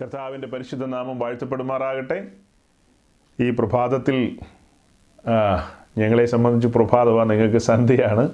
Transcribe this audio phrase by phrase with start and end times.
[0.00, 2.26] കർത്താവിന്റെ പരിശുദ്ധ നാമം വാഴ്ത്തപ്പെടുമാറാകട്ടെ.
[3.40, 4.16] ഈ പ്രഭാതത്തിൽ
[5.98, 8.24] ഞങ്ങളെ സംബന്ധിച്ച് പ്രഭാതമാണ് നിങ്ങൾക്ക് സന്ധ്യയാണ്.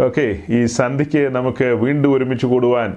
[0.00, 2.96] ഓക്കെ ഈ സന്ധ്യയ്ക്ക് നമുക്ക് വീണ്ടും ഒരുമിച്ച് കൂടുവാൻ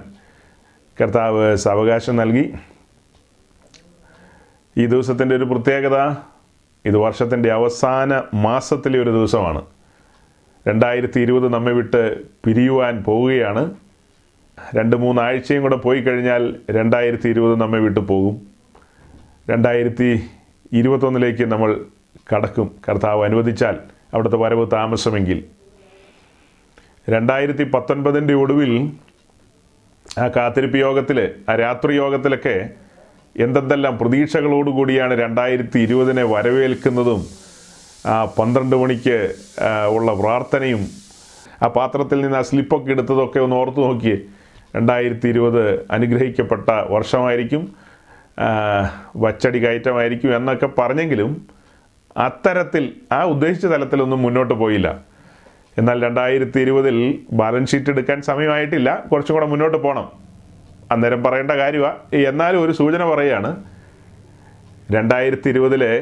[1.00, 2.54] കർത്താവ് സാവകാശം നൽകി.
[4.78, 5.98] ഈ ദിവസത്തിന്റെ ഒരു പ്രത്യേകത
[6.84, 9.62] ഇത് വർഷത്തിന്റെ അവസാന മാസത്തിലെ ഒരു ദിവസമാണ്.
[10.68, 12.02] രണ്ടായിരത്തി ഇരുപത് നമ്മെ വിട്ട്
[12.44, 13.62] പിരിയുവാൻ പോവുകയാണ്.
[14.58, 18.46] രണ്ട് മൂന്നാഴ്ചയും കൂടെ പോയി കഴിഞ്ഞാൽ രണ്ടായിരത്തി ഇരുപത് നമ്മെ വിട്ടു പോകും.
[19.50, 20.22] രണ്ടായിരത്തി
[20.72, 21.84] ഇരുപത്തൊന്നിലേക്ക് നമ്മൾ
[22.32, 22.70] കടക്കും.
[22.88, 23.78] കർത്താവ് അനുവദിച്ചാൽ
[24.14, 25.44] അവിടുത്തെ വരവ് താമസമെങ്കിൽ.
[27.10, 28.92] രണ്ടായിരത്തി പത്തൊൻപതിന്റെ ഒടുവിൽ
[30.18, 32.70] ആ കാത്തിരിപ്പ് യോഗത്തിൽ ആ രാത്രി യോഗത്തിലൊക്കെ
[33.36, 37.26] എന്തെന്തെല്ലാം പ്രതീക്ഷകളോടുകൂടിയാണ് രണ്ടായിരത്തി ഇരുപതിനെ വരവേൽക്കുന്നതും
[38.06, 39.34] ആ പന്ത്രണ്ട് മണിക്ക്
[39.88, 40.86] ഉള്ള പ്രാർത്ഥനയും
[41.62, 44.16] ആ പാത്രത്തിൽ നിന്ന് ആ സ്ലിപ്പൊക്കെ എടുത്തതൊക്കെ ഒന്ന് ഓർത്ത് നോക്കിയേ.
[44.76, 47.62] രണ്ടായിരത്തി ഇരുപത് അനുഗ്രഹിക്കപ്പെട്ട വർഷമായിരിക്കും
[49.16, 51.46] വച്ചടി കയറ്റമായിരിക്കും എന്നൊക്കെ പറഞ്ഞെങ്കിലും
[52.16, 54.88] അത്തരത്തിൽ ആ ഉദ്ദേശിച്ച തലത്തിലൊന്നും മുന്നോട്ട് പോയില്ല.
[55.78, 56.96] എന്നാൽ രണ്ടായിരത്തി ഇരുപതിൽ
[57.32, 59.04] ബാലൻസ് ഷീറ്റ് എടുക്കാൻ സമയമായിട്ടില്ല.
[59.12, 60.08] കുറച്ചും കൂടെ മുന്നോട്ട് പോകണം
[60.92, 63.50] അന്നേരം പറയേണ്ട കാര്യമാണ് എന്നാലും ഒരു സൂചന പറയുകയാണ്.
[64.90, 65.92] രണ്ടായിരത്തി ഇരുപതിലെ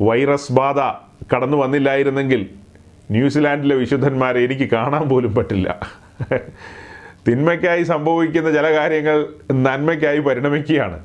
[0.00, 0.80] വൈറസ് ബാധ
[1.34, 2.50] കടന്നു വന്നില്ലായിരുന്നെങ്കിൽ
[3.10, 5.68] ന്യൂസിലാൻഡിലെ വിശുദ്ധന്മാരെ എനിക്ക് കാണാൻ പോലും പറ്റില്ല.
[7.28, 10.98] തിന്മയ്ക്കായി സംഭവിക്കുന്ന ചില കാര്യങ്ങൾ നന്മയ്ക്കായി പരിണമിക്കുകയാണ്.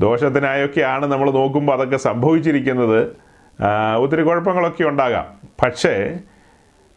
[0.00, 3.00] ദോഷത്തിനായൊക്കെയാണ് നമ്മൾ നോക്കുമ്പോൾ അതൊക്കെ സംഭവിച്ചിരിക്കുന്നത്.
[3.98, 5.26] ഒത്തിരി കുഴപ്പങ്ങളൊക്കെ ഉണ്ടാകാം.
[5.62, 6.18] പക്ഷേ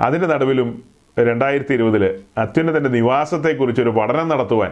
[0.01, 0.83] അതിന്റെ നടുവിലും
[1.19, 4.71] രണ്ടായിരത്തി ഇരുപതിൽ അത്യുന്നതന്റെ നിവാസത്തെക്കുറിച്ചൊരു പഠനം നടത്തുവാൻ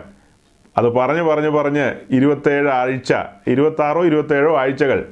[0.78, 3.14] അത് പറഞ്ഞു പറഞ്ഞു പറഞ്ഞ് ഇരുപത്തേഴ് ആഴ്ച
[3.48, 5.06] ഇരുപത്താറോ ഇരുപത്തേഴോ ആഴ്ചകൾ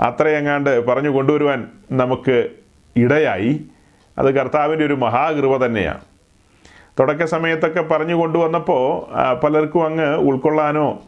[0.00, 2.48] അത്രയെങ്ങാണ്ട് പറഞ്ഞു കൊണ്ടുവരുവാൻ നമുക്ക്
[2.96, 3.64] ഇടയായി.
[4.18, 6.00] അത് കർത്താവിന്റെ ഒരു മഹാകൃപ തന്നെയാണ്.
[6.98, 8.84] തുടക്ക സമയത്തൊക്കെ പറഞ്ഞു കൊണ്ടുവന്നപ്പോൾ
[9.34, 11.02] പലർക്കും അങ്ങ് ഉൾക്കൊള്ളാനോ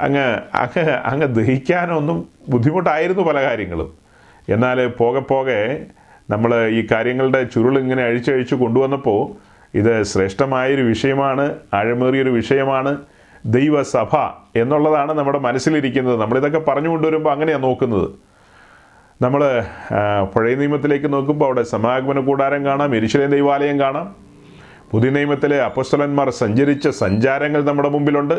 [0.00, 3.92] അങ്ങ് അങ്ങ് അങ്ങ് ദഹിക്കാനോ ഒന്നും ബുദ്ധിമുട്ടായിരുന്നു പല കാര്യങ്ങളും.
[4.48, 5.86] എന്നാൽ പോകെ പോകെ
[6.30, 9.36] നമ്മൾ ഈ കാര്യങ്ങളുടെ ചുരുളിങ്ങനെ അഴിച്ചഴിച്ച് കൊണ്ടുവന്നപ്പോൾ
[9.74, 12.98] ഇത് ശ്രേഷ്ഠമായൊരു വിഷയമാണ് ആഴമേറിയൊരു വിഷയമാണ്
[13.46, 14.16] ദൈവസഭ
[14.56, 16.20] എന്നുള്ളതാണ് നമ്മുടെ മനസ്സിലിരിക്കുന്നത്.
[16.20, 18.10] നമ്മളിതൊക്കെ പറഞ്ഞു കൊണ്ടുവരുമ്പോൾ അങ്ങനെയാണ് നോക്കുന്നത്.
[19.22, 19.64] നമ്മൾ
[20.36, 24.21] പഴയ നിയമത്തിലേക്ക് നോക്കുമ്പോൾ അവിടെ സമാഗമന കൂടാരം കാണാം എരിശിലേം ദൈവാലയം കാണാം.
[24.92, 28.34] പുതിയ നിയമത്തിലെ അപ്പസ്തലന്മാർ സഞ്ചരിച്ച സഞ്ചാരങ്ങൾ നമ്മുടെ മുമ്പിലുണ്ട്.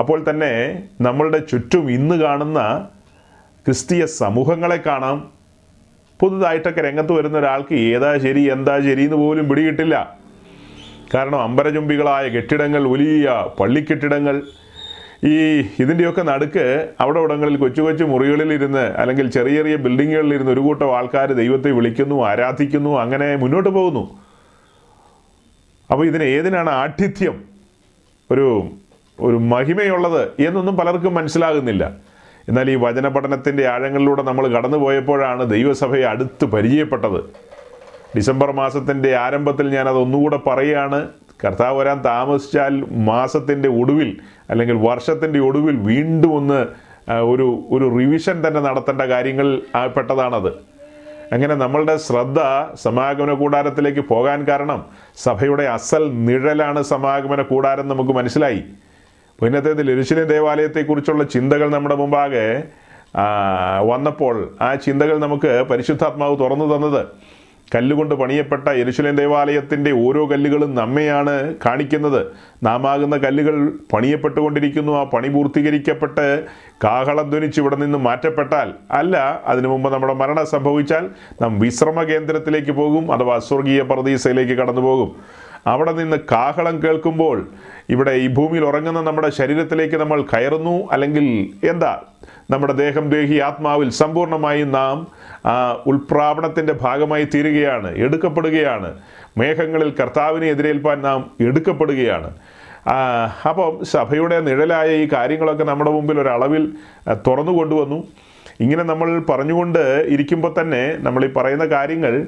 [0.00, 0.52] അപ്പോൾ തന്നെ
[1.06, 2.60] നമ്മളുടെ ചുറ്റും ഇന്ന് കാണുന്ന
[3.66, 5.18] ക്രിസ്തീയ സമൂഹങ്ങളെ കാണാം.
[6.20, 9.94] പുതുതായിട്ടൊക്കെ രംഗത്ത് വരുന്ന ഒരാൾക്ക് ഏതാ ശരി എന്താ ശരി എന്ന് പോലും പിടികിട്ടില്ല.
[11.14, 14.36] കാരണം അമ്പരചുംബികളായ കെട്ടിടങ്ങൾ വലിയ പള്ളിക്കെട്ടിടങ്ങൾ
[15.24, 15.34] ഈ
[15.82, 16.64] ഇതിന്റെയൊക്കെ നടുക്ക്
[17.00, 22.92] അവിടെ ഇവിടങ്ങളിൽ കൊച്ചു കൊച്ചു മുറികളിലിരുന്ന് അല്ലെങ്കിൽ ചെറിയ ചെറിയ ബിൽഡിങ്ങുകളിലിരുന്ന് ഒരു കൂട്ടം ആൾക്കാർ ദൈവത്തെ വിളിക്കുന്നു ആരാധിക്കുന്നു
[23.04, 24.04] അങ്ങനെ മുന്നോട്ട് പോകുന്നു.
[25.94, 27.36] അപ്പോൾ ഇതിന് ഏതിനാണ് ആഠിത്യം
[28.30, 28.46] ഒരു
[29.26, 31.84] ഒരു മഹിമയുള്ളത് എന്നൊന്നും പലർക്കും മനസ്സിലാകുന്നില്ല.
[32.48, 37.20] എന്നാൽ ഈ വചന പഠനത്തിന്റെ ആഴങ്ങളിലൂടെ നമ്മൾ കടന്നു പോയപ്പോഴാണ് ദൈവസഭയെ അടുത്ത് പരിചയപ്പെട്ടത്.
[38.16, 40.98] ഡിസംബർ മാസത്തിന്റെ ആരംഭത്തിൽ ഞാനത് ഒന്നുകൂടെ പറയുകയാണ്
[41.44, 42.74] കർത്താവ് വരാൻ താമസിച്ചാൽ
[43.10, 44.10] മാസത്തിന്റെ ഒടുവിൽ
[44.50, 46.60] അല്ലെങ്കിൽ വർഷത്തിന്റെ ഒടുവിൽ വീണ്ടും ഒന്ന്
[47.32, 47.46] ഒരു
[47.76, 49.48] ഒരു റിവിഷൻ തന്നെ നടത്തേണ്ട കാര്യങ്ങൾ
[49.96, 50.52] പെട്ടതാണത്.
[51.32, 52.40] അങ്ങനെ നമ്മളുടെ ശ്രദ്ധ
[52.74, 54.84] സമാഗമന കൂടാരത്തിലേക്ക് പോകാൻ കാരണം
[55.16, 58.64] സഭയുടെ അസൽ നിഴലാണ് സമാഗമന കൂടാരം നമുക്ക് മനസ്സിലായി.
[59.40, 62.64] പിന്നത്തേതിൽ എരുശിലേം ദേവാലയത്തെക്കുറിച്ചുള്ള ചിന്തകൾ നമ്മുടെ മുമ്പാകെ
[63.86, 67.06] വന്നപ്പോൾ ആ ചിന്തകൾ നമുക്ക് പരിശുദ്ധാത്മാവ് തുറന്നു തന്നത്.
[67.74, 72.26] കല്ലുകൊണ്ട് പണിയപ്പെട്ട യരുശലേം ദേവാലയത്തിന്റെ ഓരോ കല്ലുകളും നമ്മെയാണ് കാണിക്കുന്നത്.
[72.62, 74.92] നാമാകുന്ന കല്ലുകൾ പണിയപ്പെട്ടുകൊണ്ടിരിക്കുന്നു.
[74.92, 76.44] ആ പണി പൂർത്തീകരിക്കപ്പെട്ട്
[76.84, 81.10] കാഹളധ്വനിച്ച് ഇവിടെ നിന്ന് മാറ്റപ്പെട്ടാൽ അല്ല അതിനു മുമ്പ് നമ്മുടെ മരണം സംഭവിച്ചാൽ
[81.42, 85.16] നാം വിശ്രമ കേന്ദ്രത്തിലേക്ക് പോകും അഥവാ സ്വർഗീയ പ്രതീസയിലേക്ക് കടന്നു പോകും
[85.66, 87.48] അവിടെ നിന്ന് കാഹളം കേൾക്കുമ്പോൾ
[87.90, 90.88] ഇവിടെ ഈ ഭൂമിയിൽ ഉറങ്ങുന്ന നമ്മുടെ ശരീരത്തിലേക്ക് നമ്മൾ കയറുന്നു.
[90.92, 91.26] അല്ലെങ്കിൽ
[91.66, 92.02] എന്താ?
[92.50, 95.06] നമ്മുടെ ദേഹം ദേഹി ആത്മാവിൽ സമ്പൂർണമായും നാം
[95.46, 98.90] ആ ഉൾപ്രാവണത്തിന്റെ ഭാഗമായി തീരുകയാണ് എടുക്കപ്പെടുകയാണ്.
[99.38, 102.30] മേഘങ്ങളിൽ കർത്താവിനെ എതിരേൽപ്പാൻ നാം എടുക്കപ്പെടുകയാണ്.
[103.48, 106.72] അപ്പം സഭയുടെ നിഴലായ ഈ കാര്യങ്ങളൊക്കെ നമ്മുടെ മുമ്പിൽ ഒരളവിൽ
[107.26, 108.04] തുറന്നു കൊണ്ടുവന്നു.
[108.60, 112.26] ഇങ്ങനെ നമ്മൾ പറഞ്ഞുകൊണ്ട് ഇരിക്കുമ്പോൾ തന്നെ നമ്മൾ ഈ പറയുന്ന കാര്യങ്ങൾ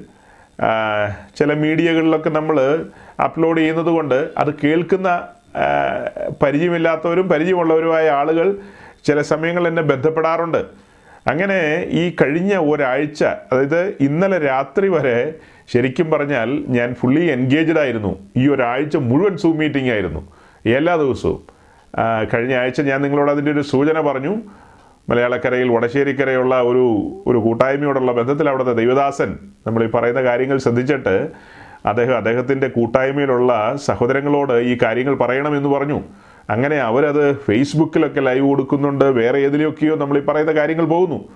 [1.36, 2.86] ചില മീഡിയകളിലൊക്കെ നമ്മൾ
[3.24, 5.20] അപ്ലോഡ് ചെയ്യുന്നത് കൊണ്ട് അത് കേൾക്കുന്ന
[6.42, 8.56] പരിചയമില്ലാത്തവരും പരിചയമുള്ളവരുമായ ആളുകൾ
[9.06, 10.64] ചില സമയങ്ങളിൽ എന്നെ ബന്ധപ്പെടാറുണ്ട്.
[11.30, 15.34] അങ്ങനെ ഈ കഴിഞ്ഞ ഒരാഴ്ച അതായത് ഇന്നലെ രാത്രി വരെ
[15.68, 18.18] ശരിക്കും പറഞ്ഞാൽ ഞാൻ ഫുള്ളി എൻഗേജ്ഡ് ആയിരുന്നു.
[18.36, 20.32] ഈ ഒരാഴ്ച മുഴുവൻ സൂം മീറ്റിംഗ് ആയിരുന്നു.
[20.66, 21.40] എല്ലാ ദിവസവും.
[22.34, 24.36] കഴിഞ്ഞ ആഴ്ച ഞാൻ നിങ്ങളോട് അതിന്റെ ഒരു സൂചന പറഞ്ഞു.
[25.08, 26.84] മലയാളക്കരയിൽ വടശ്ശേരിക്കരയുള്ള ഒരു
[27.26, 31.28] ഒരു കൂട്ടായ്മയോടുള്ള ബന്ധത്തിൽ അവിടുത്തെ ദൈവദാസൻ നമ്മൾ ഈ പറയുന്ന കാര്യങ്ങൾ ശ്രദ്ധിച്ചിട്ട്
[31.86, 36.00] അദ്ദേഹം അദ്ദേഹത്തിന്റെ കൂട്ടായ്മയിലുള്ള സഹോദരങ്ങളോട് ഈ കാര്യങ്ങൾ പറയണമെന്ന് പറഞ്ഞു.
[36.50, 41.28] അങ്ങനെ അവരത് ഫേസ്ബുക്കിലൊക്കെ ലൈവ് കൊടുക്കുന്നുണ്ട് വേറെ ഏതിലൊക്കെയോ നമ്മൾ ഈ പറയുന്ന കാര്യങ്ങൾ പോകുന്നു.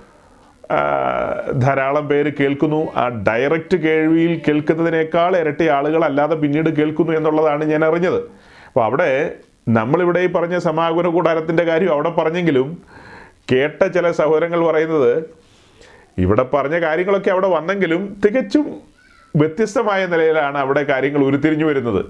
[1.58, 2.88] ധാരാളം പേര് കേൾക്കുന്നു.
[2.96, 8.20] ആ ഡയറക്റ്റ് കേൾവിയിൽ കേൾക്കുന്നതിനേക്കാൾ ഇരട്ടി ആളുകൾ അല്ലാതെ പിന്നീട് കേൾക്കുന്നു എന്നുള്ളതാണ് ഞാൻ അറിഞ്ഞത്.
[8.66, 9.34] അപ്പോൾ അവിടെ
[9.68, 12.82] നമ്മളിവിടെ ഈ പറഞ്ഞ സമാഗമന കൂടാരത്തിന്റെ കാര്യം അവിടെ പറഞ്ഞെങ്കിലും
[13.52, 15.24] കേട്ട ചില സഹോദരങ്ങൾ പറയുന്നത്
[16.18, 18.66] ഇവിടെ പറഞ്ഞ കാര്യങ്ങളൊക്കെ അവിടെ വന്നെങ്കിലും തികച്ചും
[19.36, 22.04] വ്യത്യസ്തമായ നിലയിലാണ് അവിടെ കാര്യങ്ങൾ ഉരുത്തിരിഞ്ഞു വരുന്നത്.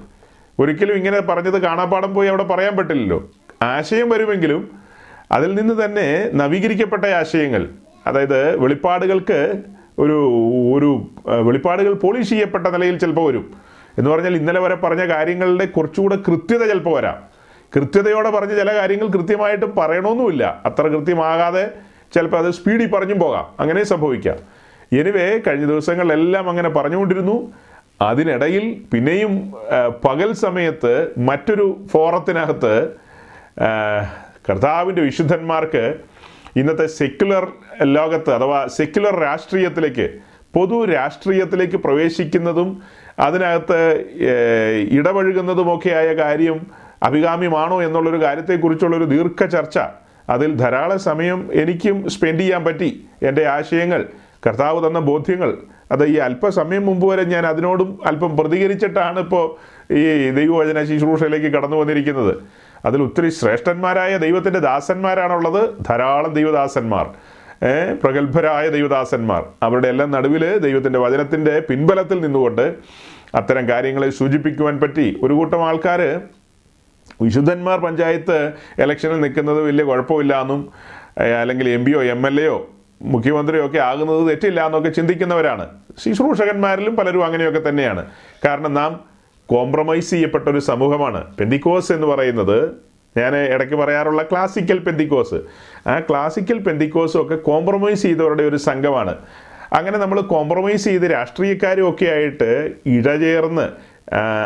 [0.61, 3.31] ഒരിക്കലും ഇങ്ങനെ പറഞ്ഞത് കാണാപ്പാടം പോയി അവിടെ പറയാൻ പറ്റില്ലല്ലോ.
[3.63, 4.71] ആശയം വരുമെങ്കിലും
[5.33, 7.69] അതിൽ നിന്ന് തന്നെ നവീകരിക്കപ്പെട്ട ആശയങ്ങൾ
[8.07, 9.63] അതായത് വെളിപ്പാടുകൾക്ക്
[9.99, 10.17] ഒരു
[10.75, 10.91] ഒരു
[11.29, 13.55] വെളിപ്പാടുകൾ പോളിഷ് ചെയ്യപ്പെട്ട നിലയിൽ ചിലപ്പോൾ വരും.
[13.99, 17.17] എന്ന് പറഞ്ഞാൽ ഇന്നലെ വരെ പറഞ്ഞ കാര്യങ്ങളുടെ കുറച്ചുകൂടെ കൃത്യത ചിലപ്പോൾ വരാം.
[17.77, 20.63] കൃത്യതയോടെ പറഞ്ഞ ചില കാര്യങ്ങൾ കൃത്യമായിട്ട് പറയണമെന്നുമില്ല.
[20.65, 21.71] അത്ര കൃത്യമാകാതെ
[22.15, 23.47] ചിലപ്പോൾ അത് സ്പീഡിൽ പറഞ്ഞും പോകാം.
[23.61, 24.37] അങ്ങനെ സംഭവിക്കാം.
[24.93, 27.53] എനിവേ കഴിഞ്ഞ ദിവസങ്ങളിലെല്ലാം അങ്ങനെ പറഞ്ഞുകൊണ്ടിരുന്നു.
[28.01, 29.33] അതിനിടയിൽ പിന്നെയും
[30.05, 32.75] പകൽ സമയത്ത് മറ്റൊരു ഫോറത്തിനകത്ത്
[34.49, 35.85] കർത്താവിന്റെ വിശുദ്ധന്മാർക്ക്
[36.57, 37.45] ഇന്നത്തെ സെക്യുലർ
[37.83, 40.07] ലോകത്ത് അഥവാ സെക്യുലർ രാഷ്ട്രീയത്തിലേക്ക്
[40.55, 42.71] പൊതു രാഷ്ട്രീയത്തിലേക്ക് പ്രവേശിക്കുന്നതും
[43.19, 43.81] അതിനകത്ത്
[44.91, 46.59] ഇടപഴകുന്നതുമൊക്കെയായ കാര്യം
[47.03, 49.79] അഭികാമ്യമാണോ എന്നുള്ളൊരു കാര്യത്തെക്കുറിച്ചുള്ളൊരു ദീർഘ ചർച്ച
[50.31, 52.91] അതിൽ ധാരാളം സമയം എനിക്കും സ്പെൻഡ് ചെയ്യാൻ പറ്റി
[53.23, 54.01] എന്റെ ആശയങ്ങൾ
[54.47, 55.51] കർത്താവ് തന്ന ബോധ്യങ്ങൾ
[55.93, 59.45] അത് ഈ അല്പസമയം മുമ്പ് വരെ ഞാൻ അതിനോടും അല്പം പ്രതികരിച്ചിട്ടാണ് ഇപ്പോൾ
[59.95, 62.37] ഈ ദൈവവചന ശുശ്രൂഷയിലേക്ക് കടന്നു വന്നിരിക്കുന്നത്.
[62.85, 65.75] അതിൽ ഒത്തിരി ശ്രേഷ്ഠന്മാരായ ദൈവത്തിന്റെ ദാസന്മാരാണുള്ളത്.
[65.89, 67.07] ധാരാളം ദൈവദാസന്മാർ.
[68.03, 69.47] പ്രഗത്ഭരായ ദൈവദാസന്മാർ.
[69.63, 72.75] അവരുടെ എല്ലാം നടുവിൽ ദൈവത്തിന്റെ വചനത്തിന്റെ പിൻബലത്തിൽ നിന്നുകൊണ്ട്
[73.35, 75.21] അത്തരം കാര്യങ്ങളെ സൂചിപ്പിക്കുവാൻ പറ്റി.
[75.23, 76.21] ഒരു കൂട്ടം ആൾക്കാർ
[77.23, 80.73] വിശുദ്ധന്മാർ പഞ്ചായത്ത് ഇലക്ഷനിൽ നിൽക്കുന്നത് വലിയ കുഴപ്പമില്ല എന്നും
[81.41, 82.71] അല്ലെങ്കിൽ എം പിയോ എം എൽ എയോ
[83.03, 85.69] മുഖ്യമന്ത്രിയോ ഒക്കെ ആകുന്നത് തെറ്റില്ല എന്നൊക്കെ ചിന്തിക്കുന്നവരാണ്.
[86.05, 88.07] ശുശ്രൂഷകന്മാരിലും പലരും അങ്ങനെയൊക്കെ തന്നെയാണ്.
[88.45, 89.01] കാരണം നാം
[89.47, 91.37] കോംപ്രമൈസ് ചെയ്യപ്പെട്ട ഒരു സമൂഹമാണ്.
[91.37, 92.71] പെന്തിക്കോസ് എന്ന് പറയുന്നത്
[93.17, 95.35] ഞാൻ ഇടയ്ക്ക് പറയാറുള്ള ക്ലാസിക്കൽ പെന്തിക്കോസ്
[95.89, 99.17] ആ ക്ലാസിക്കൽ പെന്തിക്കോസും ഒക്കെ കോംപ്രമൈസ് ചെയ്തവരുടെ ഒരു സംഘമാണ്.
[99.73, 103.69] അങ്ങനെ നമ്മൾ കോംപ്രമൈസ് ചെയ്ത് രാഷ്ട്രീയക്കാരും ഒക്കെ ആയിട്ട് ഇഴചേർന്ന്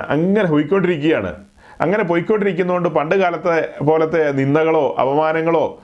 [0.08, 1.34] അങ്ങനെ പോയിക്കൊണ്ടിരിക്കുകയാണ്.
[1.80, 5.83] അങ്ങനെ പോയിക്കൊണ്ടിരിക്കുന്നതുകൊണ്ട് പണ്ട് കാലത്തെ പോലത്തെ നിന്ദകളോ അപമാനങ്ങളോ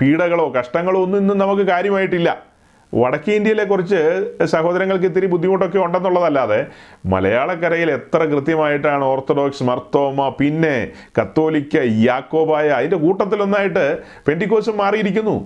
[0.00, 2.52] പീഡകളോ കഷ്ടങ്ങളോ ഒന്നും ഇന്നും നമുക്ക് കാര്യമായിട്ടില്ല.
[2.92, 4.00] വടക്കേ ഇന്ത്യയിലെ കുറിച്ച്
[4.44, 6.66] സഹോദരങ്ങൾക്ക് ഇത്തിരി ബുദ്ധിമുട്ടൊക്കെ ഉണ്ടെന്നുള്ളതല്ലാതെ
[7.06, 15.36] മലയാളക്കരയിൽ എത്ര കൃത്യമായിട്ടാണ് ഓർത്തഡോക്സ് മർത്തോമ പിന്നെ കത്തോലിക്ക യാക്കോബായ അതിന്റെ കൂട്ടത്തിലൊന്നായിട്ട് പെന്റിക്കോസും മാറിയിരിക്കുന്നു.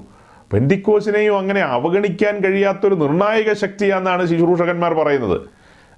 [0.52, 5.38] പെന്റിക്കോസിനെയും അങ്ങനെ അവഗണിക്കാൻ കഴിയാത്തൊരു നിർണായക ശക്തിയാണെന്നാണ് ശുശ്രൂഷകന്മാർ പറയുന്നത്.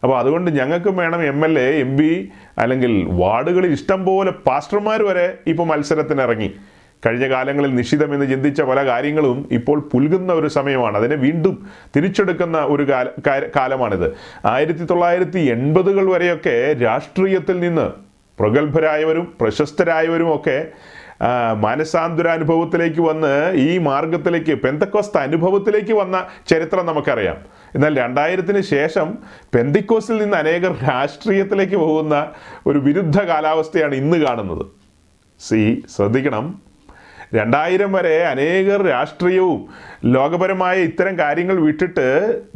[0.03, 5.39] അപ്പോൾ അതുകൊണ്ട് ഞങ്ങൾക്കും വേണം M L A M P അല്ലെങ്കിൽ വാർഡുകളിൽ ഇഷ്ടം പോലെ പാസ്റ്റർമാർ വരെ
[5.47, 6.55] ഇപ്പോൾ മത്സരത്തിന് ഇറങ്ങി
[7.07, 10.97] കഴിഞ്ഞ കാലങ്ങളിൽ നിഷിതമെന്ന് ചിന്തിച്ച പല കാര്യങ്ങളും ഇപ്പോൾ പുൽകുന്ന ഒരു സമയമാണ്.
[10.97, 11.67] അതിനെ വീണ്ടും
[11.97, 12.91] തിരിച്ചെടുക്കുന്ന ഒരു
[13.57, 14.13] കാലമാണിത്
[14.47, 17.91] ആയിരത്തി തൊള്ളായിരത്തി എൺപതുകൾ വരെയൊക്കെ രാഷ്ട്രീയത്തിൽ നിന്ന്
[18.39, 20.67] പ്രഗത്ഭരായവരും പ്രശസ്തരായവരും ഒക്കെ
[21.55, 27.37] മാനസാന്തരാനുഭവത്തിലേക്ക് വന്ന് ഈ മാർഗത്തിലേക്ക് പെന്തക്കോസ്ത അനുഭവത്തിലേക്ക് വന്ന ചരിത്രം നമുക്കറിയാം.
[27.75, 29.19] എന്നാൽ രണ്ടായിരത്തിന് ശേഷം
[29.55, 32.27] പെന്തിക്കോസിൽ നിന്ന് അനേകർ രാഷ്ട്രീയത്തിലേക്ക് പോകുന്ന
[32.67, 34.67] ഒരു വിരുദ്ധ കാലാവസ്ഥയാണ് ഇന്ന് കാണുന്നത്.
[35.41, 36.68] സി ശ്രദ്ധിക്കണം.
[37.35, 39.61] രണ്ടായിരം വരെ അനേകർ രാഷ്ട്രീയവും
[40.05, 42.07] ലോകപരമായ ഇത്തരം കാര്യങ്ങൾ വിട്ടിട്ട്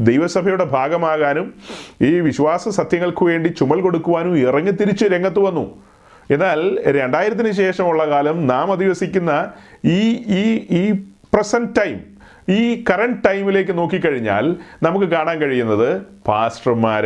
[0.00, 1.54] ദൈവസഭയുടെ ഭാഗമാകാനും
[2.02, 5.64] ഈ വിശ്വാസ സത്യങ്ങൾക്ക് വേണ്ടി ചുമൽ കൊടുക്കുവാനും ഇറങ്ങി തിരിച്ച് രംഗത്ത് വന്നു.
[6.30, 9.32] എന്നാൽ രണ്ടായിരത്തിന് ശേഷമുള്ള കാലം നാം അധിവസിക്കുന്ന
[9.84, 10.92] ഈ ഈ ഈ
[11.34, 12.11] പ്രസന്റ് ടൈം
[12.48, 17.04] ഈ കറണ്ട് ടൈമിലേക്ക് നോക്കിക്കഴിഞ്ഞാൽ നമുക്ക് കാണാൻ കഴിയുന്നത് പാസ്റ്റർമാർ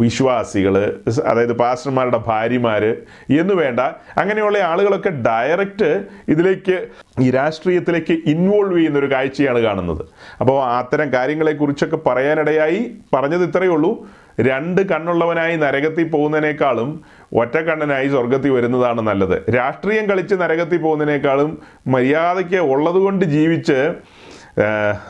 [0.00, 2.84] വിശ്വാസികൾ അതായത് പാസ്റ്റർമാരുടെ ഭാര്യമാർ
[3.30, 3.80] എന്ന് വേണ്ട
[4.18, 6.88] അങ്ങനെയുള്ള ആളുകളൊക്കെ ഡയറക്റ്റ് ഇതിലേക്ക്
[7.20, 10.04] ഈ രാഷ്ട്രീയത്തിലേക്ക് ഇൻവോൾവ് ചെയ്യുന്ന ഒരു കാഴ്ചയാണ് കാണുന്നത്.
[10.40, 14.08] അപ്പോൾ അത്തരം കാര്യങ്ങളെക്കുറിച്ചൊക്കെ പറയാനിടയായി പറഞ്ഞത് ഇത്രയേ ഉള്ളൂ.
[14.40, 17.00] രണ്ട് കണ്ണുള്ളവനായി നരകത്തിൽ പോകുന്നതിനേക്കാളും
[17.32, 19.52] ഒറ്റ കണ്ണനായി സ്വർഗത്തിൽ വരുന്നതാണ് നല്ലത്.
[19.54, 23.94] രാഷ്ട്രീയം കളിച്ച് നരകത്തിൽ പോകുന്നതിനേക്കാളും മര്യാദയ്ക്ക് ഉള്ളതുകൊണ്ട് ജീവിച്ച്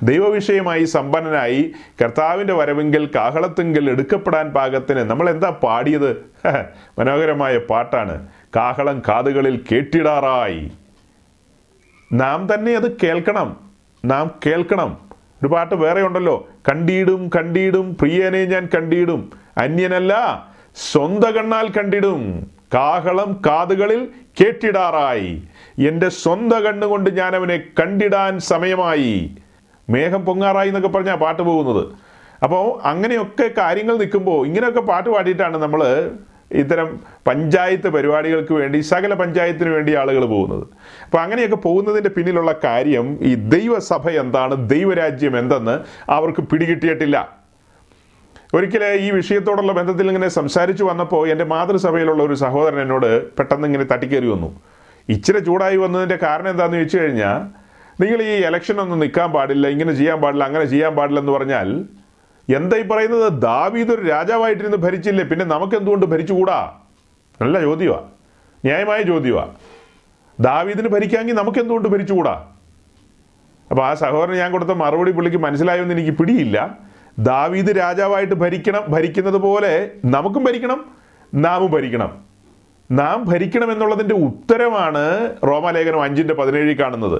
[0.02, 6.26] ദൈവവിഷയമായി സമ്പന്നനായി കർത്താവിന്റെ വരവെങ്കിൽ കാഹളത്തെങ്കിൽ എടുക്കപ്പെടാൻ പാകത്തിന് നമ്മൾ എന്താ പാടിയത്
[6.98, 8.26] മനോഹരമായ പാട്ടാണ്.
[8.56, 10.70] കാഹളം കാതുകളിൽ കേട്ടിടാറായി.
[12.12, 13.56] നാം തന്നെ അത് കേൾക്കണം.
[14.04, 14.98] നാം കേൾക്കണം.
[15.12, 16.48] ഒരു പാട്ട് വേറെ ഉണ്ടല്ലോ.
[16.68, 19.30] കണ്ടിടും കണ്ടിടും പ്രിയനെ ഞാൻ കണ്ടിടും.
[19.58, 20.44] അന്യനല്ല
[20.92, 22.50] സ്വന്ത കണ്ണാൽ കണ്ടിടും.
[22.74, 24.08] കാഹളം കാതുകളിൽ
[24.40, 25.42] കേട്ടിടാറായി.
[25.88, 29.36] എന്റെ സ്വന്ത കണ്ണുകൊണ്ട് ഞാൻ അവനെ കണ്ടിടാൻ സമയമായി.
[29.94, 31.84] മേഘം പൊങ്ങാറായി എന്നൊക്കെ പറഞ്ഞാൽ പാട്ട് പോകുന്നത്.
[32.44, 35.82] അപ്പോൾ അങ്ങനെയൊക്കെ കാര്യങ്ങൾ നിൽക്കുമ്പോൾ ഇങ്ങനെയൊക്കെ പാട്ട് പാടിയിട്ടാണ് നമ്മൾ
[36.60, 36.88] ഇത്തരം
[37.28, 40.64] പഞ്ചായത്ത് പരിപാടികൾക്ക് വേണ്ടി സകല പഞ്ചായത്തിന് വേണ്ടി ആളുകൾ പോകുന്നത്.
[41.06, 45.74] അപ്പോൾ അങ്ങനെയൊക്കെ പോകുന്നതിന്റെ പിന്നിലുള്ള കാര്യം ഈ ദൈവസഭ എന്താണ് ദൈവരാജ്യം എന്തെന്ന്
[46.16, 47.16] അവർക്ക് പിടികിട്ടിയിട്ടില്ല.
[48.56, 54.28] ഒരിക്കൽ ഈ വിഷയത്തോടുള്ള ബന്ധത്തിൽ ഇങ്ങനെ സംസാരിച്ചു വന്നപ്പോൾ എന്റെ മാതൃസഭയിലുള്ള ഒരു സഹോദരൻ എന്നോട് പെട്ടെന്ന് ഇങ്ങനെ തട്ടിക്കേറി
[54.34, 54.50] വന്നു.
[55.14, 57.38] ഇച്ചിരി ചൂടായി വന്നതിന്റെ കാരണം എന്താണെന്ന് ചോദിച്ചു കഴിഞ്ഞാൽ
[58.00, 61.68] നിങ്ങൾ ഈ ഇലക്ഷനൊന്നും നിൽക്കാൻ പാടില്ല ഇങ്ങനെ ചെയ്യാൻ പാടില്ല അങ്ങനെ ചെയ്യാൻ പാടില്ല എന്ന് പറഞ്ഞാൽ
[62.48, 63.26] എന്തായി പറയുന്നത്?
[63.42, 66.60] ദാവീദ് ഒരു രാജാവായിട്ടിരുന്ന് ഭരിച്ചില്ലേ പിന്നെ നമുക്ക് എന്തുകൊണ്ട് ഭരിച്ചുകൂടാ?
[67.42, 68.08] നല്ല ചോദ്യമാണ്
[68.64, 69.52] ന്യായമായ ചോദ്യമാണ്
[70.40, 72.34] ദാവീദിന് ഭരിക്കാമെങ്കിൽ നമുക്ക് എന്തുകൊണ്ട് ഭരിച്ചുകൂടാ?
[73.70, 76.78] അപ്പോൾ ആ സഹോദരൻ ഞാൻ കൊടുത്ത മറുപടി പുള്ളിക്ക് മനസ്സിലായെന്ന് എനിക്ക് പിടിയില്ല.
[77.18, 79.72] ദാവീദ് രാജാവായിട്ട് ഭരിക്കണം ഭരിക്കുന്നത് പോലെ
[80.04, 80.80] നമുക്കും ഭരിക്കണം
[81.34, 82.10] നാമും ഭരിക്കണം.
[82.90, 85.04] നാം ഭരിക്കണം എന്നുള്ളതിന്റെ ഉത്തരമാണ്
[85.48, 87.18] റോമാലേഖനം അഞ്ചിന്റെ പതിനേഴിൽ കാണുന്നത്.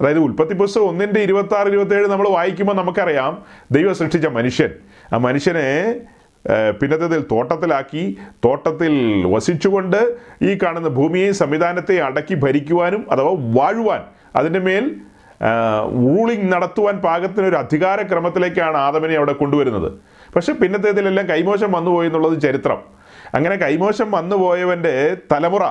[0.00, 4.70] അതായത് ഉൽപ്പത്തി പുസ്തകം ഒന്നിന്റെ ഇരുപത്തി ആറ് ഇരുപത്തേഴ് നമ്മൾ വായിക്കുമ്പോൾ നമുക്കറിയാം ദൈവം സൃഷ്ടിച്ച മനുഷ്യൻ.
[5.14, 5.94] ആ മനുഷ്യനെ
[6.80, 8.92] പിന്നത്തേതിൽ തോട്ടത്തിലാക്കി തോട്ടത്തിൽ
[9.26, 14.02] വസിച്ചുകൊണ്ട് ഈ കാണുന്ന ഭൂമിയെ സംവിധാനത്തെ അടക്കി ഭരിക്കുവാനും അഥവാ വാഴുവാൻ
[14.36, 14.96] അതിന്റെ മേൽ
[15.92, 19.92] റൂളിംഗ് നടത്തുവാൻ പാകത്തിന് ഒരു അധികാരക്രമത്തിലേക്കാണ് ആദമനെ അവിടെ കൊണ്ടുവരുന്നത്.
[20.34, 22.82] പക്ഷെ പിന്നത്തേതിലെല്ലാം കൈമോശം വന്നുപോയി എന്നുള്ളത് ചരിത്രം.
[23.34, 25.62] അങ്ങനെ കൈമോശം വന്നുപോയവന്റെ തലമുറ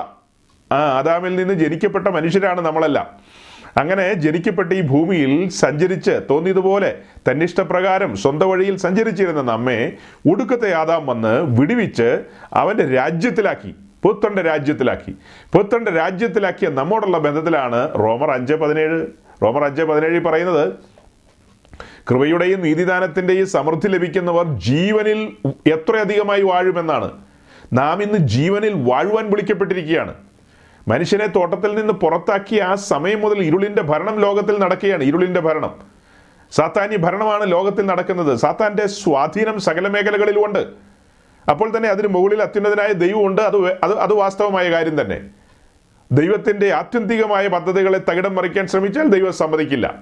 [0.72, 3.06] ആ ആദാമിൽ നിന്ന് ജനിക്കപ്പെട്ട മനുഷ്യരാണ് നമ്മളെല്ലാം.
[3.78, 6.94] അങ്ങനെ ജനിക്കപ്പെട്ട ഈ ഭൂമിയിൽ സഞ്ചരിച്ച് തോന്നിയതുപോലെ
[7.30, 9.92] തന്നിഷ്ടപ്രകാരം സ്വന്തം വഴിയിൽ സഞ്ചരിച്ചിരുന്ന നമ്മെ
[10.30, 15.12] ഒടുക്കത്തെ ആദാം വന്ന് വിടുവിച്ച് അവന്റെ രാജ്യത്തിലാക്കി പുത്തന്റെ രാജ്യത്തിലാക്കി.
[15.52, 19.06] പുത്തന്റെ രാജ്യത്തിലാക്കിയ നമ്മോടുള്ള ബന്ധത്തിലാണ് റോമർ അഞ്ച് പതിനേഴ്.
[19.42, 20.74] റോമർ അഞ്ച് പതിനേഴിൽ പറയുന്നത്
[22.10, 27.12] കൃപയുടെയും നീതിദാനത്തിന്റെയും സമൃദ്ധി ലഭിക്കുന്നവർ ജീവനിൽ എത്രയധികമായി വാഴുമെന്നാണ്.
[27.72, 30.14] നാം ഇന്ന് ജീവനിൽ വാഴുവാൻ വിളിക്കപ്പെട്ടിരിക്കുകയാണ്.
[30.88, 35.04] മനുഷ്യനെ തോട്ടത്തിൽ നിന്ന് പുറത്താക്കിയ ആ സമയം മുതൽ ഇരുളിന്റെ ഭരണം ലോകത്തിൽ നടക്കുകയാണ്.
[35.04, 35.74] ഇരുളിന്റെ ഭരണം.
[36.50, 38.38] സാത്താന്യ ഭരണമാണ് ലോകത്തിൽ നടക്കുന്നത്.
[38.38, 40.66] സാത്താന്റെ സ്വാധീനം സകല മേഖലകളിലുമുണ്ട്
[41.50, 45.20] അപ്പോൾ തന്നെ അതിന് മുകളിൽ അത്യുന്നതനായ ദൈവമുണ്ട് അത് അത് അത് വാസ്തവമായ കാര്യം തന്നെ.
[46.12, 49.94] ദൈവത്തിന്റെ ആത്യന്തികമായ പദ്ധതികളെ തകിടം മറിക്കാൻ ശ്രമിച്ചാൽ ദൈവം സമ്മതിക്കില്ല.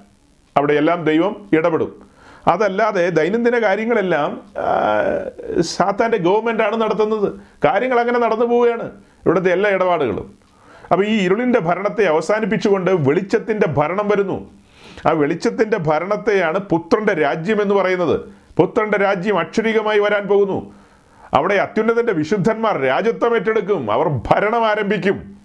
[0.56, 2.02] അവിടെയെല്ലാം ദൈവം ഇടപെടും.
[2.48, 4.42] അതല്ലാതെ ദൈനംദിന കാര്യങ്ങളെല്ലാം
[5.60, 7.40] സാത്താന്റെ ഗവൺമെന്റാണ് നടത്തുന്നത്.
[7.64, 8.90] കാര്യങ്ങൾ അങ്ങനെ നടന്നു പോവുകയാണ്.
[9.26, 10.39] ഇവിടുത്തെ എല്ലാ ഇടപാടുകളും.
[10.92, 14.50] അപ്പോൾ ഈ ഇരുളിന്റെ ഭരണത്തെ അവസാനിപ്പിച്ചുകൊണ്ട് വെളിച്ചത്തിന്റെ ഭരണം വരുന്നു.
[15.06, 18.20] ആ വെളിച്ചത്തിന്റെ ഭരണത്തെയാണ് പുത്രന്റെ രാജ്യം എന്ന് പറയുന്നത്.
[18.56, 20.74] പുത്രന്റെ രാജ്യം അക്ഷരികമായി വരാൻ പോകുന്നു.
[21.34, 23.92] അവിടെ അത്യുന്നതന്റെ വിശുദ്ധന്മാർ രാജ്യത്വം ഏറ്റെടുക്കും.
[23.92, 25.36] അവർ ഭരണം ആരംഭിക്കും.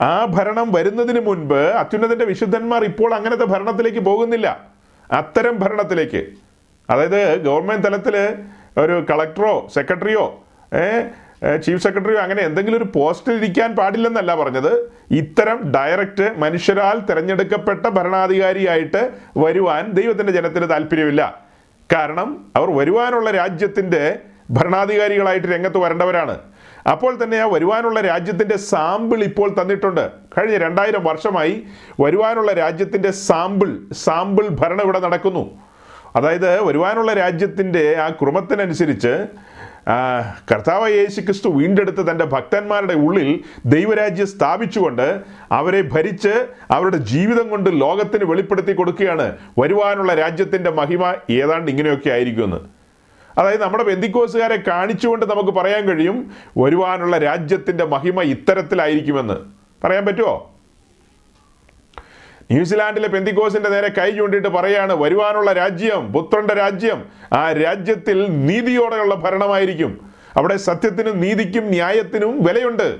[0.00, 4.60] ആ ഭരണം വരുന്നതിന് മുൻപ് അത്യുന്നതന്റെ വിശുദ്ധന്മാർ ഇപ്പോൾ അങ്ങനത്തെ ഭരണത്തിലേക്ക് പോകുന്നില്ല.
[5.12, 6.26] അത്തരം ഭരണത്തിലേക്ക്.
[6.90, 8.36] അതായത് ഗവൺമെന്റ് തലത്തിൽ
[8.78, 10.44] ഒരു കളക്ടറോ സെക്രട്ടറിയോ
[11.64, 14.90] ചീഫ് സെക്രട്ടറിയോ അങ്ങനെ എന്തെങ്കിലും ഒരു പോസ്റ്റിൽ ഇരിക്കാൻ പാടില്ലെന്നല്ല പറഞ്ഞത്.
[15.10, 21.42] ഇത്തരം ഡയറക്റ്റ് മനുഷ്യരാൽ തിരഞ്ഞെടുക്കപ്പെട്ട ഭരണാധികാരിയായിട്ട് വരുവാൻ ദൈവത്തിന്റെ ജനത്തിന് താല്പര്യമില്ല.
[21.92, 24.18] കാരണം അവർ വരുവാനുള്ള രാജ്യത്തിന്റെ
[24.50, 26.38] ഭരണാധികാരികളായിട്ട് രംഗത്ത് വരേണ്ടവരാണ്.
[26.90, 30.10] അപ്പോൾ തന്നെ ആ വരുവാനുള്ള രാജ്യത്തിന്റെ സാമ്പിൾ ഇപ്പോൾ തന്നിട്ടുണ്ട്.
[30.38, 31.66] കഴിഞ്ഞ രണ്ടായിരം വർഷമായി
[32.00, 35.50] വരുവാനുള്ള രാജ്യത്തിന്റെ സാമ്പിൾ സാമ്പിൾ ഭരണം ഇവിടെ നടക്കുന്നു.
[36.16, 39.26] അതായത് വരുവാനുള്ള രാജ്യത്തിന്റെ ആ ക്രമത്തിനനുസരിച്ച്
[40.50, 45.20] കർത്താവ് യേശു ക്രിസ്തു വീണ്ടെടുത്ത് തന്റെ ഭക്തന്മാരുടെ ഉള്ളിൽ ദൈവരാജ്യം സ്ഥാപിച്ചുകൊണ്ട്
[45.52, 49.36] അവരെ ഭരിച്ച് അവരുടെ ജീവിതം കൊണ്ട് ലോകത്തിന് വെളിപ്പെടുത്തി കൊടുക്കുകയാണ്.
[49.58, 52.56] വരുവാനുള്ള രാജ്യത്തിന്റെ മഹിമ ഏതാണ്ട് ഇങ്ങനെയൊക്കെ ആയിരിക്കുമെന്ന്.
[53.38, 59.34] അതായത് നമ്മുടെ ബന്ധിക്കോസുകാരെ കാണിച്ചുകൊണ്ട് നമുക്ക് പറയാൻ കഴിയും വരുവാനുള്ള രാജ്യത്തിന്റെ മഹിമ ഇത്തരത്തിലായിരിക്കുമെന്ന്.
[59.84, 60.57] പറയാൻ പറ്റുമോ
[62.50, 70.00] ന്യൂസിലാൻഡിലെ പെന്തിക്കോസിന്റെ നേരെ കൈ ചൂണ്ടിയിട്ട് പറയാണ് വരുവാനുള്ള രാജ്യം പുത്രന്റെ രാജ്യം ആ രാജ്യത്തിൽ നീതിയോടെയുള്ള ഭരണമായിരിക്കും.
[70.36, 72.98] അവിടെ സത്യത്തിനും നീതിക്കും ന്യായത്തിനും വിലയുണ്ട്.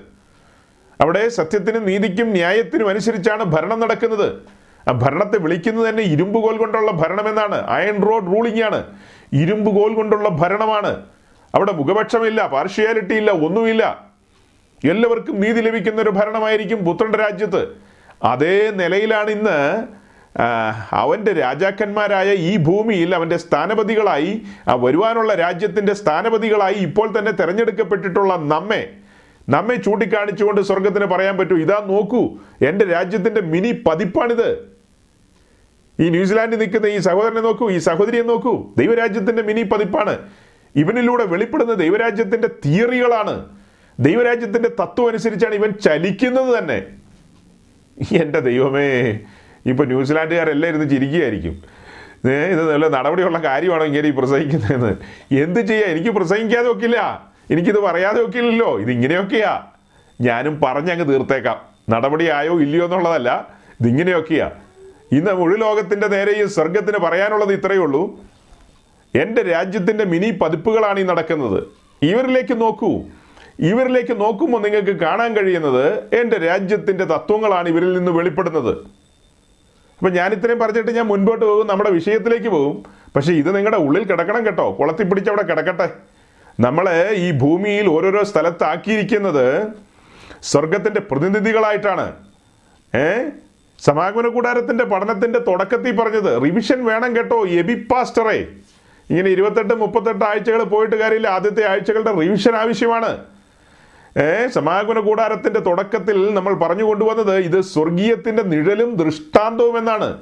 [1.01, 4.43] അവിടെ സത്യത്തിനും നീതിക്കും ന്യായത്തിനും അനുസരിച്ചാണ് ഭരണം നടക്കുന്നത്.
[4.89, 7.55] ആ ഭരണത്തെ വിളിക്കുന്നത് തന്നെ ഇരുമ്പുകോൽ കൊണ്ടുള്ള ഭരണമെന്നാണ്.
[7.55, 8.85] അയൺ റോഡ് റൂളിംഗ് ആണ്.
[9.33, 11.03] ഇരുമ്പുകോൽ കൊണ്ടുള്ള ഭരണമാണ്.
[11.55, 14.09] അവിടെ മുഖപക്ഷമില്ല പാർഷ്യാലിറ്റി ഇല്ല ഒന്നുമില്ല.
[14.85, 17.88] എല്ലാവർക്കും നീതി ലഭിക്കുന്ന ഒരു ഭരണമായിരിക്കും പുത്രന്റെ രാജ്യത്ത്.
[18.25, 19.85] അതേ നിലയിലാണ് ഇന്ന്
[20.93, 24.43] അവന്റെ രാജാക്കന്മാരായ ഈ ഭൂമിയിൽ അവന്റെ സ്ഥാനപതികളായി
[24.77, 28.91] വരുവാനുള്ള രാജ്യത്തിന്റെ സ്ഥാനപതികളായി ഇപ്പോൾ തന്നെ തിരഞ്ഞെടുക്കപ്പെട്ടിട്ടുള്ള നമ്മെ
[29.49, 31.57] നമ്മെ ചൂണ്ടിക്കാണിച്ചുകൊണ്ട് സ്വർഗത്തിന് പറയാൻ പറ്റൂ.
[31.57, 34.79] ഇതാ നോക്കൂ എന്റെ രാജ്യത്തിന്റെ മിനി പതിപ്പാണിത്.
[36.01, 38.75] ഈ ന്യൂസിലാൻഡിൽ നിൽക്കുന്ന ഈ സഹോദരനെ നോക്കൂ ഈ സഹോദരിയെ നോക്കൂ.
[38.79, 40.19] ദൈവരാജ്യത്തിന്റെ മിനി പതിപ്പാണ്.
[40.77, 43.45] ഇവനിലൂടെ വെളിപ്പെടുന്ന ദൈവരാജ്യത്തിന്റെ തിയറികളാണ്.
[44.01, 47.08] ദൈവരാജ്യത്തിന്റെ തത്വം അനുസരിച്ചാണ് ഇവൻ ചലിക്കുന്നത് തന്നെ.
[48.13, 49.19] എന്റെ ദൈവമേ
[49.67, 51.63] ഇപ്പോൾ ന്യൂസിലാൻഡുകാരെല്ലാം ഇരുന്ന് ചിരിക്കുകയായിരിക്കും.
[52.25, 54.97] ഇത് നല്ല നടപടിയുള്ള കാര്യമാണോ ഇങ്ങനെ ഈ പ്രസംഗിക്കുന്നതെന്ന്?
[55.35, 55.91] എന്ത് ചെയ്യാം?
[55.91, 57.27] എനിക്ക് പ്രസംഗിക്കാതെ ഒക്കില്ല.
[57.51, 58.81] എനിക്കിത് പറയാതെ ഒക്കില്ലല്ലോ.
[58.81, 59.63] ഇതിങ്ങനെയൊക്കെയാ.
[60.21, 61.61] ഞാനും പറഞ്ഞങ്ങ് തീർത്തേക്കാം.
[61.91, 63.49] നടപടിയായോ ഇല്ലയോ എന്നുള്ളതല്ല
[63.81, 64.51] ഇതിങ്ങനെയൊക്കെയാ.
[65.13, 68.21] ഇന്ന് മുഴു ലോകത്തിന്റെ നേരെയും സ്വർഗത്തിന് പറയാനുള്ളത് ഇത്രയേ ഉള്ളൂ.
[69.15, 71.65] എന്റെ രാജ്യത്തിന്റെ മിനി പതിപ്പുകളാണ് ഈ നടക്കുന്നത്.
[72.03, 73.03] ഇവരിലേക്ക് നോക്കൂ.
[73.59, 78.79] ഇവരിലേക്ക് നോക്കുമ്പോൾ നിങ്ങൾക്ക് കാണാൻ കഴിയുന്നത് എന്റെ രാജ്യത്തിന്റെ തത്വങ്ങളാണ് ഇവരിൽ നിന്ന് വെളിപ്പെടുന്നത്.
[79.99, 82.85] അപ്പം ഞാൻ ഇത്രയും പറഞ്ഞിട്ട് ഞാൻ മുൻപോട്ട് പോകും നമ്മുടെ വിഷയത്തിലേക്ക് പോകും.
[83.17, 84.73] പക്ഷേ ഇത് നിങ്ങളുടെ ഉള്ളിൽ കിടക്കണം കേട്ടോ.
[84.73, 85.91] കുളത്തി പിടിച്ചവിടെ കിടക്കട്ടെ.
[86.61, 89.67] നമ്മളെ ഈ ഭൂമിയിൽ ഓരോരോ സ്ഥലത്താക്കിയിരിക്കുന്നത്
[90.43, 92.13] സ്വർഗത്തിന്റെ പ്രതിനിധികളായിട്ടാണ്.
[92.97, 93.29] ഏ?
[93.79, 96.43] സമാഗമന കൂടാരത്തിന്റെ പഠനത്തിന്റെ തുടക്കത്തിൽ പറഞ്ഞത്.
[96.43, 98.47] റിവിഷൻ വേണം കേട്ടോ എബി പാസ്റ്ററേ.
[99.11, 101.29] ഇങ്ങനെ ഇരുപത്തെട്ട് മുപ്പത്തെട്ട് ആഴ്ചകൾ പോയിട്ട് കാര്യമില്ല.
[101.29, 103.19] ആദ്യത്തെ ആഴ്ചകളുടെ റിവിഷൻ ആവശ്യമാണ്.
[104.17, 110.21] ഏ സമാഗമന കൂടാരത്തിന്റെ തുടക്കത്തിൽ നമ്മൾ പറഞ്ഞു കൊണ്ടുവന്നത് ഇത് സ്വർഗീയത്തിന്റെ നിഴലും ദൃഷ്ടാന്തവും എന്നാണ്.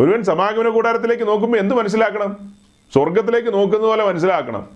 [0.00, 2.54] ഒരുവൻ സമാഗമന കൂടാരത്തിലേക്ക് നോക്കുമ്പോൾ എന്ത് മനസ്സിലാക്കണം?
[2.92, 4.68] സ്വർഗത്തിലേക്ക് നോക്കുന്ന പോലെ മനസ്സിലാക്കണം.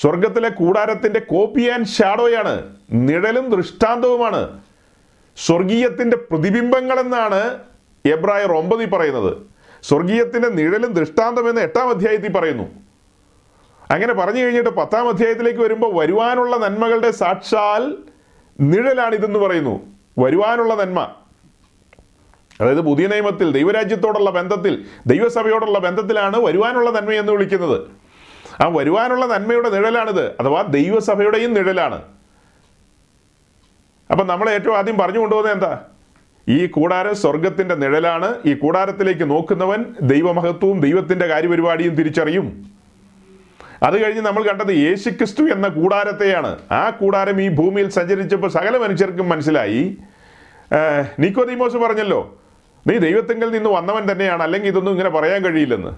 [0.00, 4.60] സ്വർഗത്തിലെ കൂടാരത്തിന്റെ കോപ്പി ആൻഡ് ഷാഡോയാണ് നിഴലും ദൃഷ്ടാന്തവുമാണ്.
[5.46, 7.58] സ്വർഗീയത്തിന്റെ പ്രതിബിംബങ്ങൾ എന്നാണ്
[8.06, 9.36] എബ്രായർ ഒമ്പതിൽ പറയുന്നത്.
[9.82, 12.85] സ്വർഗീയത്തിന്റെ നിഴലും ദൃഷ്ടാന്തം എന്ന് എട്ടാം അധ്യായത്തിൽ പറയുന്നു.
[13.90, 17.96] അങ്ങനെ പറഞ്ഞു കഴിഞ്ഞിട്ട് പത്താം അധ്യായത്തിലേക്ക് വരുമ്പോൾ വരുവാനുള്ള നന്മകളുടെ സാക്ഷാൽ
[18.60, 19.86] നിഴലാണിതെന്ന് പറയുന്നു.
[20.18, 21.00] വരുവാനുള്ള നന്മ.
[22.60, 27.80] അതായത് പുതിയ നിയമത്തിൽ ദൈവരാജ്യത്തോടുള്ള ബന്ധത്തിൽ ദൈവസഭയോടുള്ള ബന്ധത്തിലാണ് വരുവാനുള്ള നന്മ എന്ന് വിളിക്കുന്നത്.
[28.62, 32.02] ആ വരുവാനുള്ള നന്മയുടെ നിഴലാണിത് അഥവാ ദൈവസഭയുടെയും നിഴലാണ്.
[34.10, 35.80] അപ്പൊ നമ്മൾ ഏറ്റവും ആദ്യം പറഞ്ഞു കൊണ്ടുപോകുന്നത് എന്താ?
[36.48, 42.75] ഈ കൂടാരം സ്വർഗത്തിന്റെ നിഴലാണ് ഈ കൂടാരത്തിലേക്ക് നോക്കുന്നവൻ ദൈവമഹത്വവും ദൈവത്തിന്റെ കാര്യപരിപാടിയും തിരിച്ചറിയും.
[43.82, 46.58] അത് കഴിഞ്ഞ് നമ്മൾ കണ്ടത് യേശുക്രിസ്തു എന്ന കൂടാരത്തെയാണ്.
[46.72, 49.96] ആ കൂടാരം ഈ ഭൂമിയിൽ സഞ്ചരിച്ചപ്പോൾ സകല മനുഷ്യർക്കും മനസ്സിലായി.
[51.18, 52.38] നിക്കോദീമോസ് പറഞ്ഞല്ലോ
[52.86, 55.92] നീ ദൈവത്തെങ്കിൽ നിന്ന് വന്നവൻ തന്നെയാണ് അല്ലെങ്കിൽ ഇതൊന്നും ഇങ്ങനെ പറയാൻ കഴിയില്ലെന്ന്.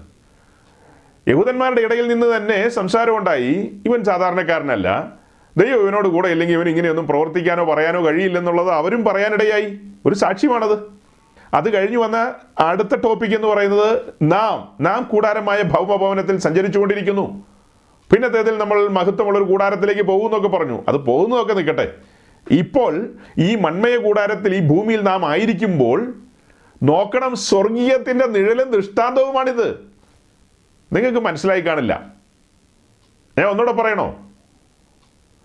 [1.29, 3.81] യഹൂദന്മാരുടെ ഇടയിൽ നിന്ന് തന്നെ സംസാരം ഉണ്ടായി.
[3.85, 5.11] ഇവൻ സാധാരണക്കാരനല്ല.
[5.57, 9.79] ദൈവം ഇവനോട് കൂടെ ഇല്ലെങ്കിൽ ഇവൻ ഇങ്ങനെയൊന്നും പ്രവർത്തിക്കാനോ പറയാനോ കഴിയില്ലെന്നുള്ളത് അവരും പറയാനിടയായി.
[10.05, 10.79] ഒരു സാക്ഷ്യമാണത്.
[11.53, 14.83] അത് കഴിഞ്ഞു വന്ന അടുത്ത ടോപ്പിക് എന്ന് പറയുന്നത് നാം.
[14.83, 17.45] നാം കൂടാരമായ ഭൗമഭവനത്തിൽ സഞ്ചരിച്ചുകൊണ്ടിരിക്കുന്നു.
[18.11, 20.83] പിന്നത്തേതിൽ നമ്മൾ മഹത്വമുള്ളൊരു കൂടാരത്തിലേക്ക് പോകുന്നൊക്കെ പറഞ്ഞു.
[20.87, 21.93] അത് പോകുന്നതൊക്കെ നിൽക്കട്ടെ.
[22.51, 26.13] ഇപ്പോൾ ഈ മൺമയ കൂടാരത്തിൽ ഈ ഭൂമിയിൽ നാം ആയിരിക്കുമ്പോൾ
[26.83, 29.91] നോക്കണം സ്വർഗീയത്തിന്റെ നിഴലും ദൃഷ്ടാന്തവുമാണിത്.
[30.93, 32.13] നിങ്ങൾക്ക് മനസ്സിലായി കാണില്ല.
[33.37, 34.15] ഞാൻ ഒന്നുകൂടെ പറയണോ?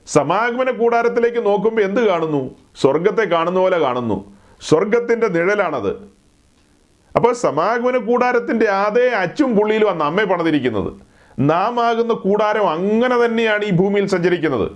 [0.06, 2.54] സമാഗമന കൂടാരത്തിലേക്ക് നോക്കുമ്പോൾ എന്ത് കാണുന്നു?
[2.80, 4.36] സ്വർഗത്തെ കാണുന്ന പോലെ കാണുന്നു.
[4.60, 6.08] സ്വർഗത്തിന്റെ നിഴലാണത്.
[7.16, 11.13] അപ്പോൾ സമാഗമന കൂടാരത്തിന്റെ അതേ അച്ചും പുള്ളിയിലും അന്ന് അമ്മ പണിതിരിക്കുന്നത്.
[11.38, 14.70] നാം ആകുന്ന കൂടാരം അങ്ങനെ തന്നെയാണ് ഈ ഭൂമിയിൽ സഞ്ചരിക്കുന്നത്.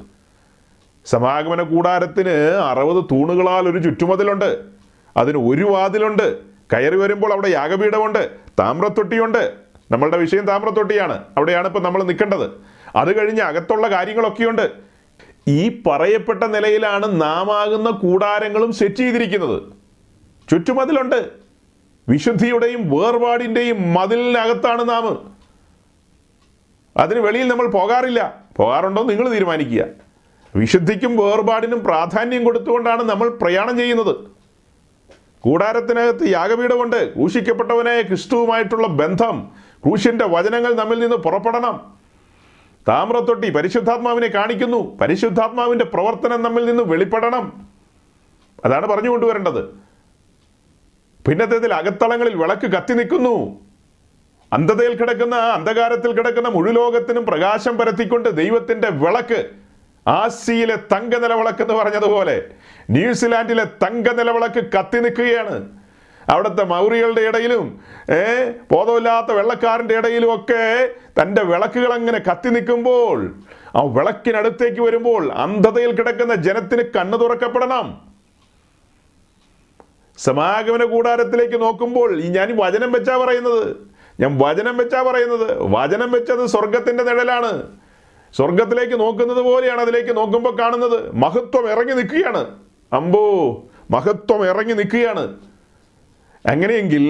[1.05, 2.31] സമാഗമന കൂടാരത്തിന്
[2.71, 4.59] അറുപത് തൂണുകളാൽ ഒരു ചുറ്റുമതിലുണ്ട്.
[5.17, 6.39] അതിന് ഒരു വാതിലുണ്ട്.
[6.73, 8.31] കയറി വരുമ്പോൾ അവിടെ യാഗപീഠമുണ്ട്.
[8.59, 9.53] താമ്രത്തൊട്ടിയുണ്ട്.
[9.91, 11.25] നമ്മളുടെ വിഷയം താമ്രത്തൊട്ടിയാണ്.
[11.37, 12.51] അവിടെയാണ് ഇപ്പം നമ്മൾ നിൽക്കേണ്ടത്.
[12.97, 14.71] അത് കഴിഞ്ഞ് അകത്തുള്ള കാര്യങ്ങളൊക്കെയുണ്ട്.
[15.49, 19.63] ഈ പറയപ്പെട്ട നിലയിലാണ് നാമാകുന്ന കൂടാരങ്ങളും സെറ്റ് ചെയ്തിരിക്കുന്നത്.
[20.51, 21.29] ചുറ്റുമതിലുണ്ട്.
[22.09, 25.38] വിശുദ്ധിയുടെയും വേർപാടിന്റെയും മതിലിനകത്താണ് നാം.
[26.99, 28.35] അതിന് വെളിയിൽ നമ്മൾ പോകാറില്ല.
[28.57, 29.85] പോകാറുണ്ടോ നിങ്ങൾ തീരുമാനിക്കുക.
[30.57, 34.17] വിശുദ്ധിക്കും വേർപാടിനും പ്രാധാന്യം കൊടുത്തുകൊണ്ടാണ് നമ്മൾ പ്രയാണം ചെയ്യുന്നത്.
[35.41, 37.15] കൂടാരത്തിനകത്ത് യാഗപീഠമുണ്ട്.
[37.15, 39.51] ക്രൂശിക്കപ്പെട്ടവനായ ക്രിസ്തുവുമായിട്ടുള്ള ബന്ധം.
[39.85, 41.95] ക്രൂശിന്റെ വചനങ്ങൾ നമ്മിൽ നിന്ന് പുറപ്പെടണം.
[42.89, 44.97] താമ്രത്തൊട്ടി പരിശുദ്ധാത്മാവിനെ കാണിക്കുന്നു.
[44.97, 47.69] പരിശുദ്ധാത്മാവിന്റെ പ്രവർത്തനം നമ്മിൽ നിന്ന് വെളിപ്പെടണം.
[48.65, 49.65] അതാണ് പറഞ്ഞു കൊണ്ടുവരേണ്ടത്.
[51.29, 53.68] പിന്നത്തേതിൽ അകത്തളങ്ങളിൽ വിളക്ക് കത്തി നിൽക്കുന്നു
[54.53, 59.41] അന്ധതയിൽ കിടക്കുന്ന അന്ധകാരത്തിൽ കിടക്കുന്ന മുഴുലോകത്തിനും പ്രകാശം പരത്തിക്കൊണ്ട് ദൈവത്തിന്റെ വിളക്ക്
[60.07, 62.37] ആസിയിലെ തങ്ക നിലവിളക്ക് എന്ന് പറഞ്ഞതുപോലെ
[62.91, 65.57] ന്യൂസിലാൻഡിലെ തങ്ക നിലവിളക്ക് കത്തി നിൽക്കുകയാണ്.
[66.31, 67.67] അവിടുത്തെ മൗറികളുടെ ഇടയിലും
[68.17, 68.23] ഏ
[68.73, 70.65] ബോധമില്ലാത്ത വെള്ളക്കാരന്റെ ഇടയിലും ഒക്കെ
[71.19, 73.19] തന്റെ വിളക്കുകൾ അങ്ങനെ കത്തി നിൽക്കുമ്പോൾ
[73.77, 77.87] ആ വിളക്കിനടുത്തേക്ക് വരുമ്പോൾ അന്ധതയിൽ കിടക്കുന്ന ജനത്തിന് കണ്ണു തുറക്കപ്പെടണം.
[80.19, 83.89] സമാഗമന കൂടാരത്തിലേക്ക് നോക്കുമ്പോൾ ഈ ഞാൻ വചനം വെച്ചാ പറയുന്നത്.
[84.21, 85.57] ഞാൻ വചനം വെച്ചാ പറയുന്നത്.
[85.61, 87.63] വചനം വെച്ചത് സ്വർഗത്തിന്റെ നിഴലാണ്.
[88.37, 91.15] സ്വർഗത്തിലേക്ക് നോക്കുന്നത് പോലെയാണ് അതിലേക്ക് നോക്കുമ്പോൾ കാണുന്നത്.
[91.15, 92.47] മഹത്വം ഇറങ്ങി നിൽക്കുകയാണ്.
[92.93, 93.53] അമ്പോ
[93.91, 95.35] മഹത്വം ഇറങ്ങി നിൽക്കുകയാണ്.
[96.47, 97.05] അങ്ങനെയെങ്കിൽ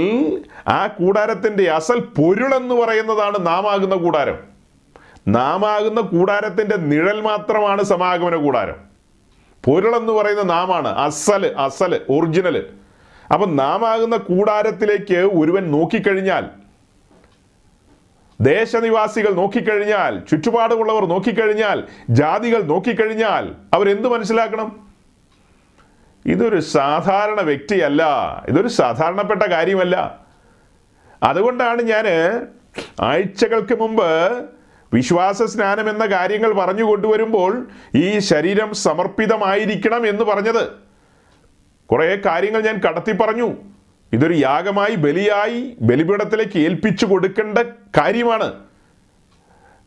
[0.68, 4.38] ആ കൂടാരത്തിന്റെ അസൽ പൊരുളെന്ന് പറയുന്നതാണ് നാമാകുന്ന കൂടാരം.
[5.28, 8.88] നാമാകുന്ന കൂടാരത്തിന്റെ നിഴൽ മാത്രമാണ് സമാഗമന കൂടാരം.
[9.64, 12.66] പൊരുളെന്ന് പറയുന്ന നാമാണ് അസൽ അസൽ ഒറിജിനൽ
[13.32, 16.57] അപ്പൊ നാമാകുന്ന കൂടാരത്തിലേക്ക് ഒരുവൻ നോക്കിക്കഴിഞ്ഞാൽ
[18.40, 24.88] ദേശനിവാസികൾ നോക്കിക്കഴിഞ്ഞാൽ ചുറ്റുപാടുമുള്ളവർ നോക്കിക്കഴിഞ്ഞാൽ ജാതികൾ നോക്കിക്കഴിഞ്ഞാൽ അവരെന്ത് മനസ്സിലാക്കണം?
[26.26, 28.04] ഇതൊരു സാധാരണ വ്യക്തിയല്ല.
[28.48, 30.20] ഇതൊരു സാധാരണപ്പെട്ട കാര്യമല്ല.
[31.22, 32.06] അതുകൊണ്ടാണ് ഞാൻ
[33.00, 34.44] ആഴ്ചകൾക്ക് മുമ്പ്
[34.94, 40.68] വിശ്വാസ സ്നാനം എന്ന കാര്യങ്ങൾ പറഞ്ഞു കൊണ്ടുവരുമ്പോൾ ഈ ശരീരം സമർപ്പിതമായിരിക്കണം എന്ന് പറഞ്ഞത്.
[41.90, 43.56] കുറേ കാര്യങ്ങൾ ഞാൻ കടത്തി പറഞ്ഞു
[44.12, 47.58] ഇതൊരു യാഗമായി ബലിയായി ബലിപീഠത്തിലേക്ക് ഏൽപ്പിച്ചു കൊടുക്കേണ്ട
[47.96, 48.54] കാര്യമാണ്.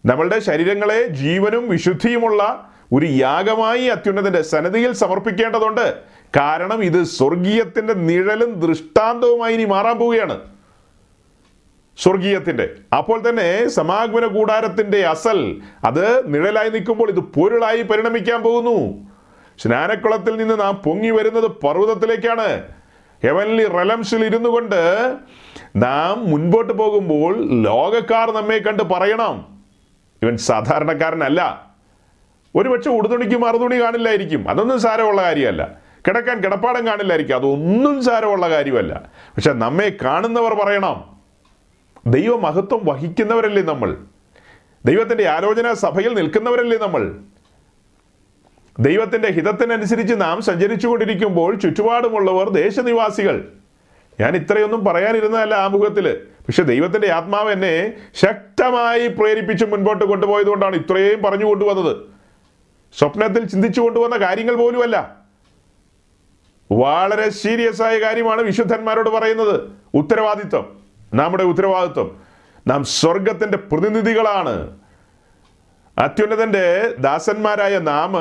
[0.05, 5.97] നമ്മളുടെ ശരീരങ്ങളെ ജീവനും വിശുദ്ധിയുമുള്ള ഒരു യാഗമായി അത്യുന്നതിന്റെ സന്നദ്ധിയിൽ സമർപ്പിക്കേണ്ടതുണ്ട്.
[6.36, 10.39] കാരണം ഇത് സ്വർഗീയത്തിന്റെ നിഴലും ദൃഷ്ടാന്തവുമായി ഇനി മാറാൻ പോവുകയാണ്.
[11.97, 12.69] സ്വർഗീയത്തിന്റെ.
[12.97, 19.07] അപ്പോൾ തന്നെ സമാഗമന കൂടാരത്തിന്റെ അസൽ അത് നിഴലായി നിൽക്കുമ്പോൾ ഇത് പൊരുളായി പരിണമിക്കാൻ പോകുന്നു.
[19.57, 22.81] സ്നാനക്കുളത്തിൽ നിന്ന് നാം പൊങ്ങി വരുന്നത് പർവതത്തിലേക്കാണ്.
[23.23, 25.17] ഹെവൻലി റലംസിൽ ഇരുന്നു കൊണ്ട്
[25.75, 29.63] നാം മുൻപോട്ട് പോകുമ്പോൾ ലോകക്കാർ നമ്മെ കണ്ട് പറയണം.
[30.23, 31.71] ഇവൻ സാധാരണക്കാരനല്ല.
[32.55, 34.49] ഒരുപക്ഷെ ഉടുതുണിക്ക് മറുതുണി കാണില്ലായിരിക്കും.
[34.49, 35.71] അതൊന്നും സാരമുള്ള കാര്യമല്ല.
[36.07, 37.36] കിടക്കാൻ കിടപ്പാടം കാണില്ലായിരിക്കും.
[37.36, 39.01] അതൊന്നും സാരമുള്ള കാര്യമല്ല.
[39.15, 41.03] പക്ഷെ നമ്മെ കാണുന്നവർ പറയണം.
[42.05, 43.97] ദൈവമഹത്വം വഹിക്കുന്നവരല്ലേ നമ്മൾ?
[44.86, 47.15] ദൈവത്തിന്റെ ആലോചന സഭയിൽ നിൽക്കുന്നവരല്ലേ നമ്മൾ?
[48.79, 53.47] ദൈവത്തിന്റെ ഹിതത്തിനനുസരിച്ച് നാം സഞ്ചരിച്ചുകൊണ്ടിരിക്കുമ്പോൾ ചുറ്റുപാടുമുള്ളവർ ദേശനിവാസികൾ.
[54.19, 56.13] ഞാൻ ഇത്രയൊന്നും പറയാനിരുന്നതല്ല ആമുഖത്തിൽ.
[56.15, 61.97] പക്ഷെ ദൈവത്തിന്റെ ആത്മാവ് എന്നെ ശക്തമായി പ്രേരിപ്പിച്ച് മുൻപോട്ട് കൊണ്ടുപോയത് കൊണ്ടാണ് ഇത്രയും പറഞ്ഞു കൊണ്ടുവന്നത്.
[62.97, 65.15] സ്വപ്നത്തിൽ ചിന്തിച്ചു കൊണ്ടുവന്ന കാര്യങ്ങൾ പോലുമല്ല.
[66.71, 69.71] വളരെ സീരിയസ് ആയ കാര്യമാണ് വിശുദ്ധന്മാരോട് പറയുന്നത്.
[69.93, 70.79] ഉത്തരവാദിത്വം.
[71.13, 72.21] നമ്മുടെ ഉത്തരവാദിത്വം.
[72.67, 74.77] നാം സ്വർഗത്തിന്റെ പ്രതിനിധികളാണ്.
[75.97, 78.13] അത്യുന്നതന്റെ ദാസന്മാരായ നാം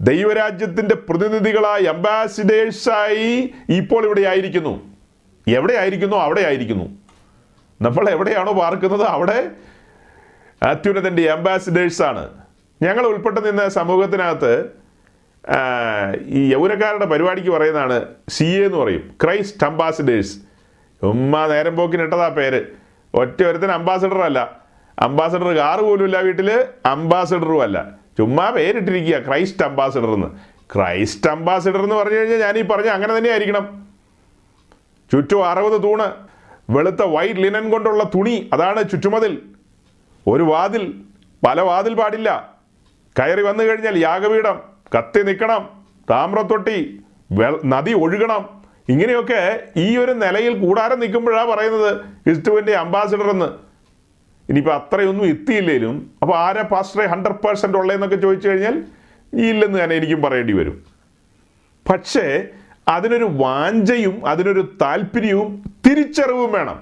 [0.00, 4.96] ദൈവരാജ്യത്തിന്റെ പ്രതിനിധികളായി അംബാസിഡേഴ്സായി ഇപ്പോൾ ഇവിടെ ആയിരിക്കുന്നു.
[5.48, 6.84] എവിടെ ആയിരിക്കുന്നു അവിടെ ആയിരിക്കുന്നു
[7.82, 9.02] നമ്മൾ എവിടെയാണോ പാർക്കുന്നത്?
[9.02, 9.50] അവിടെ
[10.62, 12.30] അത്യുന്നതന്റെ അംബാസിഡേഴ്സാണ്.
[12.82, 14.64] ഞങ്ങൾ ഉൾപ്പെട്ട് നിന്ന സമൂഹത്തിനകത്ത്
[16.26, 19.14] ഈ യൗനക്കാരുടെ പരിപാടിക്ക് പറയുന്നതാണ് സി എ എന്ന് പറയും.
[19.24, 20.38] Christ ambassadors.
[21.02, 22.64] ഉമ്മ നേരം പോക്കിനിട്ടതാ പേര്.
[23.14, 24.60] ഒറ്റ ഒരുത്തിന് അംബാസഡർ അല്ല
[24.98, 28.03] അംബാസഡർ കാറ് പോലും ഇല്ല വീട്ടിൽ അംബാസഡറും അല്ല.
[28.18, 29.18] ചുമ്മാ പേരിട്ടിരിക്കുക.
[29.18, 30.26] ക്രൈസ്റ്റ് അംബാസിഡർ എന്ന്.
[30.74, 33.86] ക്രൈസ്റ്റ് അംബാസിഡർ എന്ന് പറഞ്ഞു കഴിഞ്ഞാൽ ഈ പറഞ്ഞ അങ്ങനെ തന്നെ ആയിരിക്കണം
[35.12, 36.12] ചുറ്റും അറുപത് തൂണ്
[36.70, 39.42] വെളുത്ത വൈറ്റ് ലിനൻ കൊണ്ടുള്ള തുണി അതാണ് ചുറ്റുമതിൽ.
[40.26, 40.94] ഒരു വാതിൽ
[41.46, 42.54] പല വാതിൽ പാടില്ല.
[43.18, 44.60] കയറി വന്നു കഴിഞ്ഞാൽ യാഗപീഠം
[44.98, 45.68] കത്തി നിൽക്കണം
[46.10, 47.00] താമ്രത്തൊട്ടി
[47.64, 48.62] നദി ഒഴുകണം.
[48.88, 53.48] ഇങ്ങനെയൊക്കെ ഈ ഒരു നിലയിൽ കൂടാരം നിൽക്കുമ്പോഴാണ് പറയുന്നത് ക്രിസ്തുവിന്റെ അംബാസിഡർ എന്ന്.
[54.48, 58.82] ഇനിയിപ്പോൾ അത്രയൊന്നും എത്തിയില്ലേലും അപ്പോൾ ആരാ പാസ്റ്ററെ ഹൺഡ്രഡ് പേഴ്സന്റ് ഉള്ളതെന്നൊക്കെ ചോദിച്ചു കഴിഞ്ഞാൽ
[59.34, 60.84] ഇല്ലെന്ന് തന്നെ എനിക്കും പറയേണ്ടി വരും.
[61.90, 62.44] പക്ഷേ
[62.88, 66.80] അതിനൊരു വാഞ്ചയും അതിനൊരു താല്പര്യവും തിരിച്ചറിവും വേണം.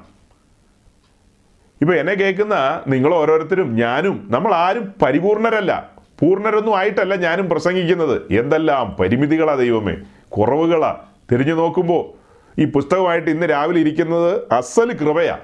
[1.80, 5.90] ഇപ്പം എന്നെ കേൾക്കുന്ന നിങ്ങൾ ഓരോരുത്തരും ഞാനും നമ്മൾ ആരും പരിപൂർണരല്ല.
[6.20, 8.32] പൂർണരൊന്നും ആയിട്ടല്ല ഞാനും പ്രസംഗിക്കുന്നത്.
[8.32, 9.96] എന്തെല്ലാം പരിമിതികളാ ദൈവമേ.
[10.28, 10.96] കുറവുകളാ.
[11.32, 12.22] തിരിഞ്ഞു നോക്കുമ്പോൾ
[12.60, 15.38] ഈ പുസ്തകമായിട്ട് ഇന്ന് രാവിലെ ഇരിക്കുന്നത് അസൽ കൃപയാ.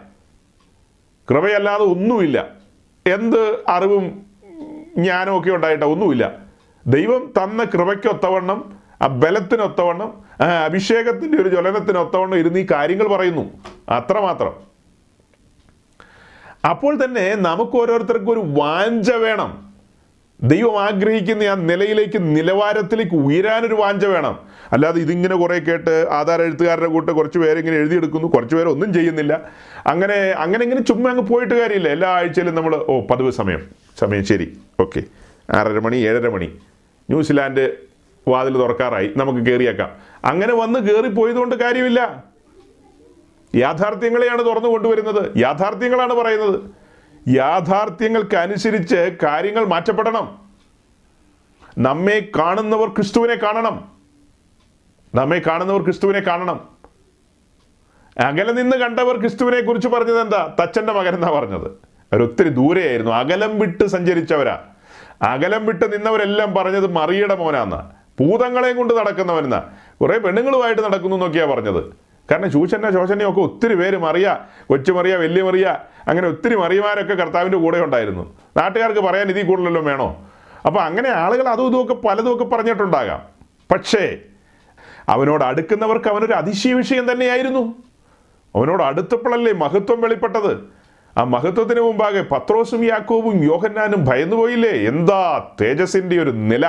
[1.30, 2.48] കൃപയല്ലാതെ ഒന്നുമില്ല.
[3.06, 4.26] എന്ത് അറിവും
[4.96, 6.32] ജ്ഞാനവും ഒക്കെ ഉണ്ടായിട്ട ഒന്നുമില്ല.
[6.86, 10.24] ദൈവം തന്ന കൃപയ്ക്കൊത്തവണ്ണം ആ ബലത്തിനൊത്തവണ്ണം
[10.64, 13.50] അഭിഷേകത്തിന്റെ ഒരു ജ്വലനത്തിനൊത്തവണ്ണം ഇരുന്ന് ഈ കാര്യങ്ങൾ പറയുന്നു.
[13.88, 14.68] അത്രമാത്രം.
[16.70, 19.74] അപ്പോൾ തന്നെ നമുക്ക് ഓരോരുത്തർക്കും ഒരു വാഞ്ച വേണം.
[20.42, 24.38] ദൈവം ആഗ്രഹിക്കുന്ന ആ നിലയിലേക്ക് നിലവാരത്തിലേക്ക് ഉയരാനൊരു വാഞ്ച വേണം.
[24.72, 28.28] അല്ലാതെ ഇതിങ്ങനെ കുറേ കേട്ട് ആധാര എഴുത്തുകാരുടെ കൂട്ട് കുറച്ച് പേരിങ്ങനെ എഴുതിയെടുക്കുന്നു.
[28.28, 29.40] കുറച്ച് പേര് ഒന്നും ചെയ്യുന്നില്ല.
[29.87, 31.88] അങ്ങനെ അങ്ങനെ ഇങ്ങനെ ചുമ്മാ അങ്ങ് പോയിട്ട് കാര്യമില്ല.
[31.88, 33.62] എല്ലാ ആഴ്ചയിലും നമ്മൾ ഓ പതിവ് സമയം.
[33.98, 34.59] സമയം ശരി.
[34.81, 35.02] ഓക്കെ.
[35.50, 36.46] ആറര മണി ഏഴര മണി.
[37.11, 37.72] ന്യൂസിലാൻഡ്
[38.28, 39.11] വാതിൽ തുറക്കാറായി.
[39.16, 39.90] നമുക്ക് കയറിയേക്കാം
[40.24, 42.24] അങ്ങനെ വന്ന് കയറിപ്പോയതുകൊണ്ട് കാര്യമില്ല.
[43.57, 45.38] യാഥാർത്ഥ്യങ്ങളെയാണ് തുറന്നു കൊണ്ടുവരുന്നത്.
[45.38, 46.61] യാഥാർത്ഥ്യങ്ങളാണ് പറയുന്നത്.
[47.28, 50.38] യാഥാർത്ഥ്യങ്ങൾക്ക് അനുസരിച്ച് കാര്യങ്ങൾ മാറ്റപ്പെടണം.
[51.78, 53.97] നമ്മെ കാണുന്നവർ ക്രിസ്തുവിനെ കാണണം.
[55.18, 56.68] നമ്മെ കാണുന്നവർ ക്രിസ്തുവിനെ കാണണം.
[58.18, 60.54] അകലെ നിന്ന് കണ്ടവർ ക്രിസ്തുവിനെ കുറിച്ച് പറഞ്ഞത് എന്താ?
[60.62, 61.66] തച്ചന്റെ മകൻ എന്നാ പറഞ്ഞത്.
[62.12, 63.12] അവരൊത്തിരി ദൂരെയായിരുന്നു.
[63.12, 64.59] അകലം വിട്ട് സഞ്ചരിച്ചവരാ.
[65.22, 67.90] അകലം വിട്ട് നിന്നവരെല്ലാം പറഞ്ഞത് മറിയുടെ മോനാന്നാ.
[68.20, 69.62] ഭൂതങ്ങളെയും കൊണ്ട് നടക്കുന്നവരെന്ന
[70.00, 71.85] കുറെ പെണ്ണുങ്ങളുമായിട്ട് നടക്കുന്നു എന്നൊക്കെയാ പറഞ്ഞത്.
[72.31, 75.78] കാരണം ശൂഷന്ന ശോഷനയും ഒക്കെ ഒത്തിരി പേര് മറിയ കൊച്ചു മറിയ വലിയ മറിയ
[76.09, 78.37] അങ്ങനെ ഒത്തിരി മറിയമാരൊക്കെ കർത്താവിന്റെ കൂടെ ഉണ്ടായിരുന്നു.
[78.57, 80.31] നാട്ടുകാർക്ക് പറയാൻ ഇതിൽ കൂടുതലല്ലോ വേണോ?
[80.66, 83.22] അപ്പോൾ അങ്ങനെ ആളുകൾ അതും ഇതുമൊക്കെ പലതും ഒക്കെ പറഞ്ഞിട്ടുണ്ടാകാം.
[83.74, 84.18] പക്ഷേ
[85.08, 87.82] അവനോട് അടുക്കുന്നവർക്ക് അവനൊരു അതിശയ വിഷയം തന്നെയായിരുന്നു.
[88.56, 90.78] അവനോട് അടുത്തപ്പോഴല്ലേ മഹത്വം വെളിപ്പെട്ടത്?
[91.18, 94.70] ആ മഹത്വത്തിന് മുമ്പാകെ പത്രോസും യാക്കോബും യോഹന്നാനും ഭയന്നുപോയില്ലേ?
[94.70, 96.66] എന്താ തേജസിന്റെ ഒരു നില?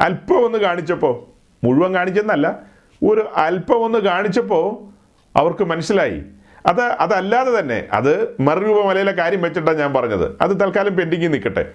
[0.00, 1.24] അല്പം ഒന്ന് കാണിച്ചപ്പോൾ
[1.66, 2.58] മുഴുവൻ കാണിച്ചെന്നല്ല
[3.02, 4.92] ഒരു അല്പം ഒന്ന് കാണിച്ചപ്പോൾ
[5.38, 6.22] അവർക്ക് മനസ്സിലായി.
[6.66, 10.36] അത് അതല്ലാതെ തന്നെ അത് മറുരൂപമലയിലെ കാര്യം വെച്ചിട്ടാണ് ഞാൻ പറഞ്ഞത്.
[10.40, 11.72] അത് തൽക്കാലം പെൻഡിങ്ങിൽ നിൽക്കട്ടെ.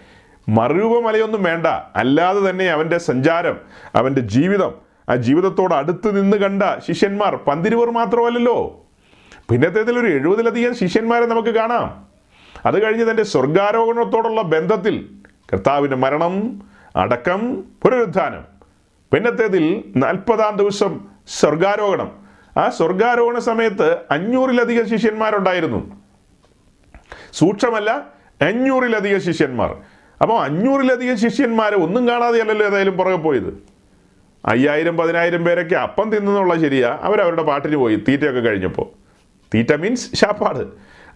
[0.49, 1.67] മറുരൂപമലയൊന്നും വേണ്ട.
[1.95, 3.57] അല്ലാതെ തന്നെ അവന്റെ സഞ്ചാരം
[3.95, 8.85] അവന്റെ ജീവിതം ആ ജീവിതത്തോട് അടുത്ത് നിന്ന് കണ്ട ശിഷ്യന്മാർ പന്തിരുവർ മാത്രമല്ലല്ലോ.
[9.51, 12.07] പിന്നത്തേതിൽ ഒരു എഴുപതിലധികം ശിഷ്യന്മാരെ നമുക്ക് കാണാം.
[12.65, 15.09] അത് കഴിഞ്ഞ് തന്റെ സ്വർഗാരോഹണത്തോടുള്ള ബന്ധത്തിൽ
[15.53, 16.61] കർത്താവിന്റെ മരണം
[16.95, 18.43] അടക്കം പുനരുദ്ധാനം.
[19.13, 22.11] പിന്നത്തേതിൽ നാൽപ്പതാം ദിവസം സ്വർഗാരോഹണം.
[22.57, 26.01] ആ സ്വർഗാരോഹണ സമയത്ത് അഞ്ഞൂറിലധികം ശിഷ്യന്മാരുണ്ടായിരുന്നു.
[27.33, 28.07] സൂക്ഷ്മമല്ല
[28.41, 29.75] അഞ്ഞൂറിലധികം ശിഷ്യന്മാർ.
[30.21, 33.76] അപ്പോൾ അഞ്ഞൂറിലധികം ശിഷ്യന്മാരെ ഒന്നും കാണാതെയല്ലല്ലോ ഏതായാലും പുറകെ പോയത്.
[34.47, 36.99] അയ്യായിരം പതിനായിരം പേരൊക്കെ അപ്പം തിന്നെന്നുള്ള ശരിയാ.
[37.01, 37.95] അവരവരുടെ പാട്ടിന് പോയി.
[37.95, 38.85] തീറ്റയൊക്കെ കഴിഞ്ഞപ്പോൾ
[39.55, 40.63] തീറ്റ മീൻസ് ശാപ്പാട്.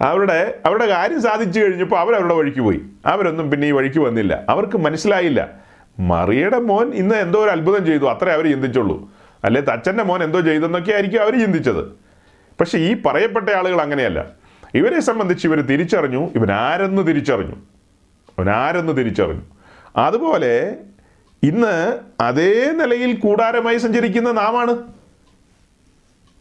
[0.04, 2.82] അവരുടെ അവരുടെ കാര്യം സാധിച്ചു കഴിഞ്ഞപ്പോൾ അവരവരുടെ വഴിക്ക് പോയി.
[3.06, 4.44] അവരൊന്നും പിന്നെ ഈ വഴിക്ക് വന്നില്ല.
[4.50, 5.50] അവർക്ക് മനസ്സിലായില്ല.
[6.00, 8.06] മറിയുടെ മോൻ ഇന്ന് എന്തോ ഒരു അത്ഭുതം ചെയ്തു.
[8.06, 9.12] അത്രേ അവർ ചിന്തിച്ചുള്ളൂ.
[9.44, 9.62] അല്ലെ?
[9.62, 11.86] തച്ചന്റെ മോൻ എന്തോ ചെയ്തെന്നൊക്കെ ആയിരിക്കും അവർ ചിന്തിച്ചത്.
[12.60, 14.26] പക്ഷെ ഈ പറയപ്പെട്ട ആളുകൾ അങ്ങനെയല്ല.
[14.76, 16.30] ഇവരെ സംബന്ധിച്ച് ഇവർ തിരിച്ചറിഞ്ഞു.
[16.36, 17.56] ഇവനാരെന്ന് തിരിച്ചറിഞ്ഞു.
[18.40, 19.42] അവനാരെന്ന് തിരിച്ചറിഞ്ഞു.
[19.98, 20.76] അതുപോലെ
[21.44, 24.74] ഇന്ന് അതേ നിലയിൽ കൂടാരമായി സഞ്ചരിക്കുന്ന നാമാണ്.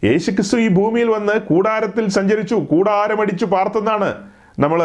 [0.04, 4.80] യേശുക്രിസ്തു ഈ ഭൂമിയിൽ വന്ന് കൂടാരത്തിൽ സഞ്ചരിച്ചു കൂടാരമടിച്ചു പാർത്തെന്നാണ് നമ്മൾ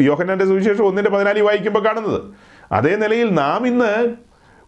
[0.00, 2.20] യോഹനന്റെ സുവിശേഷം ഒന്നിന്റെ പതിനാലിൽ വായിക്കുമ്പോൾ കാണുന്നത്.
[2.72, 4.16] അതേ നിലയിൽ നാം ഇന്ന്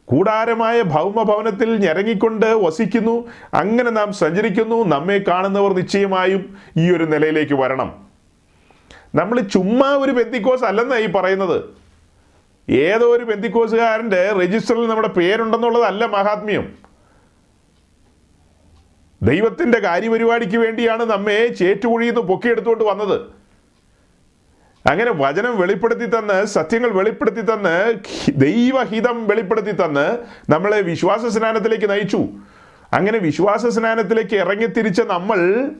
[0.04, 7.92] കൂടാരമായ ഭൗമഭവനത്തിൽ ഞരങ്ങിക്കൊണ്ട് വസിക്കുന്നു അങ്ങനെ നാം സഞ്ചരിക്കുന്നു നമ്മെ കാണുന്നവർ നിശ്ചയമായും ഈ ഒരു നിലയിലേക്ക് വരണം.
[9.14, 11.79] നമ്മൾ ചുമ്മാ ഒരു ബെന്തിക്കോസ് അല്ലെന്നാണ് ഈ പറയുന്നത്.
[12.70, 16.78] ഏതോ ഒരു ബന്ധിക്കോസുകാരന്റെ രജിസ്റ്ററിൽ നമ്മുടെ പേരുണ്ടെന്നുള്ളതല്ല മഹാത്മ്യം.
[19.22, 23.20] ദൈവത്തിന്റെ കാര്യപരിപാടിക്ക് വേണ്ടിയാണ് നമ്മെ ചേറ്റുകുഴിയിൽ നിന്ന് പൊക്കിയെടുത്തുകൊണ്ട് വന്നത്.
[24.90, 27.94] അങ്ങനെ വചനം വെളിപ്പെടുത്തി തന്ന് സത്യങ്ങൾ വെളിപ്പെടുത്തി തന്ന്
[28.36, 30.18] ദൈവഹിതം വെളിപ്പെടുത്തി തന്ന്
[30.50, 32.28] നമ്മളെ വിശ്വാസ സ്നാനത്തിലേക്ക് നയിച്ചു.
[32.92, 35.70] അങ്ങനെ വിശ്വാസ സ്നാനത്തിലേക്ക് ഇറങ്ങിത്തിരിച്ച നമ്മൾ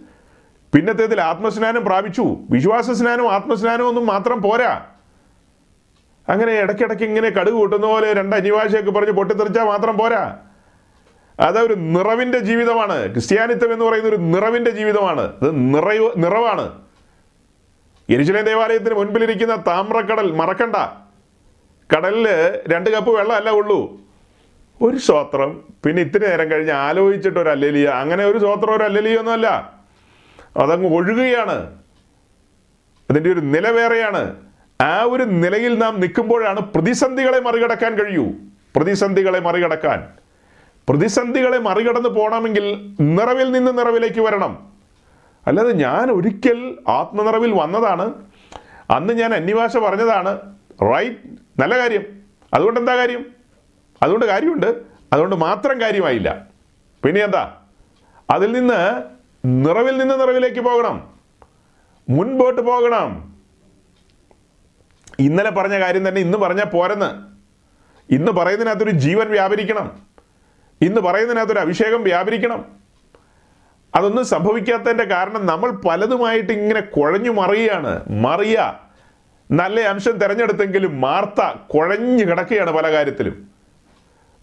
[0.75, 2.37] പിന്നത്തേതിൽ ആത്മസ്നാനം പ്രാപിച്ചു.
[2.51, 4.87] വിശ്വാസ സ്നാനവും ആത്മസ്നാനവും ഒന്നും മാത്രം പോരാ.
[6.31, 10.37] അങ്ങനെ ഇടയ്ക്കിടയ്ക്ക് ഇങ്ങനെ കടുക് കൂട്ടുന്ന പോലെ രണ്ട് അനിവാഴ്ചയൊക്കെ പറഞ്ഞ് പൊട്ടിത്തെറിച്ചാൽ മാത്രം പോരാ.
[11.41, 13.13] അതൊരു നിറവിന്റെ ജീവിതമാണ്.
[13.13, 15.21] ക്രിസ്ത്യാനിത്വം എന്ന് പറയുന്ന ഒരു നിറവിന്റെ ജീവിതമാണ്.
[15.21, 16.83] അത് നിറവ് നിറവാണ്.
[18.11, 20.77] എരിശിലേം ദേവാലയത്തിന് മുൻപിലിരിക്കുന്ന താമ്രക്കടൽ മറക്കണ്ട.
[21.97, 22.29] കടലിൽ
[22.69, 24.01] രണ്ട് കപ്പ് വെള്ളമല്ല ഉള്ളൂ.
[24.83, 25.61] ഒരു സ്വോത്രം.
[25.85, 27.89] പിന്നെ ഇത്തിരി നേരം കഴിഞ്ഞ് ആലോചിച്ചിട്ട് ഒരു അല്ലലിയ.
[27.89, 29.73] അങ്ങനെ ഒരു സ്വോത്രം ഒരു അല്ലലിയ ഒന്നുമല്ല.
[30.57, 31.79] അതങ്ങ് ഒഴുകുകയാണ്.
[33.11, 34.50] അതിന്റെ ഒരു നില വേറെയാണ്.
[34.81, 38.27] ആ ഒരു നിലയിൽ നാം നിൽക്കുമ്പോഴാണ് പ്രതിസന്ധികളെ മറികടക്കാൻ കഴിയൂ.
[38.77, 40.09] പ്രതിസന്ധികളെ മറികടക്കാൻ.
[40.89, 44.73] പ്രതിസന്ധികളെ മറികടന്ന് പോകണമെങ്കിൽ നിറവിൽ നിന്ന് നിറവിലേക്ക് വരണം.
[45.47, 48.15] അല്ലാതെ ഞാൻ ഒരിക്കൽ ആത്മനിറവിൽ വന്നതാണ്.
[48.91, 50.39] അന്ന് ഞാൻ അന്യഭാഷ പറഞ്ഞതാണ്.
[50.83, 51.17] റൈറ്റ്
[51.61, 52.03] നല്ല കാര്യം.
[52.55, 53.27] അതുകൊണ്ട് എന്താ കാര്യം?
[54.03, 54.83] അതുകൊണ്ട് കാര്യമുണ്ട്.
[55.13, 56.47] അതുകൊണ്ട് മാത്രം കാര്യമായില്ല.
[57.05, 57.57] പിന്നെ എന്താ?
[58.31, 59.03] അതിൽ നിന്ന്
[59.45, 61.09] നിറവിൽ നിന്ന് നിറവിലേക്ക് പോകണം.
[62.09, 63.30] മുൻപോട്ട് പോകണം.
[65.21, 67.11] ഇന്നലെ പറഞ്ഞ കാര്യം തന്നെ ഇന്ന് പറഞ്ഞാൽ പോരെന്ന്.
[68.13, 69.93] ഇന്ന് പറയുന്നതിനകത്തൊരു ജീവൻ വ്യാപരിക്കണം.
[70.81, 72.65] ഇന്ന് പറയുന്നതിനകത്തൊരു അഭിഷേകം വ്യാപരിക്കണം.
[73.95, 78.05] അതൊന്നും സംഭവിക്കാത്തതിന്റെ കാരണം നമ്മൾ പലതുമായിട്ട് ഇങ്ങനെ കുഴഞ്ഞു മറിയാണ്.
[78.11, 78.73] മറിയ
[79.51, 83.49] നല്ല അംശം തിരഞ്ഞെടുത്തെങ്കിലും മാർത്ത കുഴഞ്ഞു കിടക്കുകയാണ് പല കാര്യത്തിലും.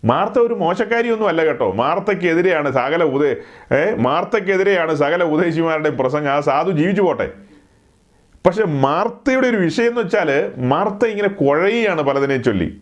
[0.06, 1.72] മാർത്ത ഒരു മോശക്കാരിയൊന്നും അല്ല കേട്ടോ.
[1.72, 3.36] മാർത്തക്കെതിരെയാണ് സകല ഉദയ
[3.76, 6.32] ഏ മാർത്തക്കെതിരെയാണ് സകല ഉദയശിമാരുടെയും പ്രസംഗം.
[6.32, 7.32] ആ സാധു ജീവിച്ചു പോട്ടെ.
[8.48, 12.82] പക്ഷെ മാർത്തയുടെ ഒരു വിഷയം എന്ന് വെച്ചാൽ മാർത്ത ഇങ്ങനെ കുഴയുകയാണ് പലതിനെ ചൊല്ലി.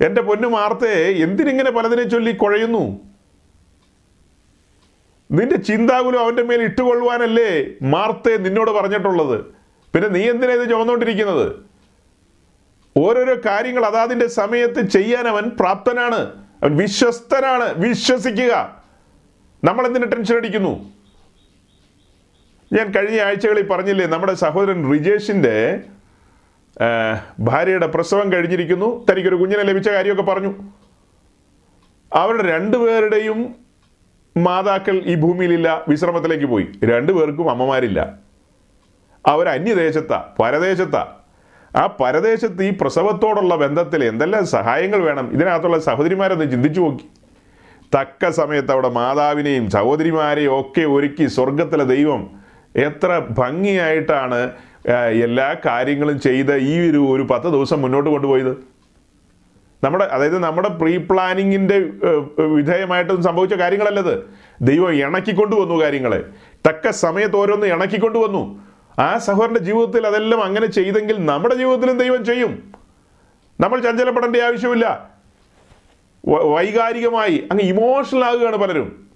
[0.00, 3.00] എന്റെ പൊന്നു മാർത്തയെ എന്തിനിങ്ങനെ പലതിനെ ചൊല്ലി കുഴയുന്നു?
[5.30, 9.44] നിന്റെ ചിന്താകുലം അവന്റെ മേൽ ഇട്ടുകൊള്ളുവാനല്ലേ മാർത്തെ നിന്നോട് പറഞ്ഞിട്ടുള്ളത്?
[9.94, 11.52] പിന്നെ നീ എന്തിനാ ഇത് ചുമന്നുകൊണ്ടിരിക്കുന്നത്?
[12.96, 16.20] ഓരോരോ കാര്യങ്ങൾ അതാതിന്റെ സമയത്ത് ചെയ്യാൻ അവൻ പ്രാപ്തനാണ്.
[16.62, 17.74] അവൻ വിശ്വസ്തനാണ്.
[17.76, 18.82] വിശ്വസിക്കുക.
[19.64, 20.95] നമ്മൾ എന്തിനു ടെൻഷൻ അടിക്കുന്നു?
[22.72, 25.80] ഞാൻ കഴിഞ്ഞ ആഴ്ചകളിൽ പറഞ്ഞില്ലേ നമ്മുടെ സഹോദരൻ റിജേഷിന്റെ
[27.40, 29.06] ഭാര്യയുടെ പ്രസവം കഴിഞ്ഞിരിക്കുന്നു.
[29.10, 30.54] തനിക്കൊരു കുഞ്ഞിനെ ലഭിച്ച കാര്യമൊക്കെ പറഞ്ഞു.
[32.14, 33.54] അവരുടെ രണ്ടുപേരുടെയും
[34.36, 36.66] മാതാക്കൾ ഈ ഭൂമിയിലില്ല വിശ്രമത്തിലേക്ക് പോയി.
[36.84, 38.14] രണ്ടുപേർക്കും അമ്മമാരില്ല.
[39.26, 41.06] അവർ അന്യദേശത്താ പരദേശത്താ.
[41.76, 45.32] ആ പരദേശത്ത് ഈ പ്രസവത്തോടുള്ള ബന്ധത്തിൽ എന്തെല്ലാം സഹായങ്ങൾ വേണം?
[45.32, 47.04] ഇതിനകത്തുള്ള സഹോദരിമാരൊന്ന് ചിന്തിച്ചു നോക്കി.
[48.00, 52.45] തക്ക സമയത്ത് അവിടെ മാതാവിനെയും സഹോദരിമാരെയും ഒക്കെ ഒരുക്കി സ്വർഗത്തിലെ ദൈവം
[52.76, 54.52] എത്ര ഭംഗിയായിട്ടാണ്
[55.22, 58.56] എല്ലാ കാര്യങ്ങളും ചെയ്ത് ഈ ഒരു ഒരു പത്ത് ദിവസം മുന്നോട്ട് കൊണ്ടുപോയത്.
[59.84, 61.78] നമ്മുടെ അതായത് നമ്മുടെ പ്രീ പ്ലാനിങ്ങിന്റെ
[62.42, 64.28] വിധേയമായിട്ടും സംഭവിച്ച കാര്യങ്ങളല്ലത്
[64.60, 66.24] ദൈവം ഇണക്കിക്കൊണ്ടുവന്നു കാര്യങ്ങളെ.
[66.68, 68.64] തക്ക സമയത്ത് ഓരോന്ന് ഇണക്കിക്കൊണ്ടുവന്നു.
[68.98, 72.72] ആ സഹോദരന്റെ ജീവിതത്തിൽ അതെല്ലാം അങ്ങനെ ചെയ്തെങ്കിൽ നമ്മുടെ ജീവിതത്തിലും ദൈവം ചെയ്യും.
[73.60, 75.10] നമ്മൾ ചഞ്ചലപ്പെടേണ്ട ആവശ്യമില്ല.
[76.28, 79.08] വൈകാരികമായി അങ്ങ് ഇമോഷണൽ ആകുകയാണ് പലരും.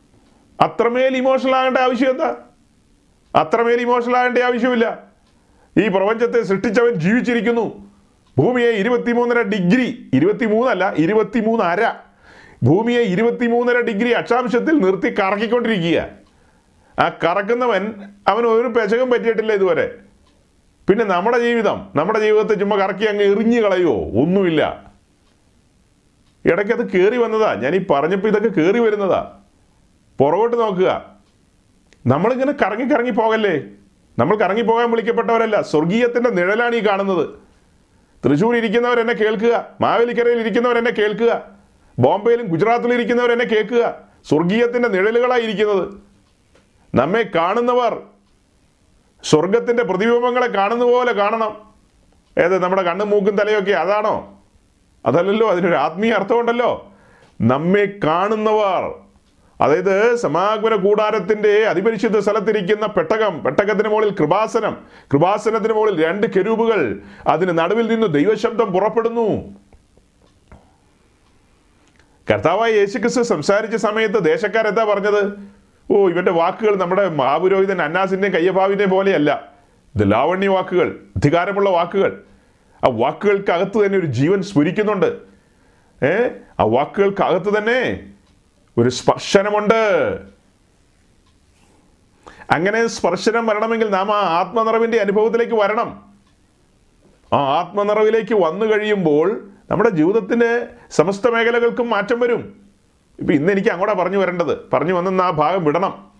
[0.60, 2.36] അത്രമേൽ ഇമോഷണൽ ആകേണ്ട ആവശ്യം എന്താ?
[3.34, 4.98] അത്രമേൽ ഇമോഷണൽ ആകേണ്ട ആവശ്യമില്ല.
[5.76, 7.90] ഈ പ്രപഞ്ചത്തെ സൃഷ്ടിച്ചവൻ ജീവിച്ചിരിക്കുന്നു.
[8.38, 11.92] ഭൂമിയെ ഇരുപത്തിമൂന്നര ഡിഗ്രി ഇരുപത്തിമൂന്നല്ല ഇരുപത്തിമൂന്ന് അര
[12.62, 16.08] ഭൂമിയെ ഇരുപത്തിമൂന്നര ഡിഗ്രി അക്ഷാംശത്തിൽ നിർത്തി കറക്കിക്കൊണ്ടിരിക്കുക
[16.98, 19.98] ആ കറക്കുന്നവൻ അവൻ ഒരു പെശകം പറ്റിയിട്ടില്ല ഇതുവരെ.
[20.88, 24.84] പിന്നെ നമ്മുടെ ജീവിതം നമ്മുടെ ജീവിതത്തെ ചുമ്മാ കറക്കി അങ്ങ് എറിഞ്ഞു കളയുമോ ഒന്നുമില്ല.
[26.44, 27.54] ഇടയ്ക്ക് അത് കയറി വന്നതാ.
[27.54, 29.38] ഞാൻ ഈ പറഞ്ഞപ്പോൾ ഇതൊക്കെ കയറി വരുന്നതാ.
[30.20, 31.09] പുറകോട്ട് നോക്കുക.
[32.06, 33.62] നമ്മളിങ്ങനെ കറങ്ങി കറങ്ങി പോകല്ലേ?
[34.18, 35.60] നമ്മൾ കറങ്ങി പോകാൻ വിളിക്കപ്പെട്ടവരല്ല.
[35.60, 37.28] സ്വർഗീയത്തിന്റെ നിഴലാണ് ഈ കാണുന്നത്.
[38.24, 39.66] തൃശ്ശൂർ ഇരിക്കുന്നവർ എന്നെ കേൾക്കുക.
[39.80, 41.42] മാവേലിക്കരയിൽ ഇരിക്കുന്നവർ എന്നെ കേൾക്കുക.
[41.98, 43.94] ബോംബെയിലും ഗുജറാത്തിലും ഇരിക്കുന്നവർ എന്നെ കേൾക്കുക.
[44.28, 45.94] സ്വർഗീയത്തിന്റെ നിഴലുകളായി ഇരിക്കുന്നത്.
[46.94, 48.02] നമ്മെ കാണുന്നവർ
[49.24, 51.56] സ്വർഗത്തിന്റെ പ്രതിബിംബങ്ങളെ കാണുന്ന പോലെ കാണണം.
[52.38, 54.42] ഏത് നമ്മുടെ കണ്ണും മൂക്കും തലയൊക്കെ അതാണോ?
[55.06, 56.92] അതല്ലല്ലോ അതിനൊരു ആത്മീയ അർത്ഥമുണ്ടല്ലോ.
[57.40, 58.94] നമ്മെ കാണുന്നവർ
[59.60, 64.76] അതായത് സമാഗമന കൂടാരത്തിന്റെ അതിപരിശുദ്ധ സ്ഥലത്തിരിക്കുന്ന പെട്ടകം പെട്ടകത്തിന് മുകളിൽ കൃപാസനം.
[65.12, 67.00] കൃപാസനത്തിന് മുകളിൽ രണ്ട് കെരൂപുകൾ.
[67.28, 69.54] അതിന് നടുവിൽ നിന്ന് ദൈവശബ്ദം പുറപ്പെടുന്നു.
[72.30, 75.38] കർത്താവായ യേശുക്രിസ്തു സംസാരിച്ച സമയത്ത് ദേശക്കാരെന്താ പറഞ്ഞത്?
[75.90, 79.52] ഓ ഇവന്റെ വാക്കുകൾ നമ്മുടെ മഹാപുരോഹിതൻ അന്നാസിന്റെയും കയ്യഭാവിന്റെയും പോലെയല്ല.
[79.96, 82.22] ഇത് ലാവണ്യ വാക്കുകൾ അധികാരമുള്ള വാക്കുകൾ.
[82.84, 85.16] ആ വാക്കുകൾക്കകത്ത് തന്നെ ഒരു ജീവൻ സ്ഫുരിക്കുന്നുണ്ട്.
[86.04, 86.28] ഏ?
[86.60, 88.09] ആ വാക്കുകൾക്കകത്ത് തന്നെ
[88.78, 90.20] ഒരു സ്പർശനമുണ്ട്.
[92.50, 96.12] അങ്ങനെ സ്പർശനം വരണമെങ്കിൽ നാം ആ ആത്മനിറവിന്റെ അനുഭവത്തിലേക്ക് വരണം.
[97.32, 102.56] ആ ആത്മനിറവിലേക്ക് വന്നു കഴിയുമ്പോൾ നമ്മുടെ ജീവിതത്തിന്റെ സമസ്ത മേഖലകൾക്കും മാറ്റം വരും.
[103.18, 104.70] ഇപ്പൊ ഇന്ന് എനിക്ക് അങ്ങോട്ടാ പറഞ്ഞു വരേണ്ടത്.
[104.70, 106.10] പറഞ്ഞു വന്നെന്ന് ആ ഭാഗം വിടണം.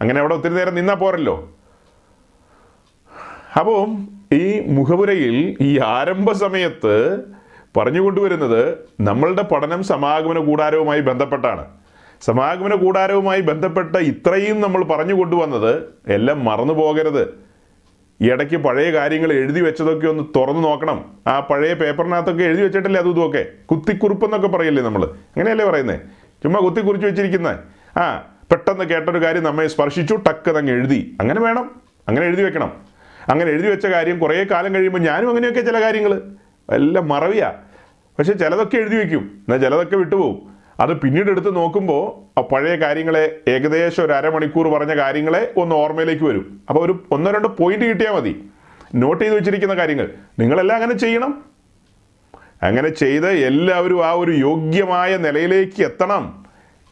[0.00, 1.52] അങ്ങനെ അവിടെ ഒത്തിരി നേരം നിന്നാ പോരല്ലോ.
[3.58, 3.86] അപ്പോൾ
[4.34, 7.24] ഈ മുഖപുരയിൽ ഈ ആരംഭ സമയത്ത്
[7.76, 11.66] പറഞ്ഞു കൊണ്ടുവരുന്നത് നമ്മളുടെ പഠനം സമാഗമന കൂടാരവുമായി ബന്ധപ്പെട്ടാണ്.
[12.22, 17.50] സമാഗമന കൂടാരവുമായി ബന്ധപ്പെട്ട ഇത്രയും നമ്മൾ പറഞ്ഞു കൊണ്ടുവന്നത് എല്ലാം മറന്നു പോകരുത്.
[18.20, 21.04] ഇടയ്ക്ക് പഴയ കാര്യങ്ങൾ എഴുതി വെച്ചതൊക്കെ ഒന്ന് തുറന്നു നോക്കണം.
[21.26, 23.46] ആ പഴയ പേപ്പറിനകത്തൊക്കെ എഴുതി വെച്ചിട്ടില്ലേ അതും ഇതുമൊക്കെ?
[23.66, 26.00] കുത്തിക്കുറിപ്പ് എന്നൊക്കെ പറയില്ലേ നമ്മൾ അങ്ങനെയല്ലേ പറയുന്നത്
[26.42, 27.58] ചുമ്മാ കുത്തിക്കുറിച്ച് വെച്ചിരിക്കുന്നത്
[27.98, 28.16] ആ
[28.52, 31.16] പെട്ടെന്ന് കേട്ടൊരു കാര്യം നമ്മെ സ്പർശിച്ചു ടക്ക് അങ്ങ് എഴുതി.
[31.20, 31.70] അങ്ങനെ വേണം.
[32.08, 32.72] അങ്ങനെ എഴുതി വെക്കണം.
[33.28, 36.22] അങ്ങനെ എഴുതി വെച്ച കാര്യം കുറേ കാലം കഴിയുമ്പോൾ ഞാനും അങ്ങനെയൊക്കെ ചില കാര്യങ്ങൾ
[36.70, 37.52] എല്ലാം മറവിയാ.
[38.18, 39.18] പക്ഷെ ചിലതൊക്കെ എഴുതി വെക്കും.
[39.18, 40.50] എന്നാൽ ചിലതൊക്കെ വിട്ടുപോകും.
[40.80, 46.60] അത് പിന്നീട് എടുത്ത് നോക്കുമ്പോൾ ആ പഴയ കാര്യങ്ങളെ ഏകദേശം ഒരു അരമണിക്കൂർ പറഞ്ഞ കാര്യങ്ങളെ ഒന്ന് ഓർമ്മയിലേക്ക് വരും.
[46.68, 48.44] അപ്പോൾ ഒരു ഒന്നോ രണ്ടോ പോയിന്റ് കിട്ടിയാൽ മതി.
[48.94, 50.08] നോട്ട് ചെയ്ത് വെച്ചിരിക്കുന്ന കാര്യങ്ങൾ.
[50.38, 51.44] നിങ്ങളെല്ലാം അങ്ങനെ ചെയ്യണം.
[52.62, 56.46] അങ്ങനെ ചെയ്ത് എല്ലാവരും ആ ഒരു യോഗ്യമായ നിലയിലേക്ക് എത്തണം.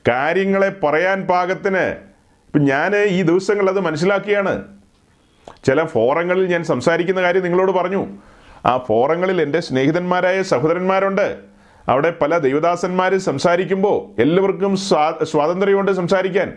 [0.08, 2.08] കാര്യങ്ങളെ പറയാൻ പാകത്തിന്.
[2.46, 4.64] ഇപ്പം ഞാൻ ഈ ദിവസങ്ങളിൽ അത് മനസ്സിലാക്കിയാണ്.
[5.64, 8.06] ചില ഫോറങ്ങളിൽ ഞാൻ സംസാരിക്കുന്ന കാര്യം നിങ്ങളോട് പറഞ്ഞു.
[8.66, 11.36] ആ ഫോറങ്ങളിൽ എന്റെ സ്നേഹിതന്മാരായ സഹോദരന്മാരുണ്ട്.
[11.88, 16.52] അവിടെ പല ദൈവദാസന്മാർ സംസാരിക്കുമ്പോൾ എല്ലാവർക്കും സ്വാ സ്വാതന്ത്ര്യമുണ്ട് സംസാരിക്കാൻ.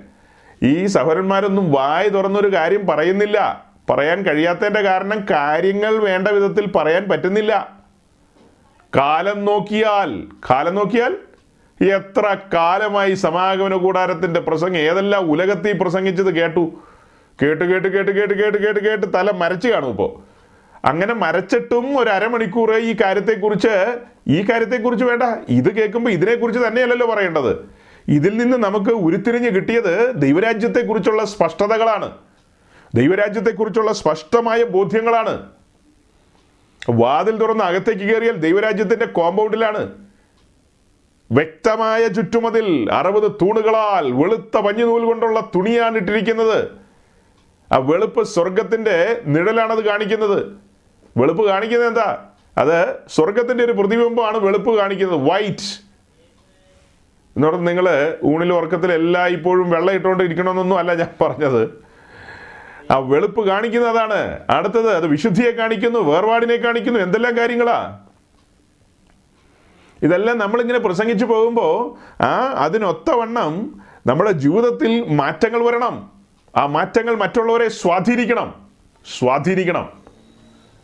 [0.63, 3.65] ഈ സഹോദരന്മാരൊന്നും വായ തുറന്നൊരു കാര്യം പറയുന്നില്ല.
[3.89, 7.71] പറയാൻ കഴിയാത്തതിന്റെ കാരണം കാര്യങ്ങൾ വേണ്ട വിധത്തിൽ പറയാൻ പറ്റുന്നില്ല.
[8.95, 11.17] കാലം നോക്കിയാൽ കാലം നോക്കിയാൽ
[11.89, 16.71] എത്ര കാലമായി സമാഗമന കൂടാരത്തിന്റെ പ്രസംഗം ഏതെല്ലാം ഉലകത്തിൽ പ്രസംഗിച്ചത് കേട്ടു.
[17.41, 20.31] കേട്ട് കേട്ട് കേട്ട് കേട്ട് കേട്ട് കേട്ട് കേട്ട് തല മരച്ചു കാണും ഇപ്പോൾ.
[20.86, 25.24] അങ്ങനെ മരച്ചിട്ടും ഒരു അരമണിക്കൂർ ഈ കാര്യത്തെക്കുറിച്ച് ഈ കാര്യത്തെക്കുറിച്ച് വേണ്ട.
[25.50, 27.70] ഇത് കേൾക്കുമ്പോൾ ഇതിനെക്കുറിച്ച് തന്നെയല്ലല്ലോ പറയേണ്ടത്.
[28.08, 32.12] ഇതിൽ നിന്ന് നമുക്ക് ഉരുത്തിരിഞ്ഞ് കിട്ടിയത് ദൈവരാജ്യത്തെക്കുറിച്ചുള്ള സ്പഷ്ടതകളാണ്.
[32.96, 35.50] ദൈവരാജ്യത്തെക്കുറിച്ചുള്ള സ്പഷ്ടമായ ബോധ്യങ്ങളാണ്.
[36.89, 39.91] വാതിൽ തുറന്ന് അകത്തേക്ക് കയറിയാൽ ദൈവരാജ്യത്തിന്റെ കോമ്പൗണ്ടിലാണ്.
[41.32, 46.67] വ്യക്തമായ ചുറ്റുമതിൽ അറുപത് തൂണുകളാൽ വെളുത്ത പഞ്ഞുനൂൽ കൊണ്ടുള്ള തുണിയാണ് ഇട്ടിരിക്കുന്നത്.
[47.72, 50.70] ആ വെളുപ്പ് സ്വർഗത്തിന്റെ നിഴലാണത് കാണിക്കുന്നത്.
[51.17, 52.26] വെളുപ്പ് കാണിക്കുന്നത് എന്താ?
[52.58, 55.91] അത് സ്വർഗത്തിന്റെ ഒരു പ്രതിബിംബമാണ് വെളുപ്പ് കാണിക്കുന്നത് വൈറ്റ്
[57.38, 61.84] എന്ന് പറഞ്ഞാൽ നിങ്ങൾ ഊണിൽ ഉറക്കത്തിൽ എല്ലാ ഇപ്പോഴും വെള്ളം ഇട്ടുകൊണ്ട് ഇരിക്കണമെന്നൊന്നും അല്ല ഞാൻ പറഞ്ഞത്.
[62.91, 68.00] ആ വെളുപ്പ് കാണിക്കുന്നതാണ് അടുത്തത് അത് വിശുദ്ധിയെ കാണിക്കുന്നു വേർപാടിനെ കാണിക്കുന്നു എന്തെല്ലാം കാര്യങ്ങളാ?
[70.04, 76.12] ഇതെല്ലാം നമ്മളിങ്ങനെ പ്രസംഗിച്ചു പോകുമ്പോൾ ആ അതിനൊത്തവണ്ണം നമ്മുടെ ജീവിതത്തിൽ മാറ്റങ്ങൾ വരണം.
[76.58, 78.69] ആ മാറ്റങ്ങൾ മറ്റുള്ളവരെ സ്വാധീനിക്കണം.
[79.19, 80.00] സ്വാധീനിക്കണം.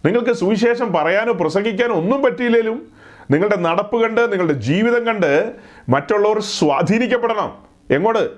[0.05, 2.87] നിങ്ങൾക്ക് സുവിശേഷം പറയാനോ പ്രസംഗിക്കാനോ ഒന്നും പറ്റിയില്ലേലും
[3.31, 5.53] നിങ്ങളുടെ നടപ്പ് കണ്ട് നിങ്ങളുടെ ജീവിതം കണ്ട്
[5.89, 7.53] മറ്റുള്ളവർ സ്വാധീനിക്കപ്പെടണം.
[7.91, 8.29] എങ്ങോട്ട്?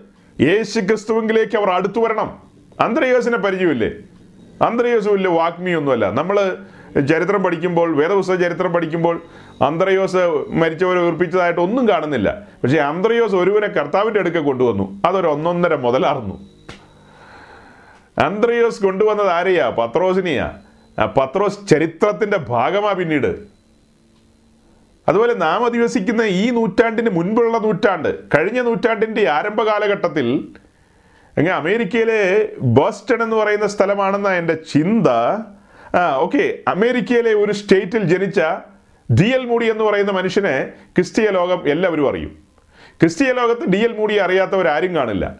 [0.41, 2.37] യേശു ക്രിസ്തുവിലേക്ക് അവർ അടുത്തു വരണം.
[2.79, 3.91] അന്ത്രയോസിനെ പരിചയമില്ലേ?
[4.65, 6.11] അന്ത്രയോസ് വലിയ വാഗ്മിയൊന്നുമല്ല.
[6.11, 6.57] നമ്മൾ
[7.01, 9.21] ചരിത്രം പഠിക്കുമ്പോൾ വേദപുസ്തക ചരിത്രം പഠിക്കുമ്പോൾ
[9.65, 12.41] അന്ത്രയോസ് മരിച്ചവരെ ഉറപ്പിച്ചതായിട്ട് ഒന്നും കാണുന്നില്ല.
[12.63, 15.01] പക്ഷേ അന്ത്രയോസ് ഒരുവനെ കർത്താവിന്റെ അടുക്ക കൊണ്ടുവന്നു.
[15.05, 16.49] അതൊരു ഒന്നൊന്നര മുതലാർന്നു
[18.25, 19.69] അന്ത്രയോസ് കൊണ്ടുവന്നത് ആരെയാ?
[19.69, 20.51] പത്രോസിനെയാ?
[21.05, 23.59] പത്രോസ് ചരിത്രത്തിന്റെ ഭാഗമാണ് പിന്നീട്.
[25.07, 30.47] അതുപോലെ നാം അധിവസിക്കുന്ന ഈ നൂറ്റാണ്ടിന് മുൻപുള്ള നൂറ്റാണ്ട് കഴിഞ്ഞ നൂറ്റാണ്ടിന്റെ ആരംഭ കാലഘട്ടത്തിൽ
[31.37, 35.07] അങ്ങനെ അമേരിക്കയിലെ ബോസ്റ്റൺ എന്ന് പറയുന്ന സ്ഥലമാണെന്ന എന്റെ ചിന്ത.
[35.95, 38.41] ആ ഓക്കെ അമേരിക്കയിലെ ഒരു സ്റ്റേറ്റിൽ ജനിച്ച
[39.13, 42.37] ഡി എൽ മൂടി എന്ന് പറയുന്ന മനുഷ്യനെ ക്രിസ്തീയ ലോകം എല്ലാവരും അറിയും.
[43.01, 45.35] ക്രിസ്തീയ ലോകത്ത് ഡി എൽ മൂടി അറിയാത്തവരാരും കാണില്ല.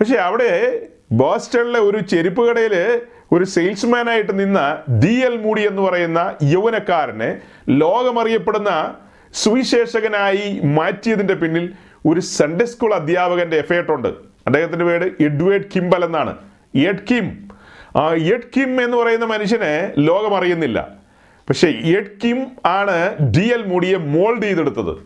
[0.00, 0.82] പക്ഷെ അവിടെ
[1.12, 3.00] ബോസ്റ്റണിലെ ഒരു ചെരുപ്പ് കടയിൽ
[3.32, 8.94] ഒരു സെയിൽസ്മാനായിട്ട് നിന്ന ഡി എൽ മൂടി എന്ന് പറയുന്ന യൗവനക്കാരനെ ലോകമറിയപ്പെടുന്ന
[9.34, 11.72] സുവിശേഷകനായി മാറ്റിയതിന്റെ പിന്നിൽ
[12.06, 14.08] ഒരു സൺഡേ സ്കൂൾ അധ്യാപകന്റെ എഫേർട്ട് ഉണ്ട്.
[14.46, 16.36] അദ്ദേഹത്തിന്റെ പേര് എഡ്വേർഡ് കിംബൽ എന്നാണ്.
[16.74, 17.48] Ed Kim.
[17.96, 20.88] ആ എഡ് കിം എന്ന് പറയുന്ന മനുഷ്യനെ ലോകമറിയുന്നില്ല.
[21.48, 24.96] പക്ഷേ എഡ് കിം ആണ് ഡി എൽ മൂടിയെ മോൾഡ് ചെയ്തെടുത്തത്.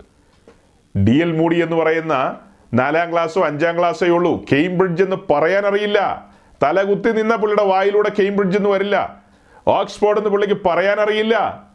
[0.99, 2.37] ഡി എൽ മൂടി എന്ന് പറയുന്ന
[2.74, 4.45] നാലാം ക്ലാസ്സോ അഞ്ചാം ക്ലാസ്സോ ഉള്ളൂ.
[4.53, 6.29] കേംബ്രിഡ്ജ് എന്ന് പറയാൻ അറിയില്ല
[6.62, 9.24] തലകുത്തി നിന്ന പുള്ളിയുടെ വായിലൂടെ കേംബ്രിഡ്ജ് എന്ന് വരില്ല.
[9.66, 11.66] ഓക്സ്ഫോർഡ് എന്ന് പുള്ളിക്ക് പറയാൻ അറിയില്ല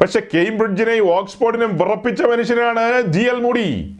[0.00, 3.96] പക്ഷെ കേംബ്രിഡ്ജിനെയും ഓക്സ്ഫോർഡിനെയും വിറപ്പിച്ച മനുഷ്യനാണ് G L Moody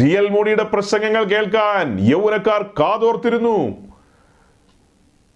[0.00, 3.88] D L മൂടിയുടെ പ്രസംഗങ്ങൾ കേൾക്കാൻ യൗവനക്കാർ കാതോർത്തിരുന്നു.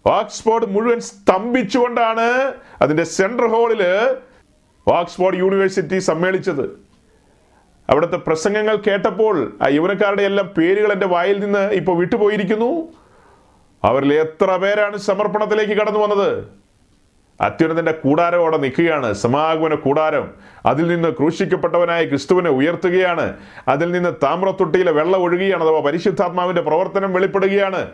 [0.06, 2.52] ഓക്സ്ഫോർഡ് മുഴുവൻ സ്തംഭിച്ചുകൊണ്ടാണ്
[2.82, 3.82] അതിന്റെ സെൻട്രൽ ഹാളിൽ
[4.88, 6.86] ഓക്സ്ഫോർഡ് യൂണിവേഴ്സിറ്റി സമ്മേളിച്ചത്.
[7.90, 12.88] അവിടുത്തെ പ്രസംഗങ്ങൾ കേട്ടപ്പോൾ ആ യൗവനക്കാരുടെ എല്ലാം പേരുകൾ എന്റെ വായിൽ നിന്ന് ഇപ്പോൾ വിട്ടുപോയിരിക്കുന്നു.
[13.86, 16.44] അവരിൽ എത്ര പേരാണ് സമർപ്പണത്തിലേക്ക് കടന്നു വന്നത്?
[17.40, 19.12] അത്യുന്നതന്റെ കൂടാരം അവിടെ നിൽക്കുകയാണ്.
[19.12, 20.30] സമാഗമന കൂടാരം.
[20.66, 23.34] അതിൽ നിന്ന് ക്രൂശിക്കപ്പെട്ടവനായ ക്രിസ്തുവിനെ ഉയർത്തുകയാണ്.
[23.68, 27.88] അതിൽ നിന്ന് താമ്രത്തൊട്ടിയിലെ വെള്ളം ഒഴുകുകയാണ് അഥവാ പരിശുദ്ധാത്മാവിന്റെ പ്രവർത്തനം വെളിപ്പെടുകയാണ്.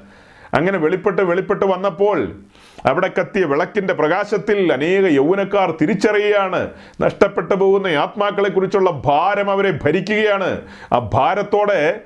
[0.55, 2.32] അങ്ങനെ വെളിപ്പെട്ട് വെളിപ്പെട്ട് വന്നപ്പോൾ
[2.86, 6.70] അവിടെ കത്തിയ വിളക്കിന്റെ പ്രകാശത്തിൽ അനേക യൗവനക്കാർ തിരിച്ചറിയുകയാണ്.
[7.01, 10.61] നഷ്ടപ്പെട്ടു പോകുന്ന ആത്മാക്കളെ കുറിച്ചുള്ള ഭാരം അവരെ ഭരിക്കുകയാണ്.
[10.93, 12.01] ആ ഭാരത്തോടെ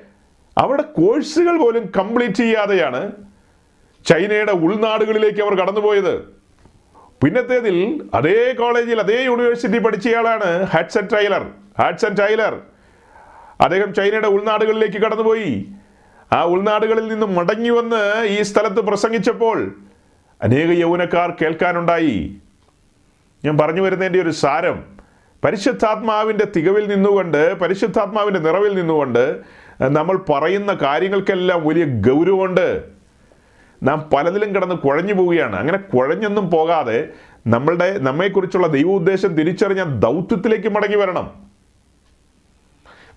[0.57, 3.11] അവരുടെ കോഴ്സുകൾ പോലും കംപ്ലീറ്റ് ചെയ്യാതെയാണ്
[4.09, 6.13] ചൈനയുടെ ഉൾനാടുകളിലേക്ക് അവർ കടന്നുപോയത്.
[7.23, 11.45] പിന്നത്തേതിൽ അതേ കോളേജിൽ അതേ യൂണിവേഴ്സിറ്റി പഠിച്ചയാളാണ് ഹാറ്റ്സൺ ടൈലർ
[11.79, 12.61] ഹാറ്റ്സൺ ടൈലർ
[13.61, 15.65] അദ്ദേഹം ചൈനയുടെ ഉൾനാടുകളിലേക്ക് കടന്നുപോയി.
[16.33, 19.75] ആ ഉൾനാടുകളിൽ നിന്ന് മടങ്ങി വന്ന് ഈ സ്ഥലത്ത് പ്രസംഗിച്ചപ്പോൾ
[20.41, 22.35] അനേക യൗവനക്കാർ കേൾക്കാനുണ്ടായി.
[23.45, 24.85] ഞാൻ പറഞ്ഞു വരുന്നതിന്റെ ഒരു സാരം
[25.43, 29.37] പരിശുദ്ധാത്മാവിന്റെ തികവിൽ നിന്നുകൊണ്ട് പരിശുദ്ധാത്മാവിന്റെ നിറവിൽ നിന്നുകൊണ്ട്
[29.81, 32.96] നമ്മൾ പറയുന്ന കാര്യങ്ങൾക്കെല്ലാം വലിയ ഗൗരവമുണ്ട്.
[33.83, 35.55] നാം പലതിലും കിടന്ന് കുഴഞ്ഞു പോവുകയാണ്.
[35.55, 37.07] അങ്ങനെ കുഴഞ്ഞൊന്നും പോകാതെ
[37.47, 41.31] നമ്മളുടെ നമ്മെക്കുറിച്ചുള്ള ദൈവ ഉദ്ദേശം തിരിച്ചറിഞ്ഞ ദൗത്യത്തിലേക്ക് മടങ്ങി വരണം.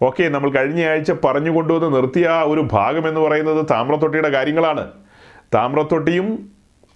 [0.02, 4.90] ഓക്കെ നമ്മൾ കഴിഞ്ഞ ആഴ്ച പറഞ്ഞു കൊണ്ടുവന്ന് നിർത്തിയ ആ ഒരു ഭാഗം എന്ന് പറയുന്നത് താമ്രത്തൊട്ടിയുടെ കാര്യങ്ങളാണ്.
[5.54, 6.48] താമ്രത്തൊട്ടിയും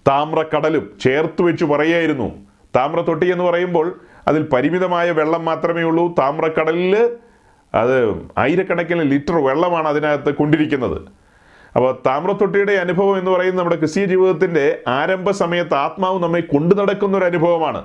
[0.07, 2.33] താമ്രക്കടലും ചേർത്ത് വെച്ച് പറയുകയായിരുന്നു.
[2.75, 6.15] താമ്രത്തൊട്ടി എന്ന് പറയുമ്പോൾ അതിൽ പരിമിതമായ വെള്ളം മാത്രമേ ഉള്ളൂ.
[6.19, 7.17] താമ്രക്കടലിൽ
[7.75, 11.01] അത് ആയിരക്കണക്കിന് ലിറ്റർ വെള്ളമാണ് അതിനകത്ത് കൊണ്ടിരിക്കുന്നത്.
[11.75, 17.25] അപ്പോൾ താമ്രത്തൊട്ടിയുടെ അനുഭവം എന്ന് പറയുന്നത് നമ്മുടെ ക്രിസ്തീയ ജീവിതത്തിന്റെ ആരംഭ സമയത്ത് ആത്മാവ് നമ്മെ കൊണ്ടു നടക്കുന്ന ഒരു
[17.25, 17.83] അനുഭവമാണ്.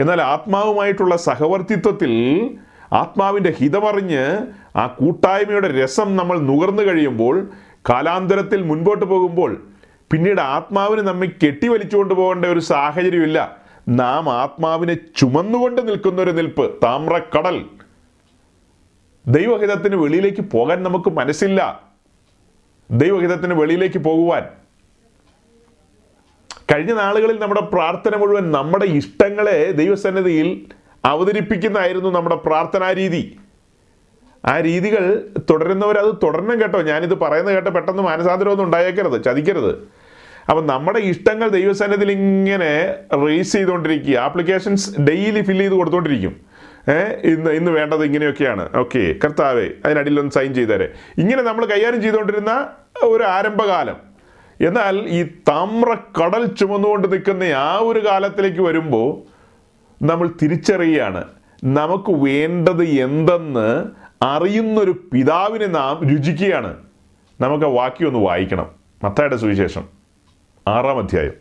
[0.00, 2.12] എന്നാൽ ആത്മാവുമായിട്ടുള്ള സഹവർത്തിത്വത്തിൽ
[2.92, 4.38] ആത്മാവിന്റെ ഹിതമറിഞ്ഞ്
[4.76, 7.50] ആ കൂട്ടായ്മയുടെ രസം നമ്മൾ നുകർന്നു കഴിയുമ്പോൾ
[7.90, 9.62] കാലാന്തരത്തിൽ മുൻപോട്ട് പോകുമ്പോൾ
[10.12, 13.56] പിന്നീട് ആത്മാവിന് നമ്മെ കെട്ടിവലിച്ചുകൊണ്ട് പോകേണ്ട ഒരു സാഹചര്യമില്ല.
[13.88, 17.64] നാം ആത്മാവിനെ ചുമന്നുകൊണ്ട് നിൽക്കുന്ന ഒരു നിൽപ്പ് താമ്രക്കടൽ.
[19.26, 21.87] ദൈവഹിതത്തിന് വെളിയിലേക്ക് പോകാൻ നമുക്ക് മനസ്സില്ല.
[22.90, 24.42] ദൈവഹിതത്തിന് വെളിയിലേക്ക് പോകുവാൻ.
[26.72, 30.66] കഴിഞ്ഞ നാളുകളിൽ നമ്മുടെ പ്രാർത്ഥന മുഴുവൻ നമ്മുടെ ഇഷ്ടങ്ങളെ ദൈവസന്നിധിയിൽ
[31.04, 33.38] അവതരിപ്പിക്കുന്നതായിരുന്നു നമ്മുടെ പ്രാർത്ഥനാ രീതി.
[34.46, 36.82] ആ രീതികൾ തുടരുന്നവരത് തുടരണം കേട്ടോ.
[36.82, 39.88] ഞാനിത് പറയുന്നത് കേട്ടോ പെട്ടെന്ന് മാനസാന്തരമൊന്നും ഉണ്ടായേക്കരുത് ചതിക്കരുത്.
[40.50, 42.94] അപ്പം നമ്മുടെ ഇഷ്ടങ്ങൾ ദൈവസന്നിധിയിൽ ഇങ്ങനെ
[43.26, 44.16] റേസ് ചെയ്തുകൊണ്ടിരിക്കുക.
[44.16, 46.30] ആപ്ലിക്കേഷൻസ് ഡെയിലി ഫില്ല് ചെയ്ത് കൊടുത്തോണ്ടിരിക്കും.
[46.30, 46.47] ഏഹ്
[47.30, 48.76] ഇന്ന് ഇന്ന് വേണ്ടത് ഇങ്ങനെയൊക്കെയാണ്.
[48.78, 50.86] ഓക്കെ കർത്താവേ അതിനടിയിലൊന്ന് സൈൻ ചെയ്തേരെ.
[51.18, 52.52] ഇങ്ങനെ നമ്മൾ കൈകാര്യം ചെയ്തുകൊണ്ടിരുന്ന
[53.02, 53.96] ഒരു ആരംഭകാലം.
[54.68, 59.08] എന്നാൽ ഈ താമ്ര കടൽ ചുമന്നുകൊണ്ട് നിൽക്കുന്ന ആ ഒരു കാലത്തിലേക്ക് വരുമ്പോൾ
[60.04, 61.22] നമ്മൾ തിരിച്ചറിയുകയാണ്
[61.64, 63.68] നമുക്ക് വേണ്ടത് എന്തെന്ന്
[64.24, 66.72] അറിയുന്നൊരു പിതാവിനെ നാം രുചിക്കുകയാണ്.
[67.40, 68.70] നമുക്ക് ആ വാക്യം ഒന്ന് വായിക്കണം.
[69.04, 69.88] മത്തായുടെ സുവിശേഷം
[70.68, 71.36] ആറാം അധ്യായം.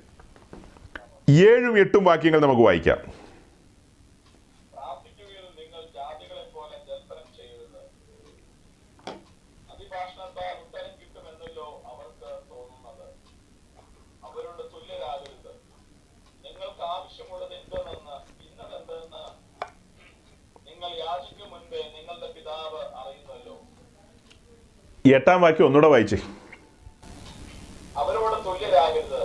[1.30, 3.00] ഏഴും എട്ടും വാക്യങ്ങൾ നമുക്ക് വായിക്കാം
[4.74, 7.82] പ്രാർത്ഥിക്കുകയിൽ നിങ്ങൾ ജാതികളെ പോലെ ജൽപ്പനം ചെയ്യരുത്
[9.72, 13.08] അതിഭാഷണത്താൽ ഉത്തരം കിട്ടുമെന്നല്ലോ അവർക്ക് തോന്നുന്നത്
[14.28, 15.52] അവരോട് തുല്യരാകരുത്
[16.46, 18.16] നിങ്ങൾക്ക് ആവശ്യമുള്ളത് എന്തെന്ന്
[18.48, 19.24] ഇന്നതെന്തെന്ന്
[20.68, 23.56] നിങ്ങൾ യാചിക്കും മുൻപേ നിങ്ങളുടെ പിതാവ് അറിയുന്നല്ലോ
[24.84, 26.18] ഈ എട്ടാം വാക്യം ഒന്നുകൂടെ വായിച്ചേ.
[27.98, 29.24] അവരോട് തുല്യരാകരുത്.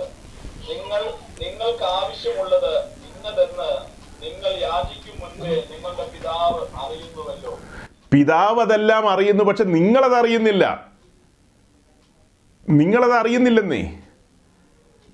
[0.69, 1.01] നിങ്ങൾ
[1.43, 3.93] നിങ്ങൾക്ക് ആവശ്യമുള്ളത് ഇന്നതെന്ന്
[4.23, 7.59] നിങ്ങൾ യാചിക്കും മുൻപേ നിങ്ങളുടെ പിതാവ് അറിയുന്നുവല്ലോ.
[8.11, 10.87] പിതാവ് അതെല്ലാം അറിയുന്നു പക്ഷെ നിങ്ങളത് അറിയുന്നില്ല.
[12.69, 13.99] നിങ്ങളത് അറിയുന്നില്ലെന്നേ.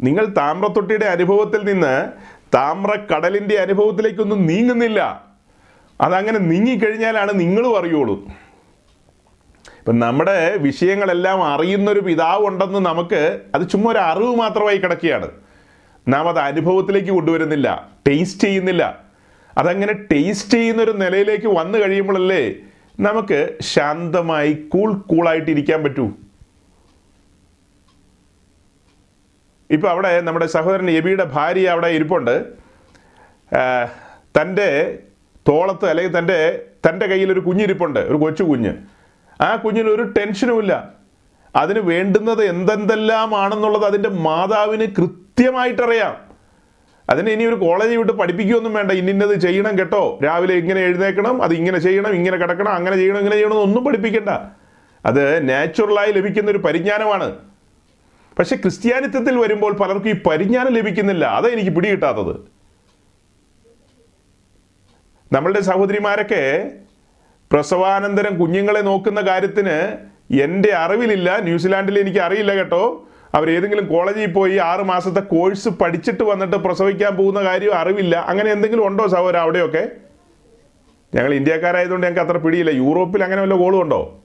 [0.02, 2.12] നിങ്ങൾ താമ്രത്തൊട്ടിയുടെ അനുഭവത്തിൽ നിന്ന്
[2.54, 5.26] താമ്രക്കടലിന്റെ അനുഭവത്തിലേക്കൊന്നും നീങ്ങുന്നില്ല.
[6.02, 8.28] അതങ്ങനെ നീങ്ങിക്കഴിഞ്ഞാലാണ് നിങ്ങളും അറിയുള്ളൂ.
[9.90, 13.22] ഇപ്പം നമ്മുടെ വിഷയങ്ങളെല്ലാം അറിയുന്നൊരു പിതാവ് ഉണ്ടെന്ന് നമുക്ക്
[13.56, 15.28] അത് ചുമ്മാ ഒരു അറിവ് മാത്രമായി കിടക്കുകയാണ്.
[16.08, 17.68] നാം അത് അനുഭവത്തിലേക്ക് കൊണ്ടുവരുന്നില്ല
[18.08, 19.04] ടേസ്റ്റ് ചെയ്യുന്നില്ല.
[19.58, 22.56] അതങ്ങനെ ടേസ്റ്റ് ചെയ്യുന്ന ഒരു നിലയിലേക്ക് വന്നു കഴിയുമ്പോഴല്ലേ
[23.00, 26.06] നമുക്ക് ശാന്തമായി കൂൾ കൂളായിട്ട് ഇരിക്കാൻ പറ്റൂ.
[29.70, 32.46] ഇപ്പൊ അവിടെ നമ്മുടെ സഹോദരൻ എബിയുടെ ഭാര്യ അവിടെ ഇരിപ്പുണ്ട്.
[34.42, 35.00] തന്റെ
[35.48, 36.40] തോളത്ത് അല്ലെങ്കിൽ തന്റെ
[36.90, 38.74] തന്റെ കയ്യിൽ ഒരു കുഞ്ഞിരിപ്പുണ്ട് ഒരു കൊച്ചു കുഞ്ഞ്.
[39.42, 40.90] ആ കുഞ്ഞിന് ഒരു ടെൻഷനുമില്ല.
[41.56, 46.18] അതിന് വേണ്ടുന്നത് എന്തെന്തെല്ലാമാണെന്നുള്ളത് അതിന്റെ മാതാവിന് കൃത്യമായിട്ടറിയാം.
[47.10, 48.92] അതിന് ഇനി ഒരു കോളേജ് വിട്ട് പഠിപ്പിക്കുകയൊന്നും വേണ്ട.
[48.92, 50.20] ഇന്നത് ചെയ്യണം കേട്ടോ.
[50.24, 54.30] രാവിലെ ഇങ്ങനെ എഴുന്നേക്കണം അത് ഇങ്ങനെ ചെയ്യണം ഇങ്ങനെ കിടക്കണം അങ്ങനെ ചെയ്യണം ഇങ്ങനെ ചെയ്യണം ഒന്നും പഠിപ്പിക്കണ്ട.
[55.06, 57.38] അത് നാച്ചുറലായി ലഭിക്കുന്ന ഒരു പരിജ്ഞാനമാണ്.
[58.40, 61.26] പക്ഷെ ക്രിസ്ത്യാനിത്വത്തിൽ വരുമ്പോൾ പലർക്കും ഈ പരിജ്ഞാനം ലഭിക്കുന്നില്ല.
[61.26, 62.36] അതാ എനിക്ക് പിടികിട്ടാത്തത്.
[65.34, 66.72] നമ്മളുടെ സഹോദരിമാരൊക്കെ
[67.52, 69.98] പ്രസവാനന്തരം കുഞ്ഞുങ്ങളെ നോക്കുന്ന കാര്യത്തിന്
[70.42, 71.40] എന്റെ അറിവിലില്ല.
[71.40, 73.06] ന്യൂസിലാൻഡിൽ എനിക്ക് അറിയില്ല കേട്ടോ.
[73.34, 78.16] അവർ ഏതെങ്കിലും കോളേജിൽ പോയി ആറ് മാസത്തെ കോഴ്സ് പഠിച്ചിട്ട് വന്നിട്ട് പ്രസവിക്കാൻ പോകുന്ന കാര്യം അറിവില്ല.
[78.16, 79.88] അങ്ങനെ എന്തെങ്കിലും ഉണ്ടോ സഹോദര അവിടെയൊക്കെ?
[81.16, 82.72] ഞങ്ങൾ ഇന്ത്യക്കാരായതുകൊണ്ട് ഞങ്ങൾക്ക് അത്ര പിടിയില്ല.
[82.72, 84.22] യൂറോപ്പിൽ അങ്ങനെ വല്ല കോളും ഉണ്ടോ?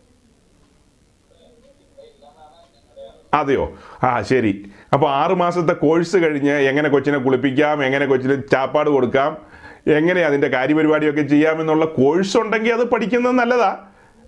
[3.35, 3.73] അതെയോ?
[4.03, 4.71] ആ ശരി.
[4.93, 7.85] അപ്പോൾ ആറ് മാസത്തെ കോഴ്സ് കഴിഞ്ഞ് എങ്ങനെ കൊച്ചിനെ കുളിപ്പിക്കാം?
[7.85, 9.54] എങ്ങനെ കൊച്ചിന് ചാപ്പാട് കൊടുക്കാം?
[9.87, 13.77] എങ്ങനെ അതിന്റെ കാര്യപരിപാടിയൊക്കെ ചെയ്യാമെന്നുള്ള കോഴ്സ് ഉണ്ടെങ്കിൽ അത് പഠിക്കുന്നത് നല്ലതാ.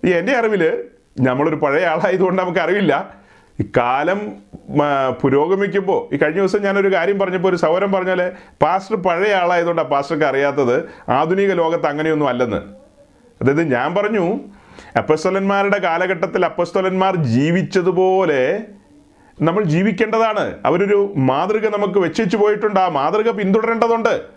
[0.03, 0.83] എന്റെ അറിവിൽ
[1.21, 3.15] നമ്മളൊരു പഴയ ആളായതുകൊണ്ട് നമുക്ക് അറിവില്ല
[3.61, 4.31] ഈ കാലം
[5.21, 8.31] പുരോഗമിക്കുമ്പോൾ ഈ കഴിഞ്ഞ ദിവസം ഞാനൊരു കാര്യം പറഞ്ഞപ്പോൾ ഒരു സൗരം പറഞ്ഞാൽ
[8.61, 10.89] പാസ്റ്റർ പഴയ ആളായതുകൊണ്ടാണ് പാസ്റ്റർക്ക് അറിയാത്തത്?
[11.09, 12.57] ആധുനിക ലോകത്ത് അങ്ങനെയൊന്നും അല്ലെന്ന്.
[13.41, 14.39] അതായത് ഞാൻ പറഞ്ഞു
[14.97, 18.59] അപ്പസ്തലന്മാരുടെ കാലഘട്ടത്തിൽ അപ്പസ്തലന്മാർ ജീവിച്ചതുപോലെ
[19.41, 20.57] നമ്മൾ ജീവിക്കേണ്ടതാണ്.
[20.65, 22.79] അവരൊരു മാതൃക നമുക്ക് വെച്ചു പോയിട്ടുണ്ട്.
[22.79, 24.36] ആ മാതൃക പിന്തുടരേണ്ടതുണ്ട്.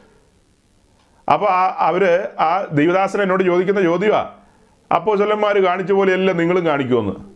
[1.32, 4.32] അപ്പൊ ആ അവർ ആ ദൈവദാസൻ എന്നോട് ചോദിക്കുന്ന ചോദ്യമാ.
[4.94, 7.30] അപ്പോൾ ചൊല്ലന്മാർ കാണിച്ച എല്ലാം നിങ്ങളും കാണിക്കുമെന്ന്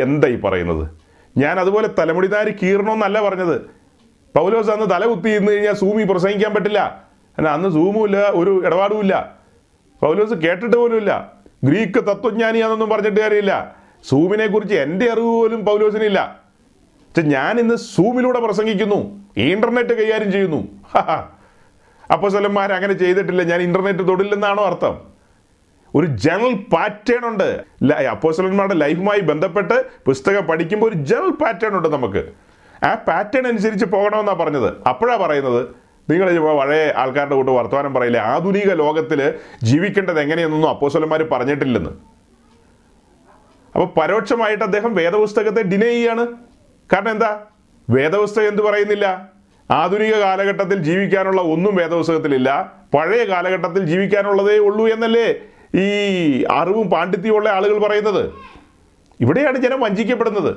[0.00, 0.88] എന്താ ഈ പറയുന്നത്?
[1.36, 3.60] ഞാൻ അതുപോലെ തലമുടിതാരി കീറണമെന്നല്ല പറഞ്ഞത്.
[4.36, 7.04] പൗലോസ് അന്ന് തല കുത്തി ഇന്ന് കഴിഞ്ഞാൽ സൂമി പ്രസംഗിക്കാൻ പറ്റില്ല.
[7.38, 9.36] എന്നാൽ അന്ന് സൂമുമില്ല ഒരു ഇടപാടുമില്ല.
[10.00, 11.32] പൗലോസ് കേട്ടിട്ട് പോലുമില്ല.
[11.64, 13.76] ഗ്രീക്ക് തത്വജ്ഞാനിയാണെന്നൊന്നും പറഞ്ഞിട്ട് കാര്യമില്ല.
[14.08, 16.40] സൂമിനെ കുറിച്ച് എന്റെ അറിവ് പോലും പൗലോസിനില്ല.
[17.08, 19.24] പക്ഷെ ഞാൻ ഇന്ന് സൂമിലൂടെ പ്രസംഗിക്കുന്നു.
[19.36, 20.68] ഇന്റർനെറ്റ് കൈകാര്യം ചെയ്യുന്നു.
[22.12, 23.42] അപ്പോസലന്മാർ അങ്ങനെ ചെയ്തിട്ടില്ല.
[23.42, 24.94] ഞാൻ ഇന്റർനെറ്റ് തൊടില്ലെന്നാണോ അർത്ഥം?
[25.94, 27.64] ഒരു ജനറൽ പാറ്റേൺ ഉണ്ട്.
[28.10, 32.22] അപ്പോസലന്മാരുടെ ലൈഫുമായി ബന്ധപ്പെട്ട് പുസ്തകം പഠിക്കുമ്പോൾ ഒരു ജനറൽ പാറ്റേൺ ഉണ്ട് നമുക്ക്.
[32.84, 34.88] ആ പാറ്റേൺ അനുസരിച്ച് പോകണമെന്നാണ് പറഞ്ഞത്.
[34.88, 35.68] അപ്പോഴാണ് പറയുന്നത്
[36.10, 38.20] നിങ്ങൾ പഴയ ആൾക്കാരുടെ കൂട്ട് വർത്തമാനം പറയില്ലേ?
[38.20, 41.90] ആധുനിക ലോകത്തിൽ ജീവിക്കേണ്ടത് എങ്ങനെയെന്നൊന്നും അപ്പോസലന്മാർ പറഞ്ഞിട്ടില്ലെന്ന്.
[43.74, 46.26] അപ്പോൾ പരോക്ഷമായിട്ട് അദ്ദേഹം വേദപുസ്തകത്തെ ഡിനൈ ചെയ്യാണ്.
[46.92, 47.40] കാരണം എന്താ?
[47.90, 49.39] വേദപുസ്തകം എന്ത് പറയുന്നില്ല?
[49.70, 52.72] ആധുനിക കാലഘട്ടത്തിൽ ജീവിക്കാനുള്ള ഒന്നും വേദപുസ്തകത്തിലില്ല.
[52.94, 55.34] പഴയ കാലഘട്ടത്തിൽ ജീവിക്കാനുള്ളതേ ഉള്ളൂ എന്നല്ലേ
[55.74, 55.86] ഈ
[56.50, 58.32] അറിവും പാണ്ഡിത്യവും ഉള്ള ആളുകൾ പറയുന്നത്.
[59.20, 60.56] ഇവിടെയാണ് ജനം വഞ്ചിക്കപ്പെടുന്നത്.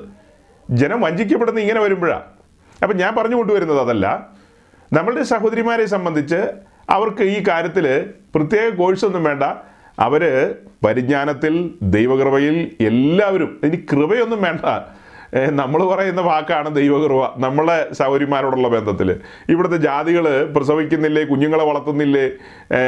[0.72, 2.24] ജനം വഞ്ചിക്കപ്പെടുന്ന ഇങ്ങനെ വരുമ്പോഴാണ്
[2.84, 4.28] അപ്പം ഞാൻ പറഞ്ഞു കൊണ്ടുവരുന്നത് അതല്ല.
[4.94, 6.40] നമ്മളുടെ സഹോദരിമാരെ സംബന്ധിച്ച്
[6.90, 9.44] അവർക്ക് ഈ കാര്യത്തിൽ പ്രത്യേക കോഴ്സൊന്നും വേണ്ട.
[10.00, 10.56] അവർ
[10.86, 14.62] പരിജ്ഞാനത്തിൽ ദൈവകൃപയിൽ എല്ലാവരും ഇനി കൃപയൊന്നും വേണ്ട.
[15.34, 19.10] നമ്മൾ പറയുന്ന വാക്കാണ് ദൈവകൃപ നമ്മളെ സൗരിമാരോടുള്ള ബന്ധത്തിൽ.
[19.50, 20.26] ഇവിടുത്തെ ജാതികൾ
[20.56, 22.26] പ്രസവിക്കുന്നില്ലേ കുഞ്ഞുങ്ങളെ വളർത്തുന്നില്ലേ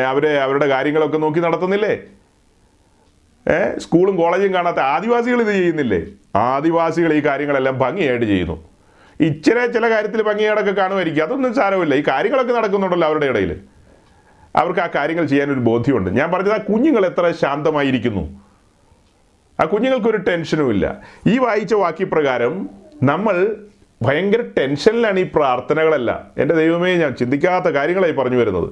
[0.10, 1.94] അവരെ അവരുടെ കാര്യങ്ങളൊക്കെ നോക്കി നടത്തുന്നില്ലേ?
[3.78, 6.02] സ്കൂളും കോളേജും കാണാത്ത ആദിവാസികൾ ഇത് ചെയ്യുന്നില്ലേ?
[6.36, 8.58] ആദിവാസികൾ ഈ കാര്യങ്ങളെല്ലാം ഭംഗിയായിട്ട് ചെയ്യുന്നു.
[9.20, 11.24] ഇച്ചിരി ചില കാര്യത്തിൽ ഭംഗിയായിട്ടൊക്കെ കാണുമായിരിക്കും.
[11.24, 11.96] അതൊന്നും സാരമില്ല.
[11.96, 13.52] ഈ കാര്യങ്ങളൊക്കെ നടക്കുന്നുണ്ടല്ലോ അവരുടെ ഇടയിൽ
[14.56, 16.10] അവർക്ക് ആ കാര്യങ്ങൾ ചെയ്യാനൊരു ബോധ്യമുണ്ട്.
[16.10, 18.45] ഞാൻ പറഞ്ഞത് ആ കുഞ്ഞുങ്ങൾ എത്ര ശാന്തമായിരിക്കുന്നു.
[19.60, 21.02] ആ കുഞ്ഞുങ്ങൾക്കൊരു ടെൻഷനും ഇല്ല.
[21.28, 22.70] ഈ വായിച്ച വാക്യപ്രകാരം
[23.04, 23.56] നമ്മൾ
[24.02, 26.28] ഭയങ്കര ടെൻഷനിലാണ് ഈ പ്രാർത്ഥനകളല്ല.
[26.38, 28.70] എന്റെ ദൈവമേ ഞാൻ ചിന്തിക്കാത്ത കാര്യങ്ങളായി പറഞ്ഞു വരുന്നത്.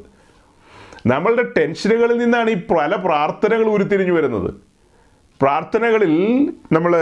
[1.08, 4.54] നമ്മളുടെ ടെൻഷനുകളിൽ നിന്നാണ് ഈ പല പ്രാർത്ഥനകൾ ഉരുത്തിരിഞ്ഞു വരുന്നത്.
[5.42, 6.98] പ്രാർത്ഥനകളിൽ നമ്മൾ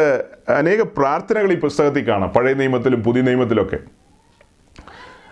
[0.50, 2.30] അനേക പ്രാർത്ഥനകൾ ഈ പുസ്തകത്തിൽ കാണാം.
[2.30, 3.78] പഴയ നിയമത്തിലും പുതിയ നിയമത്തിലൊക്കെ.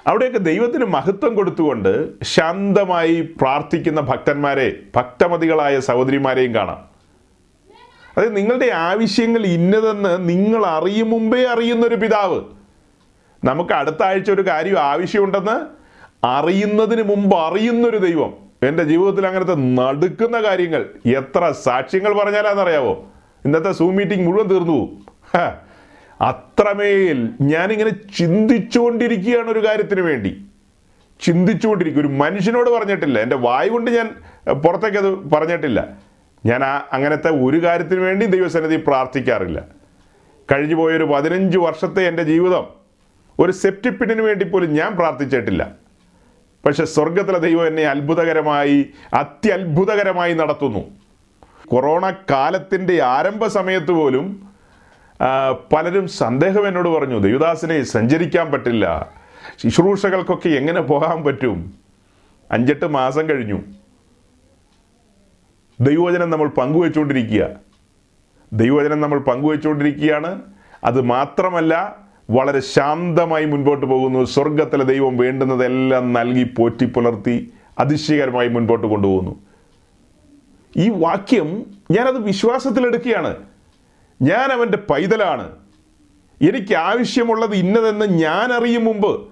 [0.08, 6.89] അവിടെയൊക്കെ ദൈവത്തിന് മഹത്വം കൊടുത്തുകൊണ്ട് ശാന്തമായി പ്രാർത്ഥിക്കുന്ന ഭക്തന്മാരെ ഭക്തമതികളായ സഹോദരിമാരെയും കാണാം.
[8.20, 12.42] അതായത് നിങ്ങളുടെ ആവശ്യങ്ങൾ ഇന്നതെന്ന് നിങ്ങൾ അറിയും മുമ്പേ അറിയുന്നൊരു പിതാവ്.
[13.44, 15.66] നമുക്ക് അടുത്ത ആഴ്ച ഒരു കാര്യം ആവശ്യമുണ്ടെന്ന്
[16.26, 18.34] അറിയുന്നതിന് മുമ്പ് അറിയുന്നൊരു ദൈവം.
[18.64, 23.12] എന്റെ ജീവിതത്തിൽ അങ്ങനത്തെ നടുക്കുന്ന കാര്യങ്ങൾ എത്ര സാക്ഷ്യങ്ങൾ പറഞ്ഞാലാണെന്നറിയാവോ?
[23.46, 25.06] ഇന്നത്തെ സൂ മീറ്റിംഗ് മുഴുവൻ തീർന്നു പോകും.
[26.22, 30.46] അത്രമേൽ ഞാനിങ്ങനെ ചിന്തിച്ചുകൊണ്ടിരിക്കുകയാണ് ഒരു കാര്യത്തിന് വേണ്ടി.
[31.22, 32.02] ചിന്തിച്ചുകൊണ്ടിരിക്കും.
[32.02, 33.20] ഒരു മനുഷ്യനോട് പറഞ്ഞിട്ടില്ല.
[33.20, 34.16] എന്റെ വായ് കൊണ്ട് ഞാൻ
[34.54, 36.09] പുറത്തേക്കത് പറഞ്ഞിട്ടില്ല.
[36.46, 39.62] ഞാൻ ആ അങ്ങനത്തെ ഒരു കാര്യത്തിന് വേണ്ടി ദൈവസന്നിധി പ്രാർത്ഥിക്കാറില്ല.
[40.52, 42.66] കഴിഞ്ഞു പോയൊരു പതിനഞ്ച് വർഷത്തെ എന്റെ ജീവിതം
[43.40, 45.72] ഒരു സെപ്റ്റിപ്പിറ്റിന് വേണ്ടി പോലും ഞാൻ പ്രാർത്ഥിച്ചിട്ടില്ല.
[46.66, 50.80] പക്ഷെ സ്വർഗത്തിലെ ദൈവം എന്നെ അത്ഭുതകരമായി അത്യത്ഭുതകരമായി നടത്തുന്നു.
[51.68, 54.50] കൊറോണ കാലത്തിന്റെ ആരംഭ സമയത്ത് പോലും
[55.74, 59.10] പലരും സന്ദേഹം എന്നോട് പറഞ്ഞു ദേവദാസിനെ സഞ്ചരിക്കാൻ പറ്റില്ല.
[59.64, 61.74] ശുശ്രൂഷകൾക്കൊക്കെ എങ്ങനെ പോകാൻ പറ്റും?
[62.52, 63.62] അഞ്ചെട്ട് മാസം കഴിഞ്ഞു.
[65.82, 67.50] ദൈവവചനം നമ്മൾ പങ്കുവെച്ചുകൊണ്ടിരിക്കുക.
[68.54, 70.42] ദൈവവചനം നമ്മൾ പങ്കുവെച്ചുകൊണ്ടിരിക്കുകയാണ്.
[70.84, 71.98] അത് മാത്രമല്ല
[72.30, 74.24] വളരെ ശാന്തമായി മുൻപോട്ട് പോകുന്നു.
[74.24, 79.40] സ്വർഗത്തിലെ ദൈവം വേണ്ടുന്നതെല്ലാം നൽകി പോറ്റി പുലർത്തി അതിശയകരമായി മുൻപോട്ട് കൊണ്ടുപോകുന്നു.
[80.78, 83.36] ഈ വാക്യം ഞാനത് വിശ്വാസത്തിലെടുക്കുകയാണ്
[84.22, 85.52] ഞാൻ അവന്റെ പൈതലാണ്.
[86.42, 89.28] എനിക്ക് ആവശ്യമുള്ളത് ഇന്നതെന്ന് ഞാൻ അറിയും മുമ്പ്.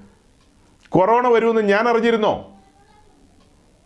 [0.90, 2.57] കൊറോണ വരുമെന്ന് ഞാൻ അറിഞ്ഞിരുന്നോ?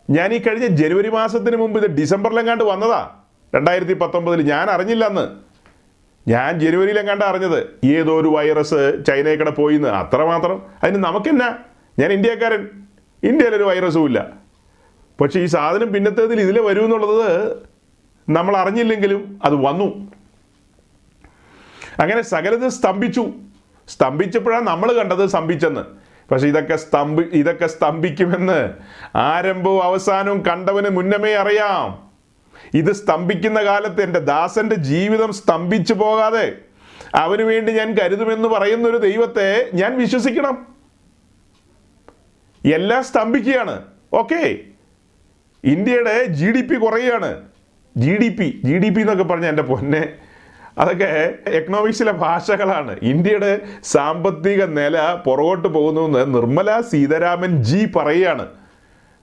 [0.09, 3.09] ഞാൻ ഈ കഴിഞ്ഞ ജനുവരി മാസത്തിന് മുമ്പ് ഇത് ഡിസംബറിലെങ്ങാണ്ട് വന്നതാ.
[3.55, 5.51] രണ്ടായിരത്തി പത്തൊമ്പതിൽ ഞാൻ അറിഞ്ഞില്ല അന്ന്
[6.29, 11.57] ഞാൻ ജനുവരിയിലെങ്ങാണ്ട് അറിഞ്ഞത് ഏതോ ഒരു വൈറസ് ചൈനയിൽ കൂടെ പോയിന്ന് അത്രമാത്രം അതിന് നമുക്കെന്നാ?
[11.99, 12.69] ഞാൻ ഇന്ത്യക്കാരൻ.
[13.23, 14.29] ഇന്ത്യയിലൊരു വൈറസും ഇല്ല.
[15.21, 17.57] പക്ഷേ ഈ സാധനം പിന്നത്തേതിൽ ഇതിലെ വരും എന്നുള്ളത്
[18.29, 20.11] നമ്മൾ അറിഞ്ഞില്ലെങ്കിലും അത് വന്നു.
[21.99, 23.33] അങ്ങനെ സകലത് സ്തംഭിച്ചു.
[23.87, 26.00] സ്തംഭിച്ചപ്പോഴാണ് നമ്മൾ കണ്ടത് സ്തംഭിച്ചെന്ന്
[26.31, 28.69] പക്ഷെ ഇതൊക്കെ സ്തംഭി ഇതൊക്കെ സ്തംഭിക്കുമെന്ന്
[29.17, 32.11] ആരംഭവും അവസാനവും കണ്ടവന് മുന്നമേ അറിയാം.
[32.73, 36.53] ഇത് സ്തംഭിക്കുന്ന കാലത്ത് എന്റെ ദാസന്റെ ജീവിതം സ്തംഭിച്ചു പോകാതെ
[37.15, 40.67] അവന് വേണ്ടി ഞാൻ കരുതുമെന്ന് പറയുന്ന ഒരു ദൈവത്തെ ഞാൻ വിശ്വസിക്കണം.
[42.73, 43.83] എല്ലാം സ്തംഭിക്കുകയാണ്.
[44.13, 44.57] ഓക്കെ.
[45.63, 47.41] ഇന്ത്യയുടെ ജി ഡി പി കുറയുകയാണ്.
[47.97, 50.13] G D P G D P എന്നൊക്കെ പറഞ്ഞ എന്റെ പൊന്നെ
[50.77, 52.97] അതൊക്കെ എക്കണോമിക്സിലെ ഭാഷകളാണ്.
[53.01, 58.47] ഇന്ത്യയുടെ സാമ്പത്തിക നില പുറകോട്ട് പോകുന്നു എന്ന് നിർമ്മല സീതാരാമൻ ജി പറയുകയാണ്.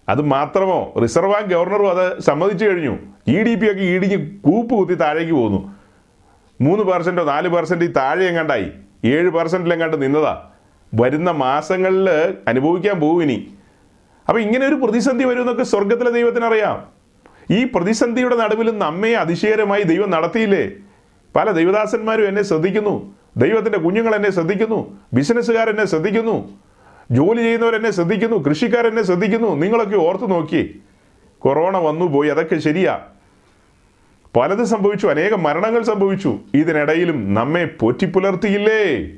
[0.09, 0.95] അത് മാത്രമോ?
[1.03, 2.99] റിസർവ് ബാങ്ക് ഗവർണറും അത് സമ്മതിച്ചു കഴിഞ്ഞു.
[3.29, 5.77] ഇ ഡി പി ഒക്കെ ഇടിഞ്ഞ് കൂപ്പ് കുത്തി താഴേക്ക് പോകുന്നു.
[6.61, 8.71] മൂന്ന് പെർസെന്റോ നാല് പെർസെന്റ് താഴെ എങ്ങാണ്ടായി?
[9.05, 10.51] ഏഴ് പെർസെന്റിലെങ്ങാണ്ട് നിന്നതാ.
[10.95, 12.11] വരുന്ന മാസങ്ങളിൽ
[12.49, 13.53] അനുഭവിക്കാൻ പോകും ഇനി.
[14.29, 16.87] അപ്പം ഇങ്ങനെ ഒരു പ്രതിസന്ധി വരുമെന്നൊക്കെ സ്വർഗത്തിലെ ദൈവത്തിനറിയാം
[17.51, 20.71] ഈ പ്രതിസന്ധിയുടെ നടുവിലും നമ്മയെ അതിശയകരമായി ദൈവം നടത്തിയില്ലേ?
[21.39, 23.15] പല ദൈവദാസന്മാരും എന്നെ ശ്രദ്ധിക്കുന്നു.
[23.37, 25.01] ദൈവത്തിന്റെ കുഞ്ഞുങ്ങൾ എന്നെ ശ്രദ്ധിക്കുന്നു.
[25.13, 26.59] ബിസിനസ്സുകാർ എന്നെ ശ്രദ്ധിക്കുന്നു.
[27.11, 28.37] ജോലി ചെയ്യുന്നവരെന്നെ ശ്രദ്ധിക്കുന്നു.
[28.37, 29.57] കൃഷിക്കാരെന്നെ ശ്രദ്ധിക്കുന്നു.
[29.57, 30.83] നിങ്ങളൊക്കെ ഓർത്തു നോക്കി.
[31.39, 32.29] കൊറോണ വന്നു പോയി.
[32.29, 33.01] അതൊക്കെ ശരിയാ.
[34.37, 35.07] പലത് സംഭവിച്ചു.
[35.07, 36.39] അനേകം മരണങ്ങൾ സംഭവിച്ചു.
[36.55, 39.11] ഇതിനിടയിലും നമ്മെ പോറ്റിപ്പുലർത്തിയില്ലേ?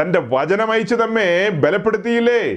[0.00, 2.54] തന്റെ വചനമയച്ച് നമ്മെ ബലപ്പെടുത്തിയില്ലേ?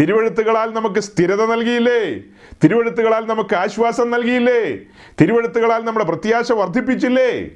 [0.00, 2.20] തിരുവഴുത്തുകളാൽ നമുക്ക് സ്ഥിരത നൽകിയില്ലേ?
[2.64, 4.78] തിരുവഴുത്തുകളാൽ നമുക്ക് ആശ്വാസം നൽകിയില്ലേ?
[5.20, 7.50] തിരുവഴുത്തുകളാൽ നമ്മുടെ പ്രത്യാശ വർദ്ധിപ്പിച്ചില്ലേ?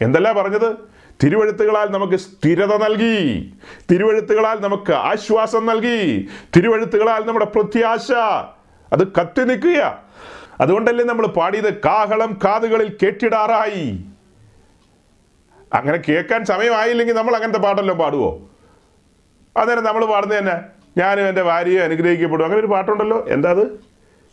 [0.00, 0.76] എന്തല്ല പറഞ്ഞത്?
[1.22, 3.52] തിരുവഴുത്തുകളാൽ നമുക്ക് സ്ഥിരത നൽകി.
[3.90, 6.28] തിരുവഴുത്തുകളാൽ നമുക്ക് ആശ്വാസം നൽകി.
[6.56, 8.12] തിരുവഴുത്തുകളാൽ നമ്മുടെ പ്രത്യാശ
[8.92, 10.02] അത് കത്തി നിൽക്കുക.
[10.60, 11.74] അതുകൊണ്ടല്ലേ നമ്മൾ പാടിയത്?
[11.74, 14.04] കാഹളം കാതുകളിൽ കേട്ടിടാറായി.
[15.74, 18.40] അങ്ങനെ കേൾക്കാൻ സമയമായില്ലെങ്കിൽ നമ്മൾ അങ്ങനത്തെ പാട്ടല്ലോ പാടുവോ?
[19.56, 20.60] അന്നേരം നമ്മൾ പാടുന്നത് തന്നെ
[20.98, 22.44] ഞാനും എന്റെ ഭാര്യയെ അനുഗ്രഹിക്കപ്പെടും.
[22.44, 23.24] അങ്ങനെ ഒരു പാട്ടുണ്ടല്ലോ.
[23.28, 23.87] എന്താ അത്?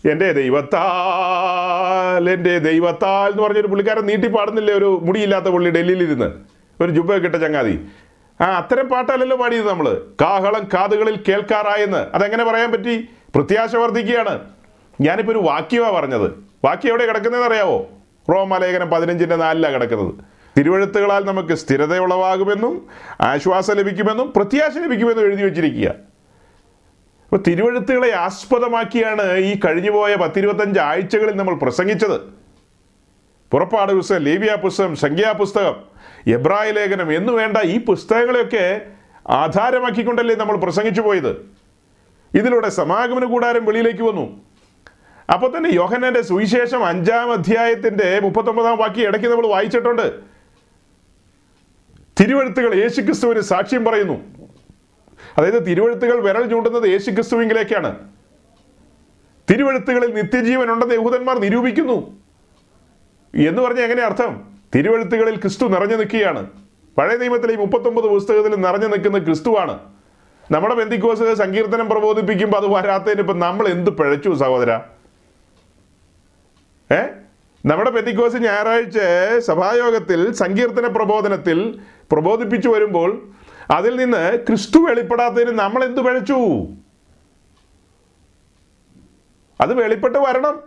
[0.06, 4.74] എന്റെ ദൈവത്താൽ എന്റെ ദൈവത്താൽ എന്ന് പറഞ്ഞൊരു പുള്ളിക്കാരൻ നീട്ടി പാടുന്നില്ലേ?
[4.74, 6.32] ഒരു മുടിയില്ലാത്ത പുള്ളി ഡൽഹിയിലിരുന്ന്.
[6.84, 7.86] ഒരു ജുബ കിട്ട ചങ്ങാതി.
[8.42, 12.06] ആ അത്തരം പാട്ടല്ലല്ലോ പാടിയത് നമ്മൾ കാഹളം കാതുകളിൽ കേൾക്കാറായെന്ന്.
[12.14, 13.10] അതെങ്ങനെ പറയാൻ പറ്റി?
[13.36, 14.40] പ്രത്യാശ വർദ്ധിക്കുകയാണ്.
[15.02, 16.32] ഞാനിപ്പോൾ ഒരു വാക്യമാണ് പറഞ്ഞത്.
[16.66, 17.88] വാക്യം എവിടെ കിടക്കുന്നതെന്ന് അറിയാവോ?
[18.32, 20.16] റോമാലേഖനം പതിനഞ്ചിന്റെ നാലിലാണ് കിടക്കുന്നത്.
[20.58, 22.86] തിരുവഴുത്തുകളാൽ നമുക്ക് സ്ഥിരത ഉളവാകുമെന്നും
[23.22, 26.15] ആശ്വാസം ലഭിക്കുമെന്നും പ്രത്യാശ ലഭിക്കുമെന്നും എഴുതി വെച്ചിരിക്കുക.
[27.36, 32.22] അപ്പോൾ തിരുവഴുത്തുകളെ ആസ്പദമാക്കിയാണ് ഈ കഴിഞ്ഞുപോയ പത്തിരുപത്തഞ്ച് ആഴ്ചകളിൽ നമ്മൾ പ്രസംഗിച്ചത്.
[33.52, 35.76] പുറപ്പാട് പുസ്തകം ലേവിയ പുസ്തകം സംഖ്യാ പുസ്തകം
[36.28, 38.82] എബ്രായ ലേഖനം എന്നു വേണ്ട ഈ പുസ്തകങ്ങളെയൊക്കെ
[39.30, 41.46] ആധാരമാക്കിക്കൊണ്ടല്ലേ നമ്മൾ പ്രസംഗിച്ചു പോയത്.
[42.36, 44.42] ഇതിലൂടെ സമാഗമന കൂടാരം വെളിയിലേക്ക് വന്നു.
[45.34, 50.20] അപ്പോൾ തന്നെ യോഹനന്റെ സുവിശേഷം അഞ്ചാം അധ്യായത്തിന്റെ മുപ്പത്തൊമ്പതാം വാക്യം ഇടയ്ക്ക് നമ്മൾ വായിച്ചിട്ടുണ്ട്.
[52.20, 54.35] തിരുവഴുത്തുകൾ യേശുക്രിസ്തുവിന് സാക്ഷ്യം പറയുന്നു.
[55.38, 58.00] അതായത് തിരുവഴുത്തുകൾ വിരൽ ചൂണ്ടുന്നത് യേശു ക്രിസ്തുവിങ്കിലേക്കാണ്
[59.52, 62.18] തിരുവഴുത്തുകളിൽ നിത്യജീവൻ ഉണ്ടെന്ന് യഹൂദന്മാർ നിരൂപിക്കുന്നു.
[63.48, 64.48] എന്ന് പറഞ്ഞ എങ്ങനെ അർത്ഥം?
[64.76, 66.50] തിരുവഴുത്തുകളിൽ ക്രിസ്തു നിറഞ്ഞു നിൽക്കുകയാണ്.
[66.98, 69.80] പഴയ നിയമത്തിലെ ഈ മുപ്പത്തൊമ്പത് പുസ്തകത്തിൽ നിറഞ്ഞു നിൽക്കുന്ന ക്രിസ്തുവാണ്.
[70.52, 74.80] നമ്മുടെ ബന്ധിക്കോസ് സങ്കീർത്തനം പ്രബോധിപ്പിക്കുമ്പോൾ അത് വരാത്തതിന് ഇപ്പം നമ്മൾ എന്ത് പിഴച്ചു സഹോദര?
[76.94, 77.04] ഏ?
[77.66, 78.98] നമ്മുടെ ബന്ധിക്കോസ് ഞായറാഴ്ച
[79.40, 81.80] സഭായോഗത്തിൽ സങ്കീർത്തന പ്രബോധനത്തിൽ
[82.12, 83.30] പ്രബോധിപ്പിച്ചു വരുമ്പോൾ
[83.72, 86.68] അതിൽ നിന്ന് ക്രിസ്തു വെളിപ്പെടാത്തതിന് നമ്മൾ എന്തു പഴച്ചു?
[89.62, 90.62] അത് വെളിപ്പെട്ട് വരണം.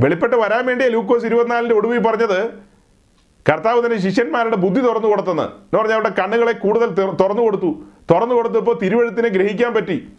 [0.00, 2.66] വെളിപ്പെട്ട് വരാൻ വേണ്ടി ലൂക്കോസ് ഇരുപത്തിനാലിന്റെ ഒടുവിൽ പറഞ്ഞത്
[3.50, 5.42] കർത്താവ് തന്നെ ശിഷ്യന്മാരുടെ ബുദ്ധി തുറന്നു കൊടുത്തെന്ന്.
[5.42, 7.82] എന്ന് പറഞ്ഞാൽ അവരുടെ കണ്ണുകളെ കൂടുതൽ തുറന്നു കൊടുത്തു.
[8.10, 10.12] തുറന്നു കൊടുത്തപ്പോൾ തിരുവഴുത്തിനെ ഗ്രഹിക്കാൻ പറ്റി.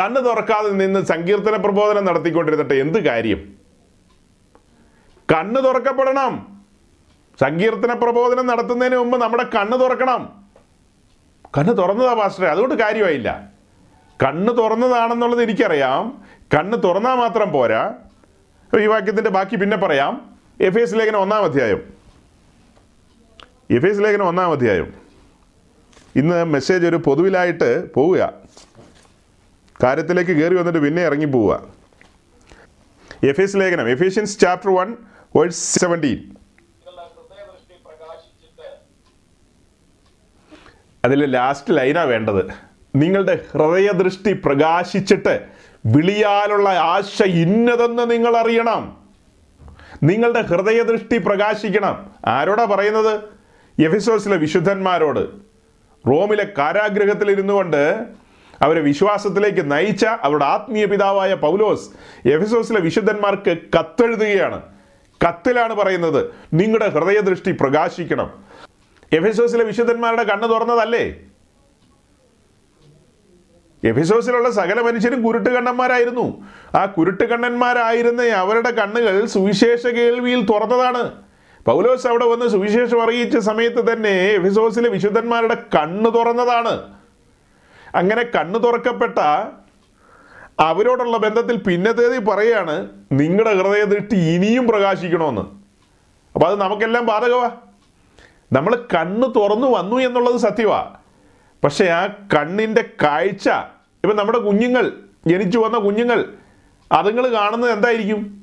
[0.00, 3.54] കണ്ണ് തുറക്കാതെ നിന്ന് സങ്കീർത്തന പ്രബോധനം നടത്തിക്കൊണ്ടിരുന്നിട്ട് എന്ത് കാര്യം?
[5.34, 6.57] കണ്ണ് തുറക്കപ്പെടണം.
[7.40, 10.46] സങ്കീർത്തന പ്രബോധനം നടത്തുന്നതിന് മുമ്പ് നമ്മുടെ കണ്ണ് തുറക്കണം.
[11.58, 13.52] കണ്ണ് തുറന്നതാ പാസ്റ്ററെ അതുകൊണ്ട് കാര്യമായില്ല.
[14.22, 16.26] കണ്ണ് തുറന്നതാണെന്നുള്ളത് എനിക്കറിയാം.
[16.54, 17.94] കണ്ണ് തുറന്നാൽ മാത്രം പോരാ.
[18.80, 20.36] ഈ വാക്യത്തിന്റെ ബാക്കി പിന്നെ പറയാം.
[20.60, 21.82] എഫ് എസ് ലേഖനം ഒന്നാം അധ്യായം.
[23.70, 24.94] എഫ് എസ് ലേഖനം ഒന്നാം അധ്യായം.
[26.16, 28.32] ഇന്ന് മെസ്സേജ് ഒരു പൊതുവിലായിട്ട് പോവുക.
[29.82, 31.66] കാര്യത്തിലേക്ക് കയറി വന്നിട്ട് പിന്നെ ഇറങ്ങി പോവുക.
[33.28, 34.96] എഫ് എസ് ലേഖനം Ephesians chapter one
[35.36, 38.68] verse seventeen നിങ്ങളുടെ ഹൃദയദൃഷ്ടി പ്രകാശിച്ചിട്ട്
[41.04, 42.44] അതിൽ ലാസ്റ്റ് ലൈനാ വേണ്ടത്.
[42.96, 45.40] നിങ്ങളുടെ ഹൃദയദൃഷ്ടി പ്രകാശിച്ചിട്ട്
[45.86, 48.96] വിളിയാലുള്ള ആശ ഇന്നതെന്ന് നിങ്ങൾ അറിയണം.
[50.02, 52.06] നിങ്ങളുടെ ഹൃദയദൃഷ്ടി പ്രകാശിക്കണം.
[52.26, 53.20] ആരോടാ പറയുന്നത്?
[53.82, 55.28] എഫിസോസിലെ വിശുദ്ധന്മാരോട്.
[56.08, 58.04] റോമിലെ കാരാഗ്രഹത്തിൽ ഇരുന്നു കൊണ്ട്
[58.62, 61.90] അവരെ വിശ്വാസത്തിലേക്ക് നയിച്ച അവരുടെ ആത്മീയ പിതാവായ പൗലോസ്
[62.28, 64.62] എഫിസോസിലെ വിശുദ്ധന്മാർക്ക് കത്തെഴുതുകയാണ്.
[65.28, 68.47] കത്തിലാണ് പറയുന്നത് നിങ്ങളുടെ ഹൃദയദൃഷ്ടി പ്രകാശിക്കണം.
[69.12, 71.20] എഫെസോസിലെ വിശുദ്ധന്മാരുടെ കണ്ണ് തുറന്നതല്ലേ?
[73.84, 76.46] എഫിസോസിലുള്ള സകല മനുഷ്യരും കുരുട്ട് കണ്ണന്മാരായിരുന്നു.
[76.74, 81.22] ആ കുരുട്ട് കണ്ണന്മാരായിരുന്ന അവരുടെ കണ്ണുകൾ സുവിശേഷ കേൾവിയിൽ തുറന്നതാണ്.
[81.66, 86.96] പൗലോസ് അവിടെ വന്ന് സുവിശേഷം അറിയിച്ച സമയത്ത് തന്നെ എഫിസോസിലെ വിശുദ്ധന്മാരുടെ കണ്ണ് തുറന്നതാണ്.
[87.94, 89.18] അങ്ങനെ കണ്ണു തുറക്കപ്പെട്ട
[90.60, 95.42] അവരോടുള്ള ബന്ധത്തിൽ പിന്നത്തേതി പറയാണ് നിങ്ങളുടെ ഹൃദയദൃഷ്ടി ഇനിയും പ്രകാശിക്കണമെന്ന്.
[96.34, 97.67] അപ്പോൾ അത് നമുക്കെല്ലാം ബാധകമാ.
[98.52, 100.94] നമ്മൾ കണ്ണ് തുറന്നു വന്നു എന്നുള്ളത് സത്യമാ
[101.64, 103.48] പക്ഷേ ആ കണ്ണിന്റെ കാഴ്ച
[104.04, 104.92] ഇപ്പം നമ്മുടെ കുഞ്ഞുങ്ങൾ
[105.26, 106.24] ജനിച്ചു വന്ന കുഞ്ഞുങ്ങൾ
[106.92, 108.42] അതുങ്ങൾ കാണുന്നത് എന്തായിരിക്കും?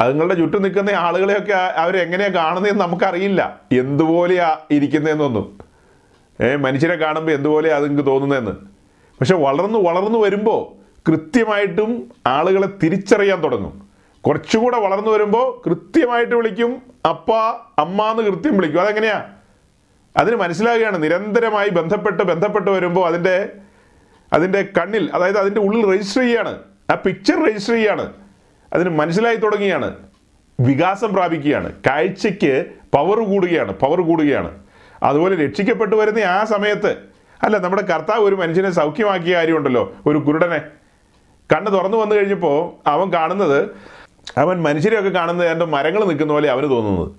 [0.00, 3.60] അതുങ്ങളുടെ ചുറ്റും നിൽക്കുന്ന ആളുകളെയൊക്കെ അവരെങ്ങനെയാണ് കാണുന്നതെന്ന് നമുക്കറിയില്ല.
[3.72, 5.58] എന്തുപോലെയാ ഇരിക്കുന്നതെന്നൊന്നും.
[6.40, 8.50] ഏ മനുഷ്യരെ കാണുമ്പോൾ എന്തുപോലെയാ അതുങ്ങൾക്ക് തോന്നുന്നതെന്ന്.
[9.20, 13.88] പക്ഷെ വളർന്നു വളർന്നു വരുമ്പോൾ കൃത്യമായിട്ടും ആളുകളെ തിരിച്ചറിയാൻ തുടങ്ങും.
[14.20, 17.30] കുറച്ചുകൂടെ വളർന്നു വരുമ്പോൾ കൃത്യമായിട്ട് വിളിക്കും അപ്പ
[17.78, 18.80] അമ്മ എന്ന് കൃത്യം വിളിക്കും.
[18.80, 19.24] അതെങ്ങനെയാ?
[20.16, 23.52] അതിന് മനസ്സിലാകുകയാണ് നിരന്തരമായി ബന്ധപ്പെട്ട് ബന്ധപ്പെട്ട് വരുമ്പോൾ അതിന്റെ
[24.32, 26.58] അതിന്റെ കണ്ണിൽ അതായത് അതിന്റെ ഉള്ളിൽ രജിസ്റ്റർ ചെയ്യാണ്.
[26.90, 28.12] ആ പിക്ചർ രജിസ്റ്റർ ചെയ്യാണ്.
[28.72, 29.96] അതിന് മനസ്സിലായി തുടങ്ങിയാണ്.
[30.60, 31.72] വികാസം പ്രാപിക്കുകയാണ്.
[31.86, 33.72] കാഴ്ചയ്ക്ക് പവർ കൂടുകയാണ്.
[33.72, 34.58] പവർ കൂടുകയാണ്.
[35.02, 36.96] അതുപോലെ രക്ഷിക്കപ്പെട്ടു വരുന്ന ആ സമയത്ത്
[37.42, 40.58] അല്ല നമ്മുടെ കർത്താവ് ഒരു മനുഷ്യനെ സൗഖ്യമാക്കിയ കാര്യമുണ്ടല്ലോ ഒരു കുരുടനെ.
[41.54, 43.70] കണ്ണ് തുറന്നു വന്നു കഴിഞ്ഞപ്പോൾ അവൻ കാണുന്നത്
[44.38, 47.12] അവൻ മനുഷ്യരെയൊക്കെ കാണുന്നത് എന്റെ മരങ്ങൾ നിൽക്കുന്ന പോലെ അവന് തോന്നുന്നത്.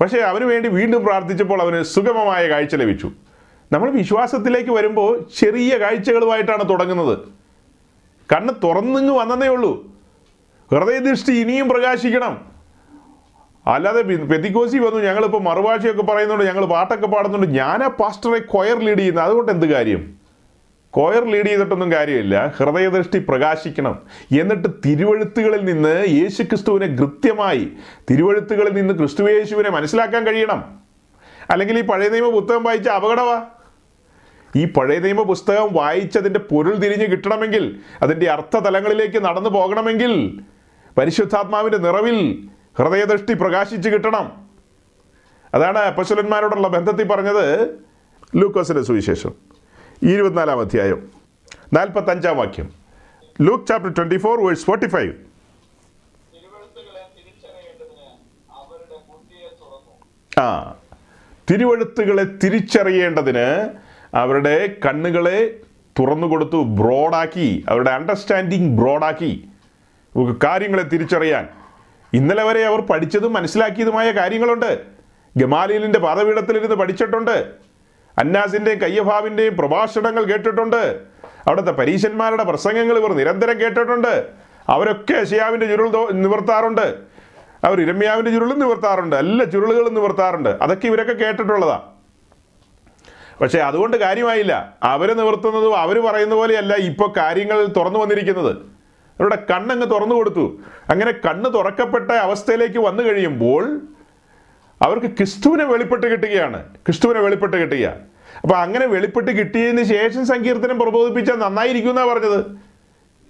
[0.00, 3.10] പക്ഷേ അവന് വേണ്ടി വീണ്ടും പ്രാർത്ഥിച്ചപ്പോൾ അവന് സുഗമമായ കാഴ്ച ലഭിച്ചു.
[3.72, 7.18] നമ്മൾ വിശ്വാസത്തിലേക്ക് വരുമ്പോൾ ചെറിയ കാഴ്ചകളുമായിട്ടാണ് തുടങ്ങുന്നത്.
[8.32, 9.84] കണ്ണ് തുറന്നിങ്ങ് വന്നതേ ഉള്ളൂ.
[10.72, 12.50] ഹൃദയദൃഷ്ടി ഇനിയും പ്രകാശിക്കണം.
[13.66, 19.24] അല്ലാതെ പെതിക്കോസി വന്നു ഞങ്ങളിപ്പോൾ മറുഭാഷയൊക്കെ പറയുന്നുണ്ട് ഞങ്ങൾ പാട്ടൊക്കെ പാടുന്നുണ്ട് ഞാനാ പാസ്റ്ററെ കൊയർ ലീഡ് ചെയ്യുന്നത്.
[19.24, 20.19] അതുകൊണ്ട് എന്ത് കാര്യം?
[20.90, 22.54] കോയർ ലീഡ് ചെയ്തിട്ടൊന്നും കാര്യമില്ല.
[22.56, 24.02] ഹൃദയദൃഷ്ടി പ്രകാശിക്കണം.
[24.40, 27.72] എന്നിട്ട് തിരുവഴുത്തുകളിൽ നിന്ന് യേശു ക്രിസ്തുവിനെ കൃത്യമായി
[28.10, 30.80] തിരുവഴുത്തുകളിൽ നിന്ന് ക്രിസ്തു യേശുവിനെ മനസ്സിലാക്കാൻ കഴിയണം.
[31.50, 33.46] അല്ലെങ്കിൽ ഈ പഴയ നിയമ പുസ്തകം വായിച്ച അപകടമാ
[34.56, 40.40] ഈ പഴയ നിയമ പുസ്തകം വായിച്ചതിന്റെ പൊരുൾ തിരിഞ്ഞ് കിട്ടണമെങ്കിൽ അതിന്റെ അർത്ഥതലങ്ങളിലേക്ക് നടന്നു പോകണമെങ്കിൽ
[40.98, 44.32] പരിശുദ്ധാത്മാവിന്റെ നിറവിൽ ഹൃദയദൃഷ്ടി പ്രകാശിച്ച് കിട്ടണം.
[45.54, 47.70] അതാണ് അപ്പശ്വലന്മാരോടുള്ള ബന്ധത്തിൽ പറഞ്ഞത്
[48.36, 49.49] ലൂക്കോസിന്റെ സുവിശേഷം.
[50.02, 51.10] ഇരുപത്തിനാലാം അധ്യായം.
[51.72, 52.72] നാൽപ്പത്തഞ്ചാം വാക്യം.
[53.40, 55.14] Luke chapter twenty four verse forty five
[60.40, 60.74] ആ
[61.50, 63.68] തിരുവഴുത്തുകളെ തിരിച്ചറിയേണ്ടതിന്
[64.16, 65.60] അവരുടെ കണ്ണുകളെ
[65.98, 69.48] തുറന്നു കൊടുത്തു ബ്രോഡാക്കി അവരുടെ അണ്ടർസ്റ്റാൻഡിങ് ബ്രോഡാക്കി.
[70.44, 71.48] കാര്യങ്ങളെ തിരിച്ചറിയാൻ.
[72.12, 74.84] ഇന്നലെ വരെ അവർ പഠിച്ചതും മനസ്സിലാക്കിയതുമായ കാര്യങ്ങളുണ്ട്.
[75.36, 77.69] ഗമാലിയലിന്റെ പാതപീഠത്തിലിരുന്ന് പഠിച്ചിട്ടുണ്ട്.
[78.20, 81.00] അന്നാസിന്റെയും കയ്യഭാവിന്റെയും പ്രഭാഷണങ്ങൾ കേട്ടിട്ടുണ്ട്.
[81.46, 84.26] അവിടുത്തെ പരീശന്മാരുടെ പ്രസംഗങ്ങൾ ഇവർ നിരന്തരം കേട്ടിട്ടുണ്ട്.
[84.68, 86.94] അവരൊക്കെ ഷിയാവിന്റെ ചുരുൾ നിവർത്താറുണ്ട്.
[87.64, 89.16] അവർ ഇരമ്യാവിന്റെ ചുരുളും നിവർത്താറുണ്ട്.
[89.16, 90.48] എല്ലാ ചുരുളുകളും നിവർത്താറുണ്ട്.
[90.62, 91.80] അതൊക്കെ ഇവരൊക്കെ കേട്ടിട്ടുള്ളതാ.
[93.40, 94.74] പക്ഷേ അതുകൊണ്ട് കാര്യമായില്ല.
[94.82, 98.56] അവർ നിവർത്തുന്നതും അവർ പറയുന്ന പോലെയല്ല ഇപ്പോൾ കാര്യങ്ങൾ തുറന്നു വന്നിരിക്കുന്നത്.
[99.20, 100.60] അവരുടെ കണ്ണങ്ങ് തുറന്നു കൊടുത്തു.
[100.90, 103.80] അങ്ങനെ കണ്ണ് തുറക്കപ്പെട്ട അവസ്ഥയിലേക്ക് വന്നു കഴിയുമ്പോൾ
[104.82, 106.74] അവർക്ക് ക്രിസ്തുവിനെ വെളിപ്പെട്ട് കിട്ടുകയാണ്.
[106.74, 112.40] ക്രിസ്തുവിനെ വെളിപ്പെട്ട് കിട്ടുക അപ്പൊ അങ്ങനെ വെളിപ്പെട്ട് കിട്ടിയതിന് ശേഷം സങ്കീർത്തനം പ്രബോധിപ്പിച്ചാൽ നന്നായിരിക്കും എന്നാ പറഞ്ഞത്.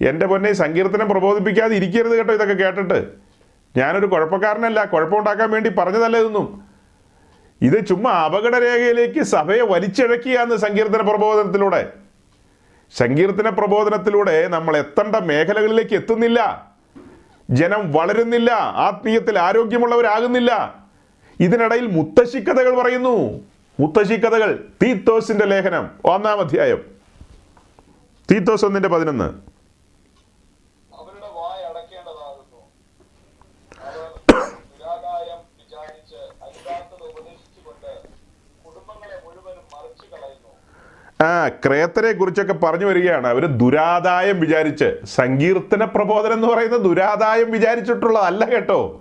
[0.03, 3.31] എന്റെ പൊന്നെ സങ്കീർത്തനം പ്രബോധിപ്പിക്കാതെ ഇരിക്കരുത് കേട്ടോ ഇതൊക്കെ കേട്ടിട്ട്.
[3.77, 6.65] ഞാനൊരു കുഴപ്പക്കാരനല്ല കുഴപ്പമുണ്ടാക്കാൻ വേണ്ടി പറഞ്ഞതല്ല ഇതൊന്നും.
[7.63, 11.93] ഇത് ചുമ്മാ അപകടരേഖയിലേക്ക് സഭയെ വലിച്ചിഴക്കിയാന്ന് സങ്കീർത്തന പ്രബോധനത്തിലൂടെ.
[12.97, 16.71] സങ്കീർത്തന പ്രബോധനത്തിലൂടെ നമ്മൾ എത്തേണ്ട മേഖലകളിലേക്ക് എത്തുന്നില്ല.
[17.51, 18.51] ജനം വളരുന്നില്ല
[18.87, 20.75] ആത്മീയത്തിൽ ആരോഗ്യമുള്ളവരാകുന്നില്ല.
[21.41, 23.41] ഇതിനിടയിൽ മുത്തശ്ശിക്കഥകൾ പറയുന്നു.
[23.81, 26.85] മുത്തശ്ശിക്കഥകൾ തീത്തോസിന്റെ ലേഖനം ഒന്നാം അധ്യായം.
[28.31, 29.51] തീത്തോസ് ഒന്നിന്റെ പതിനൊന്ന്.
[41.23, 43.27] ആ ക്രേത്തരെ കുറിച്ചൊക്കെ പറഞ്ഞു വരികയാണ്.
[43.27, 49.01] അവർ ദുരാദായം വിചാരിച്ച് സങ്കീർത്തന പ്രബോധനം എന്ന് പറയുന്നത് ദുരാദായം വിചാരിച്ചിട്ടുള്ളതല്ല കേട്ടോ.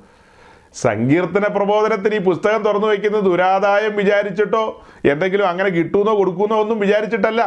[0.82, 7.41] സങ്കീർത്തന പ്രബോധനത്തിന് ഈ പുസ്തകം തുറന്നു വയ്ക്കുന്നത് ദുരാദായം വിചാരിച്ചിട്ടോ എന്തെങ്കിലും അങ്ങനെ കിട്ടുന്നോ കൊടുക്കുന്നോ ഒന്നും വിചാരിച്ചിട്ടല്ല.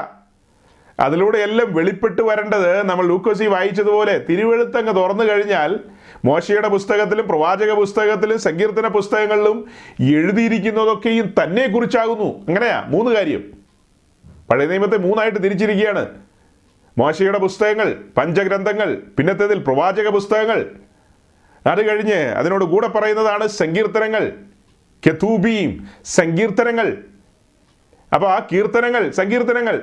[1.00, 5.80] അതിലൂടെ എല്ലാം വെളിപ്പെട്ട് വരേണ്ടത് നമ്മൾ ലൂക്കോസി വായിച്ചതുപോലെ തിരുവെഴുത്തങ്ങ് തുറന്നു കഴിഞ്ഞാൽ
[6.24, 9.66] മോശയുടെ പുസ്തകത്തിലും പ്രവാചക പുസ്തകത്തിലും സങ്കീർത്തന പുസ്തകങ്ങളിലും
[10.00, 13.44] എഴുതിയിരിക്കുന്നതൊക്കെയും തന്നെ കുറിച്ചാകുന്നു അങ്ങനെയാ മൂന്ന് കാര്യം.
[14.50, 16.08] പഴയ നിയമത്തെ മൂന്നായിട്ട് തിരിച്ചിരിക്കുകയാണ്.
[16.98, 20.70] മോശയുടെ പുസ്തകങ്ങൾ പഞ്ചഗ്രന്ഥങ്ങൾ പിന്നത്തേതിൽ പ്രവാചക പുസ്തകങ്ങൾ
[21.66, 24.32] അത് കഴിഞ്ഞ് അതിനോട് കൂടെ പറയുന്നതാണ് സങ്കീർത്തനങ്ങൾ.
[25.06, 26.98] കെതൂബീം സങ്കീർത്തനങ്ങൾ.
[28.14, 29.82] അപ്പൊ ആ കീർത്തനങ്ങൾ സങ്കീർത്തനങ്ങൾ.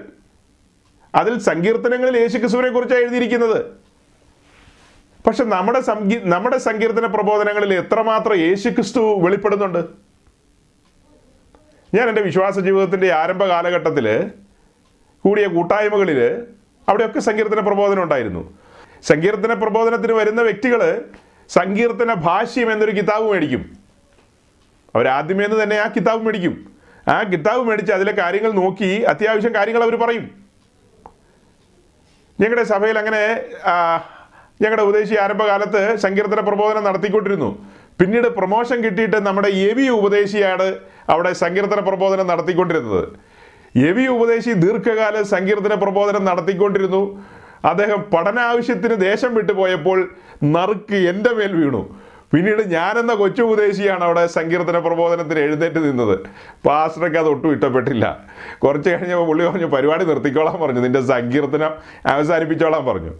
[1.15, 3.65] അതിൽ സങ്കീർത്തനങ്ങളിൽ യേശുക്രിസ്തുവിനെ കുറിച്ചാണ് എഴുതിയിരിക്കുന്നത്.
[5.27, 9.79] പക്ഷെ നമ്മുടെ സംഗീ നമ്മുടെ സങ്കീർത്തന പ്രബോധനങ്ങളിൽ എത്രമാത്രം യേശുക്രിസ്തു വെളിപ്പെടുന്നുണ്ട്?
[11.93, 14.31] ഞാൻ എന്റെ വിശ്വാസ ജീവിതത്തിന്റെ ആരംഭ കാലഘട്ടത്തിൽ
[15.23, 16.43] കൂടിയ കൂട്ടായ്മകളിൽ
[16.89, 18.57] അവിടെയൊക്കെ സങ്കീർത്തന പ്രബോധനം ഉണ്ടായിരുന്നു.
[19.03, 21.05] സങ്കീർത്തന പ്രബോധനത്തിന് വരുന്ന വ്യക്തികൾ
[21.57, 23.63] സങ്കീർത്തന ഭാഷ്യം എന്നൊരു കിതാബ് മേടിക്കും.
[24.95, 26.55] അവരാദ്യമേ എന്ന് തന്നെ ആ കിതാബ് മേടിക്കും.
[27.13, 30.25] ആ കിതാബ് മേടിച്ച് അതിലെ കാര്യങ്ങൾ നോക്കി അത്യാവശ്യം കാര്യങ്ങൾ അവർ പറയും.
[32.41, 33.23] ഞങ്ങളുടെ സഭയിൽ അങ്ങനെ
[34.61, 37.49] ഞങ്ങളുടെ ഉപദേശി ആരംഭകാലത്ത് സങ്കീർത്തന പ്രബോധനം നടത്തിക്കൊണ്ടിരുന്നു.
[37.99, 40.67] പിന്നീട് പ്രൊമോഷൻ കിട്ടിയിട്ട് നമ്മുടെ എവി ഉപദേശിയാണ്
[41.13, 43.03] അവിടെ സങ്കീർത്തന പ്രബോധനം നടത്തിക്കൊണ്ടിരുന്നത്.
[43.89, 47.03] എവി ഉപദേശി ദീർഘകാല സങ്കീർത്തന പ്രബോധനം നടത്തിക്കൊണ്ടിരുന്നു.
[47.65, 50.09] അദ്ദേഹം പഠനാവശ്യത്തിന് ദേശം വിട്ടുപോയപ്പോൾ
[50.43, 51.99] നറുക്ക് എന്റെ മേൽ വീണു.
[52.33, 56.19] പിന്നീട് ഞാനെന്ന കൊച്ചു ഉപദേശിയാണ് അവിടെ സങ്കീർത്തന പ്രബോധനത്തിന് എഴുന്നേറ്റ് നിന്നത്.
[56.65, 58.19] പാസ്റ്റർക്ക് അത് ഒട്ടും ഇഷ്ടപ്പെട്ടില്ല.
[58.63, 60.81] കുറച്ച് കഴിഞ്ഞപ്പോൾ പുള്ളി പറഞ്ഞു പരിപാടി നിർത്തിക്കോളാൻ പറഞ്ഞു.
[60.81, 61.71] നിന്റെ സങ്കീർത്തനം
[62.05, 63.11] അവസാനിപ്പിച്ചോളാൻ പറഞ്ഞു.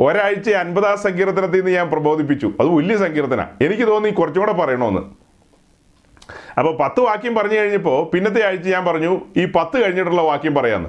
[0.00, 2.52] ഒരാഴ്ച അൻപതാം സങ്കീർത്തനത്തിൽ നിന്ന് ഞാൻ പ്രബോധിപ്പിച്ചു.
[2.60, 3.46] അത് വലിയ സങ്കീർത്തന.
[3.60, 5.24] എനിക്ക് തോന്നി കുറച്ചും കൂടെ പറയണമെന്ന്
[6.58, 10.88] അപ്പോൾ പത്ത് വാക്യം പറഞ്ഞു കഴിഞ്ഞപ്പോൾ പിന്നത്തെ ആഴ്ച ഞാൻ പറഞ്ഞു ഈ പത്ത് കഴിഞ്ഞിട്ടുള്ള വാക്യം പറയാന്ന്.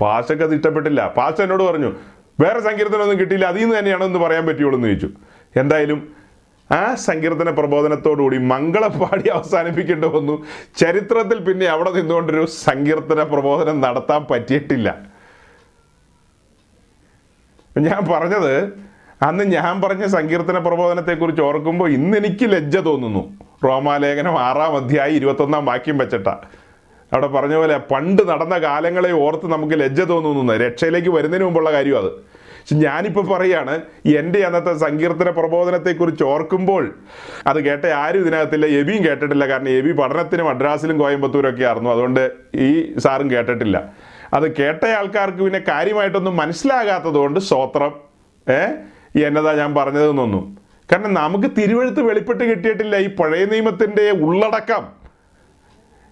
[0.00, 1.14] പാസ്റ്റർക്ക് അത് ഇഷ്ടപ്പെട്ടില്ല.
[1.16, 1.92] പാസ്റ്റർ എന്നോട് പറഞ്ഞു
[2.40, 3.46] വേറെ സങ്കീർത്തനമൊന്നും കിട്ടിയില്ല.
[3.46, 5.08] അതിൽ നിന്ന് തന്നെയാണോ എന്ന് പറയാൻ പറ്റുള്ളൂ എന്ന് ചോദിച്ചു.
[5.56, 6.16] എന്തായാലും
[6.72, 10.44] ആ സങ്കീർത്തന പ്രബോധനത്തോടുകൂടി മംഗളം പാടി അവസാനിപ്പിക്കേണ്ടി വന്നു.
[10.76, 14.88] ചരിത്രത്തിൽ പിന്നെ അവിടെ നിന്നുകൊണ്ടൊരു സങ്കീർത്തന പ്രബോധനം നടത്താൻ പറ്റിയിട്ടില്ല.
[17.78, 18.86] ഞാൻ പറഞ്ഞത്
[19.22, 23.38] അന്ന് ഞാൻ പറഞ്ഞ സങ്കീർത്തന പ്രബോധനത്തെക്കുറിച്ച് ഓർക്കുമ്പോൾ ഇന്ന് എനിക്ക് ലജ്ജ തോന്നുന്നു.
[23.64, 26.28] റോമാലേഖനം ആറാം അധ്യായം ഇരുപത്തൊന്നാം വാക്യം വെച്ചിട്ട.
[27.12, 30.52] അവിടെ പറഞ്ഞ പോലെ പണ്ട് നടന്ന കാലങ്ങളെ ഓർത്ത് നമുക്ക് ലജ്ജ തോന്നുന്നു.
[30.52, 32.04] രക്ഷയിലേക്ക് വരുന്നതിന് മുമ്പുള്ള കാര്യം അത്.
[32.04, 36.94] പക്ഷെ ഞാനിപ്പോൾ പറയാണ് എന്റെ അന്നത്തെ സങ്കീർത്തന പ്രബോധനത്തെക്കുറിച്ച് ഓർക്കുമ്പോൾ
[37.46, 38.66] അത് കേട്ട ആരും ഇതിനകത്തില്ല.
[38.66, 39.48] എബിയും കേട്ടിട്ടില്ല.
[39.48, 41.90] കാരണം എബി പഠനത്തിന് മദ്രാസിലും കോയമ്പത്തൂരൊക്കെ ആയിരുന്നു.
[41.90, 43.84] അതുകൊണ്ട് ഈ സാറും കേട്ടിട്ടില്ല.
[44.34, 47.94] അത് കേട്ട ആൾക്കാർക്ക് പിന്നെ കാര്യമായിട്ടൊന്നും മനസ്സിലാകാത്തതുകൊണ്ട് സ്തോത്രം.
[48.52, 48.66] ഏ?
[49.26, 50.58] എന്നതാ ഞാൻ പറഞ്ഞതെന്നൊന്നും.
[50.92, 52.96] കാരണം നമുക്ക് തിരുവഴുത്ത് വെളിപ്പെട്ട് കിട്ടിയിട്ടില്ല.
[52.96, 54.95] ഈ പഴയ നിയമത്തിന്റെ ഉള്ളടക്കം.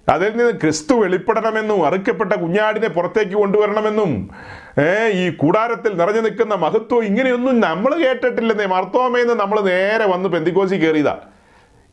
[0.08, 4.30] അതിൽ നിന്ന് ക്രിസ്തു വെളിപ്പെടണമെന്നും അറുക്കപ്പെട്ട കുഞ്ഞാടിനെ പുറത്തേക്ക് കൊണ്ടുവരണമെന്നും
[4.78, 8.66] ഏ ഈ കൂടാരത്തിൽ നിറഞ്ഞു നിൽക്കുന്ന മഹത്വം ഇങ്ങനെയൊന്നും നമ്മൾ കേട്ടിട്ടില്ലെന്നേ.
[8.66, 11.18] മർത്തോമേന്ന് നമ്മൾ നേരെ വന്ന് പെന്തിക്കോസി കയറിയതാ.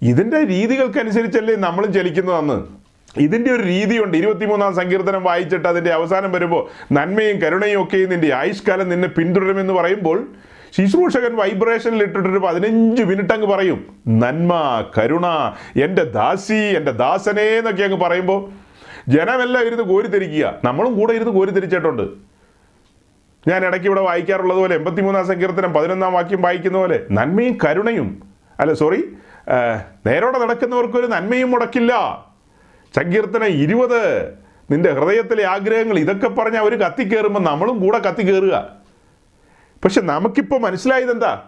[0.01, 2.61] ഇതിന്റെ രീതികൾക്കനുസരിച്ചല്ലേ നമ്മളും ചലിക്കുന്നതെന്ന്.
[3.17, 4.17] ഇതിന്റെ ഒരു രീതിയുണ്ട്.
[4.17, 10.27] ഇരുപത്തിമൂന്നാം സങ്കീർത്തനം വായിച്ചിട്ട് അതിന്റെ അവസാനം വരുമ്പോൾ നന്മയും കരുണയും ഒക്കെ നിന്റെ ആയുഷ്കാലം നിന്നെ പിന്തുടരുമെന്ന് പറയുമ്പോൾ
[10.75, 13.79] ശുശ്രൂഷകൻ വൈബ്രേഷനിൽ ഇട്ടിട്ടൊരു പതിനഞ്ച് മിനിറ്റ് അങ്ങ് പറയും.
[14.23, 14.53] നന്മ
[14.97, 15.27] കരുണ
[15.85, 18.39] എന്റെ ദാസി എന്റെ ദാസനേ എന്നൊക്കെ അങ്ങ് പറയുമ്പോൾ
[19.13, 22.05] ജനമെല്ലാം ഇരുന്ന് കോരിത്തിരിക്കുക നമ്മളും കൂടെ ഇരുന്ന് കോരിത്തിരിച്ചിട്ടുണ്ട്
[23.47, 28.09] ഞാൻ ഇടയ്ക്ക് ഇവിടെ വായിക്കാറുള്ളത് പോലെ എൺപത്തിമൂന്നാം സങ്കീർത്തനം പതിനൊന്നാം വാക്യം വായിക്കുന്ന പോലെ നന്മയും കരുണയും.
[28.59, 28.99] അല്ല സോറി
[30.07, 31.93] നേരോടെ നടക്കുന്നവർക്കൊരു നന്മയും മുടക്കില്ല.
[32.95, 34.01] സങ്കീർത്തനം ഇരുപത്.
[34.71, 38.80] നിന്റെ ഹൃദയത്തിലെ ആഗ്രഹങ്ങൾ ഇതൊക്കെ പറഞ്ഞ് അവർ കത്തിക്കേറുമ്പോൾ നമ്മളും കൂടെ കത്തിക്കേറുക.
[39.83, 41.43] പക്ഷെ നമുക്കിപ്പോൾ മനസ്സിലായത് എന്താ?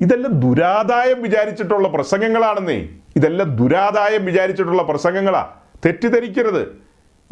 [0.00, 2.88] ഇതെല്ലാം ദുരാദായം വിചാരിച്ചിട്ടുള്ള പ്രസംഗങ്ങളാണെന്നേ.
[3.16, 5.50] ഇതെല്ലാം ദുരാദായം വിചാരിച്ചിട്ടുള്ള പ്രസംഗങ്ങളാ.
[5.86, 6.82] തെറ്റിദ്ധരിക്കരുത്.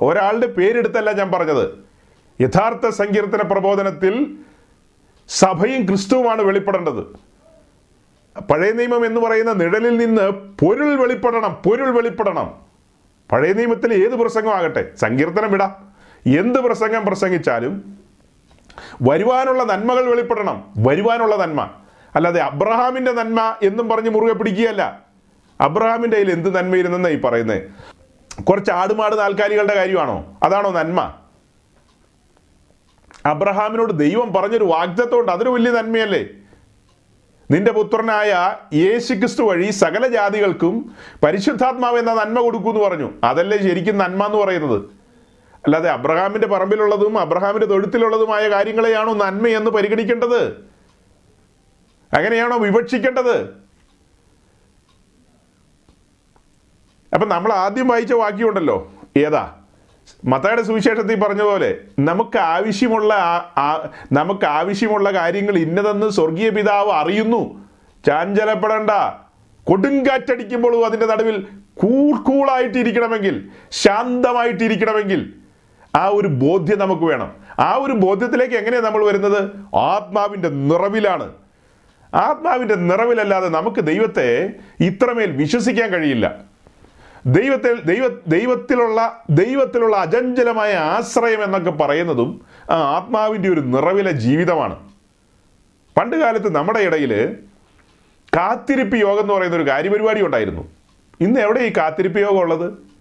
[0.00, 1.78] ഒരാളുടെ പേരെടുത്തല്ല ഞാൻ പറഞ്ഞത്.
[2.42, 4.36] യഥാർത്ഥ സങ്കീർത്തന പ്രബോധനത്തിൽ
[5.28, 7.04] സഭയും ക്രിസ്തുവുമാണ് വെളിപ്പെടേണ്ടത്.
[8.42, 12.54] പഴയ നിയമം എന്ന് പറയുന്ന നിഴലിൽ നിന്ന് പൊരുൾ വെളിപ്പെടണം പൊരുൾ വെളിപ്പെടണം.
[13.32, 15.92] പഴയ നിയമത്തിൽ ഏത് പ്രസംഗമാകട്ടെ സങ്കീർത്തനം വിടാം.
[16.26, 18.01] എന്ത് പ്രസംഗം പ്രസംഗിച്ചാലും
[19.02, 20.64] വരുവാനുള്ള നന്മകൾ വെളിപ്പെടണം.
[20.76, 21.70] വരുവാനുള്ള നന്മ.
[22.14, 25.00] അല്ലാതെ അബ്രഹാമിന്റെ നന്മ എന്നും പറഞ്ഞ് മുറുകെ പിടിക്കുകയല്ല.
[25.60, 27.62] അബ്രഹാമിന്റെ കയ്യിൽ എന്ത് നന്മയിരുന്നെന്ന ഈ പറയുന്നത്
[28.42, 30.38] കുറച്ച് ആടുമാട് നാൽക്കാലികളുടെ കാര്യമാണോ?
[30.42, 31.14] അതാണോ നന്മ?
[33.26, 36.26] അബ്രഹാമിനോട് ദൈവം പറഞ്ഞൊരു വാഗ്ദത്വമുണ്ട് അതൊരു വലിയ നന്മയല്ലേ?
[37.50, 40.94] നിന്റെ പുത്രനായ യേശു ക്രിസ്തു വഴി സകല ജാതികൾക്കും
[41.24, 43.10] പരിശുദ്ധാത്മാവ് എന്ന നന്മ കൊടുക്കൂ എന്ന് പറഞ്ഞു.
[43.24, 45.01] അതല്ലേ ശരിക്കും നന്മ എന്ന് പറയുന്നത്?
[45.64, 50.44] അല്ലാതെ അബ്രഹാമിന്റെ പറമ്പിലുള്ളതും അബ്രഹാമിന്റെ തൊഴുത്തിലുള്ളതുമായ കാര്യങ്ങളെയാണോ നന്മയെന്ന് പരിഗണിക്കേണ്ടത്.
[52.12, 53.62] അങ്ങനെയാണോ വിവക്ഷിക്കേണ്ടത്?
[57.14, 58.92] അപ്പൊ നമ്മൾ ആദ്യം വായിച്ച വാക്യമുണ്ടല്ലോ.
[59.16, 59.54] ഏതാ?
[60.24, 63.14] മത്തായുടെ സുവിശേഷത്തിൽ പറഞ്ഞ പോലെ നമുക്ക് ആവശ്യമുള്ള
[64.12, 67.68] നമുക്ക് ആവശ്യമുള്ള കാര്യങ്ങൾ ഇന്നതെന്ന് സ്വർഗീയ പിതാവ് അറിയുന്നു.
[68.06, 68.90] ചാഞ്ചലപ്പെടേണ്ട.
[69.64, 75.34] കൊടുങ്കാറ്റടിക്കുമ്പോഴും അതിന്റെ നടുവിൽ കൂൾ കൂളായിട്ടിരിക്കണമെങ്കിൽ ശാന്തമായിട്ടിരിക്കണമെങ്കിൽ
[75.94, 77.32] ആ ഒരു ബോധ്യം നമുക്ക് വേണം.
[77.58, 79.76] ആ ഒരു ബോധ്യത്തിലേക്ക് എങ്ങനെയാണ് നമ്മൾ വരുന്നത്?
[79.76, 81.32] ആത്മാവിന്റെ നിറവിലാണ്.
[82.14, 86.52] ആത്മാവിന്റെ നിറവിലല്ലാതെ നമുക്ക് ദൈവത്തെ ഇത്രമേൽ വിശ്വസിക്കാൻ കഴിയില്ല.
[87.26, 92.40] ദൈവത്തിൽ ദൈവ ദൈവത്തിലുള്ള ദൈവത്തിലുള്ള അചഞ്ചലമായ ആശ്രയം എന്നൊക്കെ പറയുന്നതും
[92.70, 94.78] ആ ആത്മാവിന്റെ ഒരു നിറവിലെ ജീവിതമാണ്.
[95.96, 97.36] പണ്ട് കാലത്ത് നമ്മുടെ ഇടയിൽ
[98.36, 100.68] കാത്തിരിപ്പ് യോഗം എന്ന് പറയുന്ന ഒരു കാര്യപരിപാടി ഉണ്ടായിരുന്നു.
[101.20, 102.91] ഇന്ന് എവിടെ ഈ കാത്തിരിപ്പ് യോഗം ഉള്ളത്?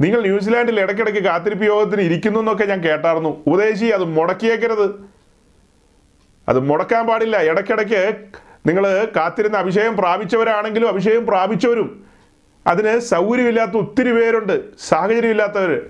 [0.00, 5.10] നിങ്ങൾ ന്യൂസിലാൻഡിൽ ഇടയ്ക്കിടയ്ക്ക് കാത്തിരിപ്പ് യോഗത്തിന് ഇരിക്കുന്നു എന്നൊക്കെ ഞാൻ കേട്ടായിരുന്നു ഉപദേശി അത് മുടക്കിയേക്കരുത്.
[6.48, 7.42] അത് മുടക്കാൻ പാടില്ല.
[7.42, 8.16] ഇടയ്ക്കിടയ്ക്ക്
[8.66, 12.04] നിങ്ങൾ കാത്തിരുന്ന അഭിഷേകം പ്രാപിച്ചവരാണെങ്കിലും അഭിഷേകം പ്രാപിച്ചവരും.
[12.66, 14.76] അതിന് സൗകര്യമില്ലാത്ത ഒത്തിരി പേരുണ്ട്.
[14.78, 15.80] സാഹചര്യമില്ലാത്തവർ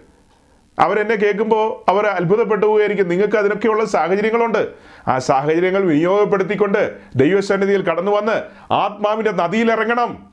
[0.79, 4.69] അവരെന്നെ കേൾക്കുമ്പോൾ അവർ അത്ഭുതപ്പെട്ടു പോയിരിക്കും നിങ്ങൾക്ക് അതിനൊക്കെയുള്ള സാഹചര്യങ്ങളുണ്ട്.
[5.09, 8.43] ആ സാഹചര്യങ്ങൾ വിനിയോഗപ്പെടുത്തിക്കൊണ്ട് ദൈവസന്നിധിയിൽ കടന്നു വന്ന്
[8.73, 10.27] ആത്മാവിന്റെ നദിയിലിറങ്ങണം.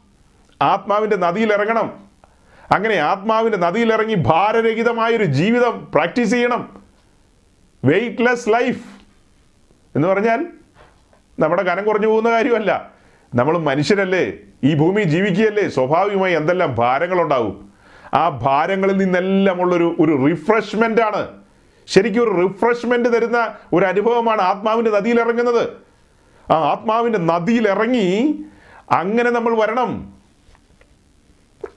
[0.62, 2.11] ആത്മാവിന്റെ നദിയിലിറങ്ങണം.
[2.72, 6.82] അങ്ങനെ ആത്മാവിന്റെ നദിയിലിറങ്ങി ഭാരരഹിതമായൊരു ജീവിതം പ്രാക്ടീസ് ചെയ്യണം.
[7.86, 8.84] വെയ്റ്റ്ലെസ് ലൈഫ്
[9.96, 10.46] എന്ന് പറഞ്ഞാൽ
[11.40, 12.92] നമ്മുടെ കനം കുറഞ്ഞു പോകുന്ന കാര്യമല്ല.
[13.36, 14.34] നമ്മൾ മനുഷ്യരല്ലേ?
[14.64, 15.70] ഈ ഭൂമി ജീവിക്കുകയല്ലേ?
[15.70, 17.72] സ്വാഭാവികമായി എന്തെല്ലാം ഭാരങ്ങളുണ്ടാവും?
[18.14, 21.28] ആ ഭാരങ്ങളിൽ നിന്നെല്ലാം ഉള്ളൊരു ഒരു റിഫ്രഷ്മെന്റ് ആണ്.
[21.88, 25.70] ശരിക്കും ഒരു റിഫ്രഷ്മെന്റ് തരുന്ന ഒരു അനുഭവമാണ് ആത്മാവിന്റെ നദിയിൽ ഇറങ്ങുന്നത്
[26.52, 28.40] ആ ആത്മാവിന്റെ നദിയിൽ ഇറങ്ങി
[28.92, 30.21] അങ്ങനെ നമ്മൾ വരണം.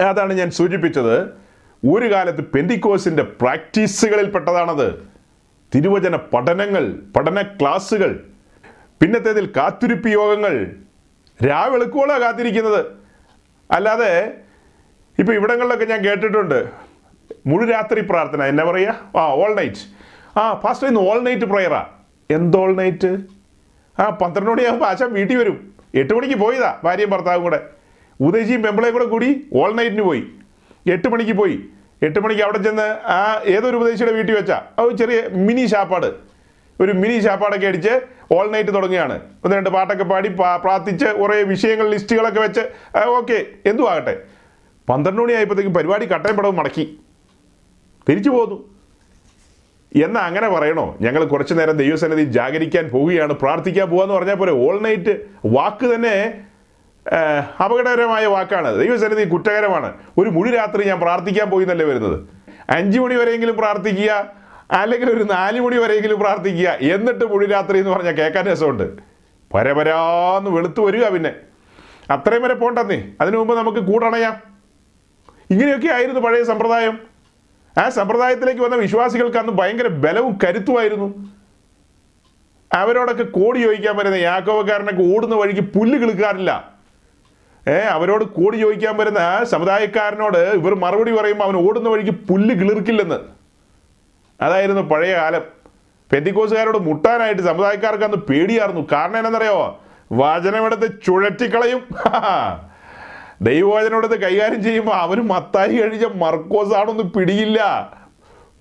[0.00, 1.44] അതാണ് ഞാൻ സൂചിപ്പിച്ചത്.
[1.88, 5.08] ഒരു കാലത്ത് പെന്തിക്കോസിന്റെ പ്രാക്ടീസുകളിൽ പെട്ടതാണത്.
[5.74, 8.24] തിരുവചന പഠനങ്ങൾ പഠന ക്ലാസ്സുകൾ
[9.00, 10.70] പിന്നത്തേതിൽ കാത്തിരിപ്പ് യോഗങ്ങൾ.
[11.46, 12.86] രാവെളുക്കോളാണ് കാത്തിരിക്കുന്നത്.
[13.70, 14.32] അല്ലാതെ
[15.18, 16.68] ഇപ്പോൾ ഇവിടങ്ങളിലൊക്കെ ഞാൻ കേട്ടിട്ടുണ്ട്.
[17.46, 19.94] മുഴുരാത്രി പ്രാർത്ഥന എന്നാ പറയുക ആ ഓൾ നൈറ്റ്
[20.38, 21.86] ആ ഫാസ്റ്റ് ഇന്ന് ഓൾ നൈറ്റ് പ്രയറാ
[22.30, 23.18] എന്ത് ഓൾ നൈറ്റ്
[23.98, 25.74] ആ പന്ത്രണ്ട് മണിയാകുമ്പോൾ ആശാൻ വീട്ടിൽ വരും.
[25.94, 27.60] എട്ട് മണിക്ക് പോയതാ ഭാര്യയും ഭർത്താവും കൂടെ.
[28.20, 30.24] ഉദയജിയും പെമ്പിളയും കൂടെ കൂടി ഓൾ നൈറ്റിന് പോയി.
[30.86, 31.58] എട്ട് മണിക്ക് പോയി.
[32.02, 36.06] എട്ട് മണിക്ക് അവിടെ ചെന്ന് ആ ഏതൊരു ഉപദേശിയുടെ വീട്ടിൽ വെച്ചാൽ ഒരു ചെറിയ മിനി ഷാപ്പാട്
[36.80, 38.00] ഒരു മിനി ഷാപ്പാടൊക്കെ അടിച്ച്
[38.32, 39.20] ഓൾ നൈറ്റ് തുടങ്ങുകയാണ്.
[39.44, 40.28] ഒന്ന് രണ്ട് പാട്ടൊക്കെ പാടി
[40.62, 42.60] പ്രാർത്ഥിച്ച് കുറേ വിഷയങ്ങൾ ലിസ്റ്റുകളൊക്കെ വെച്ച്
[43.04, 44.14] ഓക്കെ എന്തു ആകട്ടെ.
[44.88, 46.98] പന്ത്രണ്ട് മണി ആയപ്പോഴത്തേക്കും പരിപാടി കട്ടയും പടവും മടക്കി.
[48.08, 48.64] തിരിച്ചു പോന്നു.
[50.04, 50.96] എന്നാ അങ്ങനെ പറയണോ?
[51.00, 53.32] ഞങ്ങൾ കുറച്ച് നേരം ദൈവസന്നിധി ജാഗരിക്കാൻ പോവുകയാണ്.
[53.32, 56.40] പ്രാർത്ഥിക്കാൻ പോവാന്ന് പറഞ്ഞാൽ പോലെ ഓൾ നൈറ്റ് വാക്ക് തന്നെ
[57.64, 59.92] അപകടകരമായ വാക്കാണ് ദൈവസന്നിധി കുറ്റകരമാണ്.
[60.18, 62.20] ഒരു മുഴു രാത്രി ഞാൻ പ്രാർത്ഥിക്കാൻ പോയി എന്നല്ലേ വരുന്നത്?
[62.70, 64.32] അഞ്ചു മണി വരെയെങ്കിലും പ്രാർത്ഥിക്കുക
[64.70, 68.92] അല്ലെങ്കിൽ ഒരു നാല് മണി വരെയെങ്കിലും പ്രാർത്ഥിക്കുക എന്നിട്ട് മുഴു രാത്രി എന്ന് പറഞ്ഞാൽ കേൾക്കാൻ രസമുണ്ട്.
[69.54, 71.34] പരപരാന്ന് വെളുത്തു വരിക പിന്നെ.
[72.10, 73.04] അത്രയും വരെ പോണ്ടെന്നേ.
[73.20, 74.36] അതിനു മുമ്പ് നമുക്ക് കൂടണയാം.
[75.50, 76.98] ഇങ്ങനെയൊക്കെ ആയിരുന്നു പഴയ സമ്പ്രദായം.
[77.78, 81.30] ആ സമ്പ്രദായത്തിലേക്ക് വന്ന വിശ്വാസികൾക്ക് അന്ന് ഭയങ്കര ബലവും കരുത്തുമായിരുന്നു.
[82.74, 86.73] അവരോടൊക്കെ കോടി ചോദിക്കാൻ വരുന്ന യാക്കോവക്കാരനൊക്കെ ഓടുന്ന വഴിക്ക് പുല്ല് കിളുക്കാറില്ല.
[87.68, 93.18] ഏ അവരോട് കൂടി ചോദിക്കാൻ വരുന്ന സമുദായക്കാരനോട് ഇവർ മറുപടി പറയുമ്പോൾ അവൻ ഓടുന്ന വഴിക്ക് പുല്ല് കിളിർക്കില്ലെന്ന്.
[94.40, 95.42] അതായിരുന്നു പഴയ കാലം.
[96.12, 99.80] പെന്തിക്കോസുകാരോട് മുട്ടാനായിട്ട് സമുദായക്കാർക്ക് അന്ന് പേടിയായിരുന്നു കാരണം എന്താണെന്നറിയോ?
[100.12, 101.82] വചനമെടുത്ത് ചുഴറ്റിക്കളയും.
[103.42, 107.90] ദൈവവചനമെടുത്ത് കൈകാര്യം ചെയ്യുമ്പോൾ അവന് മത്തായി കഴിഞ്ഞ മർക്കോസാണൊന്നും പിടിയില്ല.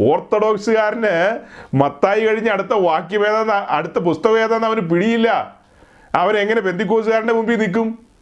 [0.01, 1.39] ഓർത്തഡോക്സുകാരന്
[1.76, 5.58] മത്തായി കഴിഞ്ഞ അടുത്ത വാക്യമേതെന്ന അടുത്ത പുസ്തകം ഏതാന്ന് അവന് പിടിയില്ല.
[6.16, 8.12] അവരെങ്ങനെ പെന്തിക്കോസുകാരന്റെ മുമ്പിൽ നിൽക്കും?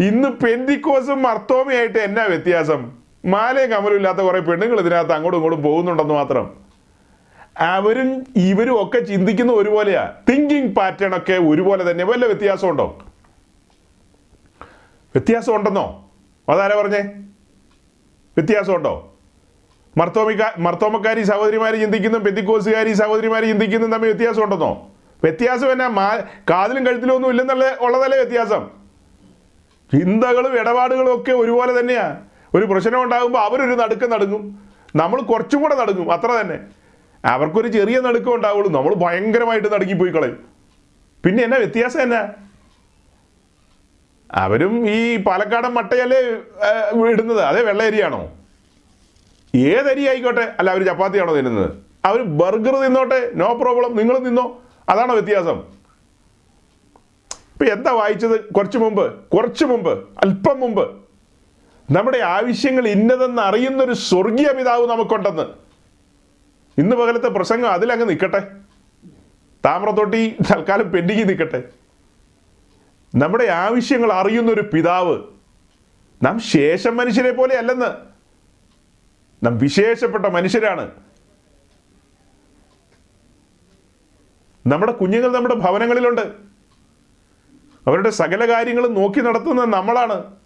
[0.00, 2.92] ഇന്ന് പെന്തിക്കോസും മർത്തോമയായിട്ട് എന്നാ വ്യത്യാസം?
[3.24, 6.56] മാലയും കമലും ഇല്ലാത്ത കുറെ പെണ്ണുങ്ങൾ ഇതിനകത്ത് അങ്ങോട്ടും ഇങ്ങോട്ടും പോകുന്നുണ്ടെന്ന് മാത്രം.
[7.60, 10.12] അവരും ഇവരും ഒക്കെ ചിന്തിക്കുന്ന ഒരുപോലെയാ.
[10.28, 12.04] തിങ്കിങ് പാറ്റേൺ ഒക്കെ ഒരുപോലെ തന്നെ.
[12.04, 12.98] വല്ല വ്യത്യാസമുണ്ടോ?
[15.14, 16.10] വ്യത്യാസം ഉണ്ടെന്നോ
[16.48, 17.02] അതാരാ പറഞ്ഞേ?
[18.36, 19.16] വ്യത്യാസമുണ്ടോ?
[19.96, 24.90] മർത്തോമിക്ക മർത്തോമക്കാരി സഹോദരിമാര് ചിന്തിക്കുന്നതും പെത്തിക്കോസുകാരി സഹോദരിമാർ ചിന്തിക്കുന്നതും തമ്മിൽ വ്യത്യാസം ഉണ്ടെന്നോ
[25.22, 26.16] വ്യത്യാസം എന്നാ മാ
[26.50, 28.79] കാതിലും കഴുത്തിലും ഒന്നും ഇല്ലെന്നുള്ള ഉള്ളതല്ലേ വ്യത്യാസം?
[29.94, 32.20] ചിന്തകളും ഇടപാടുകളും ഒക്കെ ഒരുപോലെ തന്നെയാണ്
[32.54, 34.58] ഒരു പ്രശ്നം ഉണ്ടാകുമ്പോൾ അവരൊരു നടുക്കം നടുങ്ങും.
[34.96, 36.12] നമ്മൾ കുറച്ചും കൂടെ നടുങ്ങും.
[36.12, 36.58] അത്ര തന്നെ.
[37.24, 38.72] അവർക്കൊരു ചെറിയ നടുക്കം ഉണ്ടാവുള്ളൂ.
[38.72, 40.48] നമ്മൾ ഭയങ്കരമായിട്ട് നടുങ്ങിപ്പോയി കളയും.
[41.24, 42.28] പിന്നെ എന്നാ വ്യത്യാസം എന്നാ?
[44.32, 46.18] അവരും ഈ പാലക്കാടൻ മട്ടയല്ലേ
[47.10, 47.40] ഇടുന്നത്?
[47.40, 48.32] അതേ വെള്ള അരിയാണോ?
[49.54, 50.52] ഏതരി ആയിക്കോട്ടെ.
[50.58, 51.70] അല്ല അവർ ചപ്പാത്തിയാണോ തിന്നുന്നത്?
[52.04, 53.30] അവർ ബർഗർ തിന്നോട്ടെ.
[53.34, 53.96] No problem.
[53.96, 55.79] നിങ്ങൾ നിന്നോ അതാണോ വ്യത്യാസം?
[57.60, 58.52] ഇപ്പൊ എന്താ വായിച്ചത്?
[58.52, 60.90] കുറച്ചു മുമ്പ് കുറച്ചു മുമ്പ് അല്പം മുമ്പ്.
[61.90, 65.42] നമ്മുടെ ആവശ്യങ്ങൾ ഇന്നതെന്ന് അറിയുന്നൊരു സ്വർഗീയ പിതാവ് നമുക്കുണ്ടെന്ന്.
[66.80, 68.50] ഇന്ന് പകലത്തെ പ്രസംഗം അതിലങ്ങ് നിൽക്കട്ടെ.
[69.64, 71.62] താമ്രത്തൊട്ടി തൽക്കാലം പെൻഡിങ് നിൽക്കട്ടെ.
[73.14, 75.22] നമ്മുടെ ആവശ്യങ്ങൾ അറിയുന്നൊരു പിതാവ്
[76.22, 77.90] നാം ശേഷം മനുഷ്യരെ പോലെ അല്ലെന്ന്.
[79.46, 80.90] നാം വിശേഷപ്പെട്ട മനുഷ്യരാണ്.
[84.66, 86.49] നമ്മുടെ കുഞ്ഞുങ്ങൾ നമ്മുടെ ഭവനങ്ങളിലുണ്ട്.
[87.86, 90.36] അവരുടെ സകല കാര്യങ്ങളും നോക്കി നടത്തുന്നത് നമ്മളാണ്.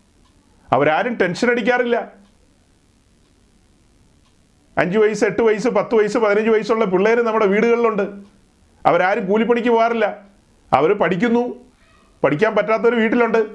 [0.72, 2.12] അവരാരും ടെൻഷൻ അടിക്കാറില്ല.
[4.78, 8.02] അഞ്ച് വയസ്സ് എട്ട് വയസ്സ് പത്ത് വയസ്സ് പതിനഞ്ച് വയസ്സുള്ള പിള്ളേർ നമ്മുടെ വീടുകളിലുണ്ട്.
[8.86, 10.18] അവരാരും കൂലിപ്പണിക്ക് പോകാറില്ല.
[10.72, 11.54] അവർ പഠിക്കുന്നു.
[12.24, 13.46] പഠിക്കാൻ പറ്റാത്തവർ വീട്ടിലുണ്ട്.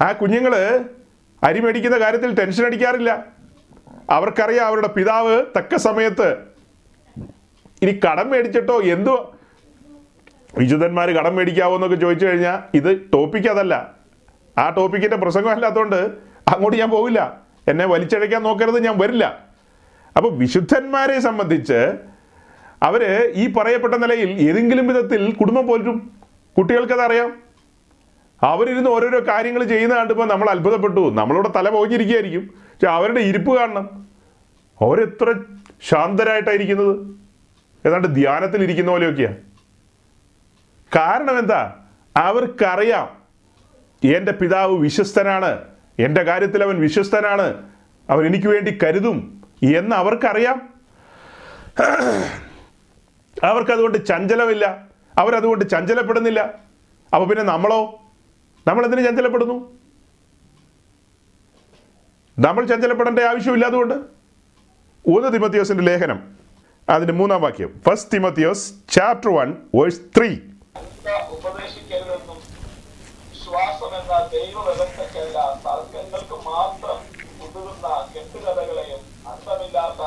[0.00, 0.84] ആ കുഞ്ഞുങ്ങൾ
[1.42, 3.26] അരി മേടിക്കുന്ന കാര്യത്തിൽ ടെൻഷൻ അടിക്കാറില്ല.
[4.10, 6.36] അവർക്കറിയാം അവരുടെ പിതാവ് തക്ക സമയത്ത്
[7.82, 9.35] ഇനി കടം മേടിച്ചിട്ടോ എന്തോ
[10.58, 13.94] വിശുദ്ധന്മാർ കടം മേടിക്കാവോ എന്നൊക്കെ ചോദിച്ചു കഴിഞ്ഞാൽ ഇത് ടോപ്പിക് അതല്ല.
[14.58, 15.96] ആ ടോപ്പിക്കിന്റെ പ്രസംഗം അല്ലാത്തതുകൊണ്ട്
[16.48, 17.40] അങ്ങോട്ട് ഞാൻ പോവില്ല.
[17.68, 19.46] എന്നെ വലിച്ചഴയ്ക്കാൻ നോക്കരുത് ഞാൻ വരില്ല.
[20.16, 21.92] അപ്പോൾ വിശുദ്ധന്മാരെ സംബന്ധിച്ച്
[22.82, 26.10] അവർ ഈ പറയപ്പെട്ട നിലയിൽ ഏതെങ്കിലും വിധത്തിൽ കുടുംബം പോലും
[26.58, 27.32] കുട്ടികൾക്കത് അറിയാം.
[28.42, 31.00] അവരിരുന്ന് ഓരോരോ കാര്യങ്ങൾ ചെയ്യുന്ന കണ്ടപ്പോൾ നമ്മൾ അത്ഭുതപ്പെട്ടു.
[31.00, 34.06] നമ്മളിവിടെ തല പോകിയിരിക്കുകയായിരിക്കും പക്ഷെ അവരുടെ ഇരിപ്പ് കാണണം.
[34.80, 35.34] അവരെത്ര
[35.82, 36.96] ശാന്തരായിട്ടായിരിക്കുന്നത്
[37.86, 39.34] ഏതാണ്ട് ധ്യാനത്തിൽ ഇരിക്കുന്ന പോലെയൊക്കെയാ.
[40.94, 41.74] കാരണം എന്താ?
[42.16, 43.26] അവർക്കറിയാം.
[44.16, 45.60] എന്റെ പിതാവ് വിശ്വസ്തനാണ്.
[45.98, 47.70] എന്റെ കാര്യത്തിൽ അവൻ വിശ്വസ്തനാണ്.
[48.10, 50.68] അവൻ എനിക്ക് വേണ്ടി കരുതും എന്ന് അവർക്കറിയാം.
[53.42, 54.86] അവർക്കതുകൊണ്ട് ചഞ്ചലമില്ല.
[55.18, 56.40] അവരതുകൊണ്ട് ചഞ്ചലപ്പെടുന്നില്ല.
[57.14, 58.02] അപ്പോൾ പിന്നെ നമ്മളോ?
[58.66, 59.78] നമ്മൾ എന്തിനു ചഞ്ചലപ്പെടുന്നു?
[62.38, 63.94] നമ്മൾ ചഞ്ചലപ്പെടേണ്ട ആവശ്യമില്ല അതുകൊണ്ട്.
[65.06, 66.36] ഒന്ന് തിമത്തിയോസിന്റെ ലേഖനം.
[66.88, 67.80] അതിന്റെ മൂന്നാം വാക്യം.
[67.86, 70.38] ഫസ്റ്റ് തിമത്തിയോസ് ചാപ്റ്റർ വൺ വേഴ്സ് ത്രീ
[71.06, 72.38] അന്ത ഉപദേശിക്കരുതെന്നും
[73.30, 76.98] വിശ്വാസം എന്ന ദൈവവ്യവസ്ഥയ്ക്കല്ല തർക്കങ്ങൾക്ക് മാത്രം
[77.44, 79.02] ഉതകുന്ന കെട്ടുകഥകളെയും
[79.32, 80.02] അർത്ഥമില്ലാത്ത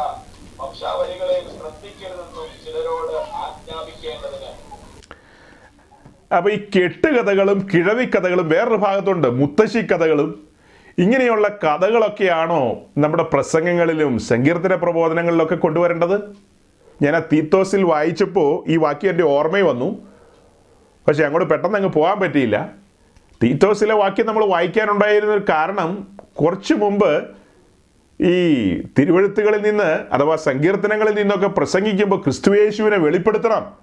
[0.62, 4.52] വംശാവലികളെയും ശ്രദ്ധിക്കരുതെന്നും ചിലരോട് ആജ്ഞാപിക്കേണ്ടതിന്.
[6.38, 10.34] അപ്പൊ ഈ കെട്ടുകഥകളും കിഴവിക്കഥകളും വേറൊരു ഭാഗത്തുണ്ട് മുത്തശ്ശി കഥകളും
[11.06, 12.62] ഇങ്ങനെയുള്ള കഥകളൊക്കെയാണോ
[13.04, 16.18] നമ്മുടെ പ്രസംഗങ്ങളിലും സങ്കീർത്തന പ്രബോധനങ്ങളിലൊക്കെ കൊണ്ടുവരേണ്ടത്?
[17.00, 19.90] ഞാൻ ആ തീത്തോസിൽ വായിച്ചപ്പോൾ ഈ വാക്യം എന്റെ ഓർമ്മയിൽ വന്നു.
[21.10, 22.72] പക്ഷെ അങ്ങോട്ട് പെട്ടെന്ന് അങ്ങ് പോകാൻ പറ്റിയില്ല.
[23.44, 26.08] തീത്തോസിലെ വാക്യം നമ്മൾ വായിക്കാനുണ്ടായിരുന്ന ഒരു കാരണം
[26.42, 27.28] കുറച്ച് മുമ്പ്
[28.22, 28.34] ഈ
[29.00, 33.78] തിരുവഴുത്തുകളിൽ നിന്ന് അഥവാ സങ്കീർത്തനങ്ങളിൽ നിന്നൊക്കെ പ്രസംഗിക്കുമ്പോൾ ക്രിസ്തുയേശുവിനെ വെളിപ്പെടുത്തണം.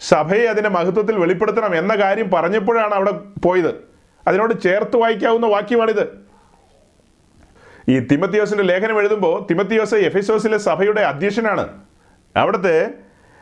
[0.00, 3.10] സഭയെ അതിന്റെ മഹത്വത്തിൽ വെളിപ്പെടുത്തണം എന്ന കാര്യം പറഞ്ഞപ്പോഴാണ് അവിടെ
[3.44, 3.74] പോയത്.
[4.28, 6.18] അതിനോട് ചേർത്ത് വായിക്കാവുന്ന വാക്യമാണിത്.
[7.88, 11.68] ഈ തിമത്തിയോസിന്റെ ലേഖനം എഴുതുമ്പോൾ തിമത്തിയോസ് എഫിസോസിലെ സഭയുടെ അധ്യക്ഷനാണ്.
[12.36, 12.90] അവിടുത്തെ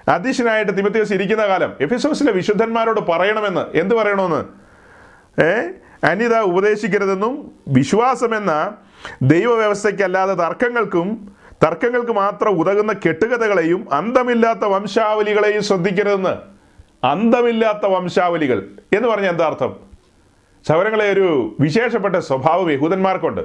[0.08, 4.44] അധ്യക്ഷനായിട്ട് തിമത്തിയോസ് ഇരിക്കുന്ന കാലം എഫിസോസിലെ വിശുദ്ധന്മാരോട് പറയണമെന്ന് എന്ത് പറയണമെന്ന്?
[5.42, 5.68] ഏ?
[6.04, 8.74] അനിത ഉപദേശിക്കരുതെന്നും വിശ്വാസമെന്ന
[9.22, 16.36] ദൈവവ്യവസ്ഥയ്ക്കല്ലാതെ തർക്കങ്ങൾക്കും തർക്കങ്ങൾക്ക് മാത്രം ഉതകുന്ന കെട്ടുകഥകളെയും അന്തമില്ലാത്ത വംശാവലികളെയും ശ്രദ്ധിക്കരുതെന്ന്.
[17.06, 19.76] അന്തമില്ലാത്ത വംശാവലികൾ എന്ന് പറഞ്ഞ എന്താ അർത്ഥം?
[21.04, 23.40] ഒരു വിശേഷപ്പെട്ട സ്വഭാവം യഹൂദന്മാർക്കുണ്ട്.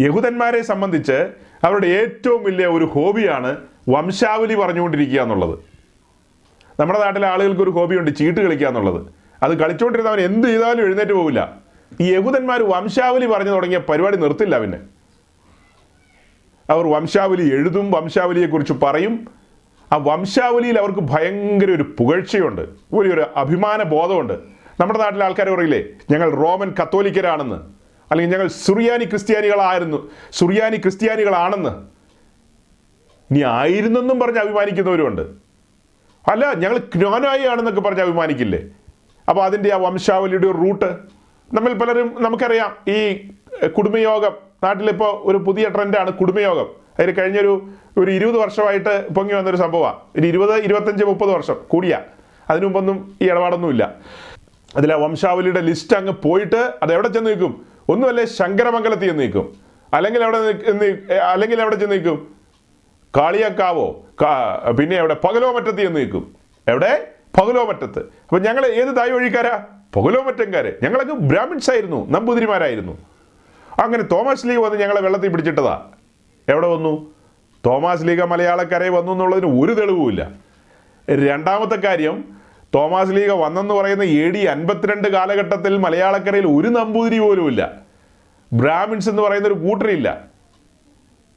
[0.00, 1.30] യഹൂദന്മാരെ സംബന്ധിച്ച്
[1.64, 3.56] അവരുടെ ഏറ്റവും വലിയ ഒരു ഹോബിയാണ്
[3.88, 5.58] വംശാവലി പറഞ്ഞുകൊണ്ടിരിക്കുക എന്നുള്ളത്.
[6.80, 9.06] നമ്മുടെ നാട്ടിലെ ആളുകൾക്ക് ഒരു ഹോബിയുണ്ട് ചീട്ട് കളിക്കുക എന്നുള്ളത്.
[9.42, 11.54] അത് കളിച്ചുകൊണ്ടിരുന്നവൻ എന്ത് ചെയ്താലും എഴുന്നേറ്റ് പോവില്ല.
[12.00, 14.78] ഈ യഹൂദന്മാർ വംശാവലി പറഞ്ഞു തുടങ്ങിയ പരിപാടി നിർത്തില്ല പിന്നെ.
[16.70, 19.28] അവർ വംശാവലി എഴുതും വംശാവലിയെക്കുറിച്ച് പറയും.
[19.92, 22.62] ആ വംശാവലിയിൽ അവർക്ക് ഭയങ്കര ഒരു പുകഴ്ചയുണ്ട്.
[22.94, 24.32] വലിയൊരു അഭിമാന ബോധമുണ്ട്.
[24.80, 27.56] നമ്മുടെ നാട്ടിലെ ആൾക്കാർ പറയില്ലേ ഞങ്ങൾ റോമൻ കത്തോലിക്കരാണെന്ന്.
[28.10, 31.93] അല്ലെങ്കിൽ ഞങ്ങൾ സുറിയാനി ക്രിസ്ത്യാനികളായിരുന്നു സുറിയാനി ക്രിസ്ത്യാനികളാണെന്ന്.
[33.34, 35.22] ഇനി ആയിരുന്നെന്നും പറഞ്ഞ് അഭിമാനിക്കുന്നവരുമുണ്ട്.
[36.32, 38.60] അല്ല ഞങ്ങൾ ജ്ഞാനായി ആണെന്നൊക്കെ പറഞ്ഞ് അഭിമാനിക്കില്ലേ?
[39.28, 40.90] അപ്പോൾ അതിന്റെ ആ വംശാവലിയുടെ ഒരു റൂട്ട്
[41.54, 42.70] നമ്മൾ പലരും നമുക്കറിയാം.
[42.88, 42.98] ഈ
[43.68, 46.68] കുടുംബയോഗം നാട്ടിലിപ്പോൾ ഒരു പുതിയ ട്രെൻഡാണ് കുടുംബയോഗം.
[46.98, 47.68] അതിൽ കഴിഞ്ഞൊരു
[47.98, 49.98] ഒരു ഇരുപത് വർഷമായിട്ട് പൊങ്ങി വന്നൊരു സംഭവമാണ്.
[50.16, 51.94] ഒരു ഇരുപത് ഇരുപത്തഞ്ച് മുപ്പത് വർഷം കൂടിയ.
[52.50, 53.94] അതിനു മുമ്പൊന്നും ഈ ഇടപാടൊന്നുമില്ല.
[54.76, 57.66] അതിൽ ആ വംശാവലിയുടെ ലിസ്റ്റ് അങ്ങ് പോയിട്ട് അത് എവിടെ ചെന്ന് നിൽക്കും?
[57.88, 59.46] ഒന്നുമല്ലേ ശങ്കരമംഗലത്തിൽ ചെന്ന് നിൽക്കും?
[59.94, 60.38] അല്ലെങ്കിൽ എവിടെ
[61.32, 62.33] അല്ലെങ്കിൽ എവിടെ ചെന്ന് നിൽക്കും?
[63.16, 63.86] കാളിയക്കാവോ?
[64.78, 65.14] പിന്നെ എവിടെ?
[65.24, 66.34] പകലോ മറ്റത്ത് എന്ന് നിൽക്കും.
[66.68, 67.08] എവിടെ?
[67.38, 67.98] പകലോ മറ്റത്ത്.
[67.98, 69.62] അപ്പൊ ഞങ്ങൾ ഏത് തായ് വഴിക്കാരാ
[69.96, 70.72] പകലോ മറ്റംകാര്.
[70.82, 72.98] ഞങ്ങളൊക്കെ ബ്രാഹ്മിൺസ് ആയിരുന്നു നമ്പൂതിരിമാരായിരുന്നു.
[73.82, 75.90] അങ്ങനെ തോമസ് ലീഗ് വന്ന് ഞങ്ങളെ വെള്ളത്തിൽ പിടിച്ചിട്ടതാ.
[76.48, 77.14] എവിടെ വന്നു?
[77.66, 80.30] തോമസ് ലീഗ മലയാളക്കരയിൽ വന്നു എന്നുള്ളതിന് ഒരു തെളിവുമില്ല
[81.10, 82.24] രണ്ടാമത്തെ കാര്യം
[82.74, 87.72] തോമസ് ലീഗ വന്നെന്ന് പറയുന്ന എ ഡി അൻപത്തിരണ്ട് കാലഘട്ടത്തിൽ മലയാളക്കരയിൽ ഒരു നമ്പൂതിരി പോലുമില്ല
[88.52, 90.33] ബ്രാഹ്മിൺസ് എന്ന് പറയുന്ന ഒരു കൂട്ടരില്ല.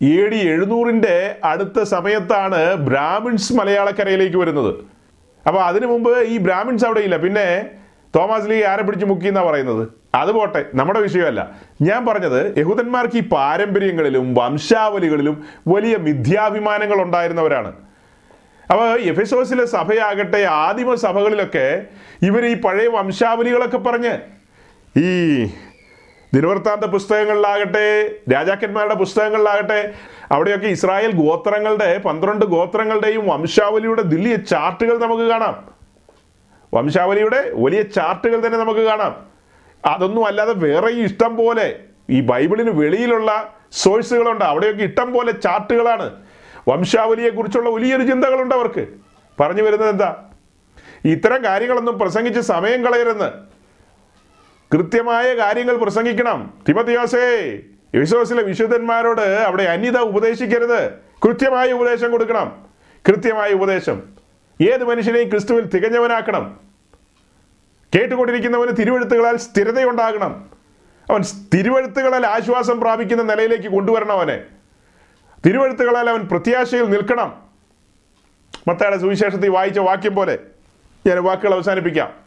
[0.01, 4.71] എ ഡി എഴുന്നൂറിന്റെ അടുത്ത സമയത്താണ് ബ്രാഹ്മിൺസ് മലയാളക്കരയിലേക്ക് വരുന്നത്.
[5.47, 7.17] അപ്പോൾ അതിനു മുമ്പ് ഈ ബ്രാഹ്മിൺസ് അവിടെ ഇല്ല.
[7.17, 7.47] പിന്നെ
[8.15, 9.87] തോമസ് ലീ ആരെ പിടിച്ച് മുക്കി എന്നാണ് പറയുന്നത്?
[10.15, 11.41] അത് പോട്ടെ നമ്മുടെ വിഷയമല്ല.
[11.81, 15.35] ഞാൻ പറഞ്ഞത് യഹൂദന്മാർക്ക് ഈ പാരമ്പര്യങ്ങളിലും വംശാവലികളിലും
[15.67, 17.71] വലിയ മിഥ്യാഭിമാനങ്ങൾ ഉണ്ടായിരുന്നവരാണ്.
[18.71, 21.67] അപ്പോൾ എഫിസോസിലെ സഭയാകട്ടെ ആദിമ സഭകളിലൊക്കെ
[22.29, 24.13] ഇവർ ഈ പഴയ വംശാവലികളൊക്കെ പറഞ്ഞ്
[24.97, 25.09] ഈ
[26.33, 29.93] ദിനവൃത്താന്ത പുസ്തകങ്ങളിലാകട്ടെ രാജാക്കന്മാരുടെ പുസ്തകങ്ങളിലാകട്ടെ
[30.31, 35.71] അവിടെയൊക്കെ ഇസ്രായേൽ ഗോത്രങ്ങളുടെ പന്ത്രണ്ട് ഗോത്രങ്ങളുടെയും വംശാവലിയുടെ വലിയ ചാർട്ടുകൾ നമുക്ക് കാണാം.
[36.73, 39.25] വംശാവലിയുടെ വലിയ ചാർട്ടുകൾ തന്നെ നമുക്ക് കാണാം.
[39.85, 41.79] അതൊന്നും അല്ലാതെ വേറെ ഇഷ്ടം പോലെ
[42.09, 44.45] ഈ ബൈബിളിന് വെളിയിലുള്ള സോഴ്സുകളുണ്ട്.
[44.45, 46.15] അവിടെയൊക്കെ ഇഷ്ടം പോലെ ചാർട്ടുകളാണ്.
[46.69, 48.87] വംശാവലിയെക്കുറിച്ചുള്ള വലിയൊരു ചിന്തകളുണ്ട് അവർക്ക്.
[49.39, 50.15] പറഞ്ഞു വരുന്നത് എന്താ?
[51.05, 53.56] ഇത്തരം കാര്യങ്ങളൊന്നും പ്രസംഗിച്ച് സമയം കളയരുന്ന്
[54.73, 56.53] കൃത്യമായ കാര്യങ്ങൾ പ്രസംഗിക്കണം.
[56.69, 57.60] തിമത്തിയോസേ
[57.95, 60.91] യശോസിലെ വിശുദ്ധന്മാരോട് അവിടെ അന്യത ഉപദേശിക്കരുത്.
[61.23, 62.65] കൃത്യമായ ഉപദേശം കൊടുക്കണം.
[63.07, 64.02] കൃത്യമായ ഉപദേശം.
[64.61, 66.60] ഏത് മനുഷ്യനെയും ക്രിസ്തുവിൽ തികഞ്ഞവനാക്കണം.
[67.95, 70.49] കേട്ടുകൊണ്ടിരിക്കുന്നവന് തിരുവഴുത്തുകളാൽ സ്ഥിരതയുണ്ടാകണം.
[71.11, 71.22] അവൻ
[71.53, 74.44] തിരുവഴുത്തുകളാൽ ആശ്വാസം പ്രാപിക്കുന്ന നിലയിലേക്ക് കൊണ്ടുവരണം അവനെ.
[75.45, 77.41] തിരുവഴുത്തുകളാൽ അവൻ പ്രത്യാശയിൽ നിൽക്കണം.
[78.68, 80.39] മത്തയുടെ സുവിശേഷത്തിൽ വായിച്ച വാക്യം പോലെ
[81.07, 82.26] ഞാൻ വാക്കുകൾ അവസാനിപ്പിക്കാം.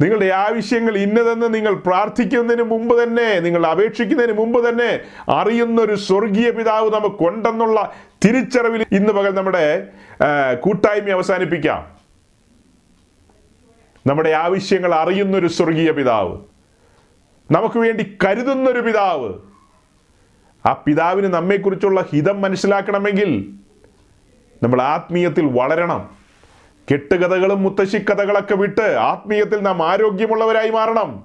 [0.00, 4.90] നിങ്ങളുടെ ആവശ്യങ്ങൾ ഇന്നതെന്ന് നിങ്ങൾ പ്രാർത്ഥിക്കുന്നതിന് മുമ്പ് തന്നെ നിങ്ങൾ അപേക്ഷിക്കുന്നതിന് മുമ്പ് തന്നെ
[5.28, 7.78] അറിയുന്ന ഒരു സ്വർഗീയ പിതാവ് നമുക്കുണ്ടെന്നുള്ള
[8.24, 9.64] തിരിച്ചറിവിൽ ഇന്ന് പകൽ നമ്മുടെ
[10.60, 11.80] കൂട്ടായ്മ അവസാനിപ്പിക്കാം.
[14.06, 16.36] നമ്മുടെ ആവശ്യങ്ങൾ അറിയുന്നൊരു സ്വർഗീയ പിതാവ്
[17.50, 19.30] നമുക്ക് വേണ്ടി കരുതുന്നൊരു പിതാവ്
[20.66, 23.30] ആ പിതാവിന് നമ്മെക്കുറിച്ചുള്ള ഹിതം മനസ്സിലാക്കണമെങ്കിൽ
[24.62, 26.19] നമ്മൾ ആത്മീയത്തിൽ വളരണം.
[26.90, 31.24] കെട്ടുകഥകളും മുത്തശ്ശിക്കഥകളൊക്കെ വിട്ട് ആത്മീയത്തിൽ നാം ആരോഗ്യമുള്ളവരായി മാറണം.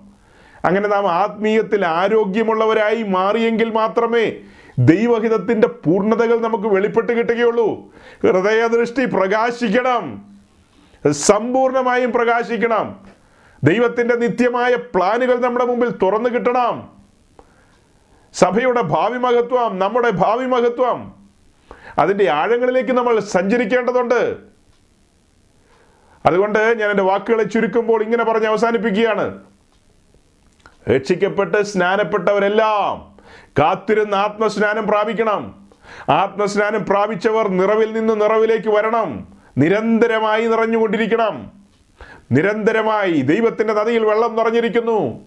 [0.66, 4.34] അങ്ങനെ നാം ആത്മീയത്തിൽ ആരോഗ്യമുള്ളവരായി മാറിയെങ്കിൽ മാത്രമേ
[4.80, 7.94] ദൈവഹിതത്തിന്റെ പൂർണതകൾ നമുക്ക് വെളിപ്പെട്ട് കിട്ടുകയുള്ളൂ.
[8.24, 10.26] ഹൃദയദൃഷ്ടി പ്രകാശിക്കണം.
[11.12, 13.00] സമ്പൂർണമായും പ്രകാശിക്കണം.
[13.64, 16.90] ദൈവത്തിന്റെ നിത്യമായ പ്ലാനുകൾ നമ്മുടെ മുമ്പിൽ തുറന്നു കിട്ടണം.
[18.34, 21.14] സഭയുടെ ഭാവി മഹത്വം നമ്മുടെ ഭാവി മഹത്വം
[22.00, 24.38] അതിന്റെ ആഴങ്ങളിലേക്ക് നമ്മൾ സഞ്ചരിക്കേണ്ടതുണ്ട്.
[26.26, 29.40] അതുകൊണ്ട് ഞാൻ എന്റെ വാക്കുകളെ ചുരുക്കുമ്പോൾ ഇങ്ങനെ പറഞ്ഞ് അവസാനിപ്പിക്കുകയാണ്.
[30.90, 33.16] രക്ഷിക്കപ്പെട്ട് സ്നാനപ്പെട്ടവരെല്ലാം
[33.60, 35.68] കാത്തിരുന്ന് ആത്മസ്നാനം പ്രാപിക്കണം.
[36.10, 39.28] ആത്മസ്നാനം പ്രാപിച്ചവർ നിറവിൽ നിന്ന് നിറവിലേക്ക് വരണം.
[39.58, 41.52] നിരന്തരമായി നിറഞ്ഞുകൊണ്ടിരിക്കണം.
[42.32, 45.20] നിരന്തരമായി ദൈവത്തിന്റെ നദിയിൽ വെള്ളം നിറഞ്ഞിരിക്കുന്നു.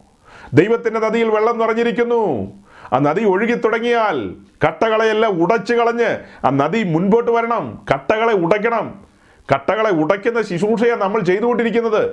[0.55, 2.53] ദൈവത്തിന്റെ നദിയിൽ വെള്ളം നിറഞ്ഞിരിക്കുന്നു.
[2.93, 4.35] ആ നദി ഒഴുകി തുടങ്ങിയാൽ
[4.67, 7.87] കട്ടകളെയെല്ലാം ഉടച്ചു കളഞ്ഞ് ആ നദി മുൻപോട്ട് വരണം.
[7.95, 9.08] കട്ടകളെ ഉടയ്ക്കണം.
[9.55, 12.11] കട്ടകളെ ഉടയ്ക്കുന്ന ശുശ്രൂഷയാണ് നമ്മൾ ചെയ്തുകൊണ്ടിരിക്കുന്നത്.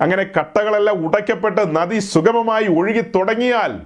[0.00, 3.80] അങ്ങനെ കട്ടകളെല്ലാം ഉടയ്ക്കപ്പെട്ട് നദി സുഗമമായി ഒഴുകി തുടങ്ങിയാൽ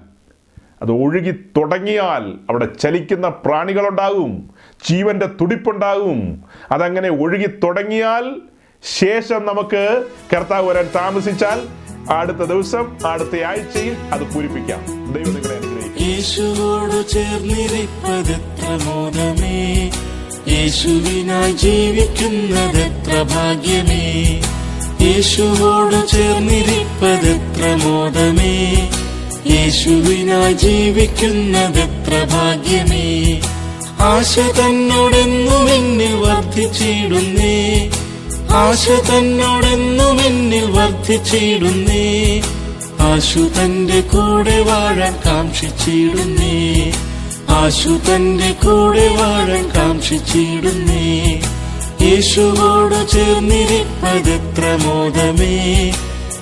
[0.83, 4.51] അത് ഒഴുകി തുടങ്ങിയാൽ അവിടെ ചലിക്കുന്ന പ്രാണികളുണ്ടാകും
[4.89, 6.45] ജീവന്റെ തുടിപ്പുണ്ടാകും.
[6.73, 8.37] അതങ്ങനെ ഒഴുകി തുടങ്ങിയാൽ
[8.83, 10.07] ശേഷം നമുക്ക്
[10.37, 11.61] കർത്താവ് വരാൻ താമസിച്ചാൽ
[12.13, 14.81] അടുത്ത ദിവസം അടുത്ത ആഴ്ചയിൽ അത് പൂരിപ്പിക്കാം.
[15.13, 15.59] ദൈവം നിങ്ങളെ
[16.03, 16.99] യേശുവോട്
[18.85, 19.91] മോദമേ.
[20.49, 24.41] യേശുവിനായി ജീവിക്കുന്നതെത്ര ഭാഗ്യമേ?
[25.01, 28.89] യേശുവോട് ചേർന്നിരിപ്പതെത്ര മോദമേ?
[29.51, 33.41] യേശുവിനായി ജീവിക്കുന്നതെത്ര ഭാഗ്യമേ?
[34.01, 37.91] ആശ തന്നോടെന്നും എന്നിൽ വർദ്ധിച്ചിടുന്നേ.
[38.51, 42.43] ആശ തന്നോടെന്നും എന്നിൽ വർദ്ധിച്ചിടുന്നേ.
[43.01, 46.93] ആശു തന്റെ കൂടെ വാഴാൻ കാക്ഷിച്ചിടുന്നേ.
[47.53, 51.41] ആശു തന്റെ കൂടെ വാഴാൻ കാക്ഷിച്ചിടുന്നേ.
[52.03, 55.93] യേശുവോട് ചേർന്നിരിപ്പതെത്ര മോദമേ.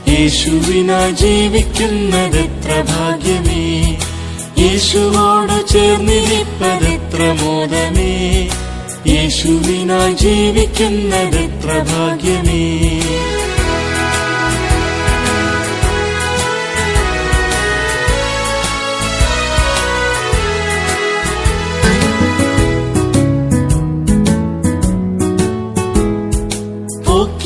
[0.08, 3.98] യേശുവിനാ ജീവിക്കുന്നതെത്ര ഭാഗ്യമേ.
[4.58, 8.48] യേശുവോട് ചേർന്നിരിപ്പതെത്ര മോദമേ.
[9.06, 13.00] യേശുവിനാ ജീവിക്കുന്നതെത്ര ഭാഗ്യമേ.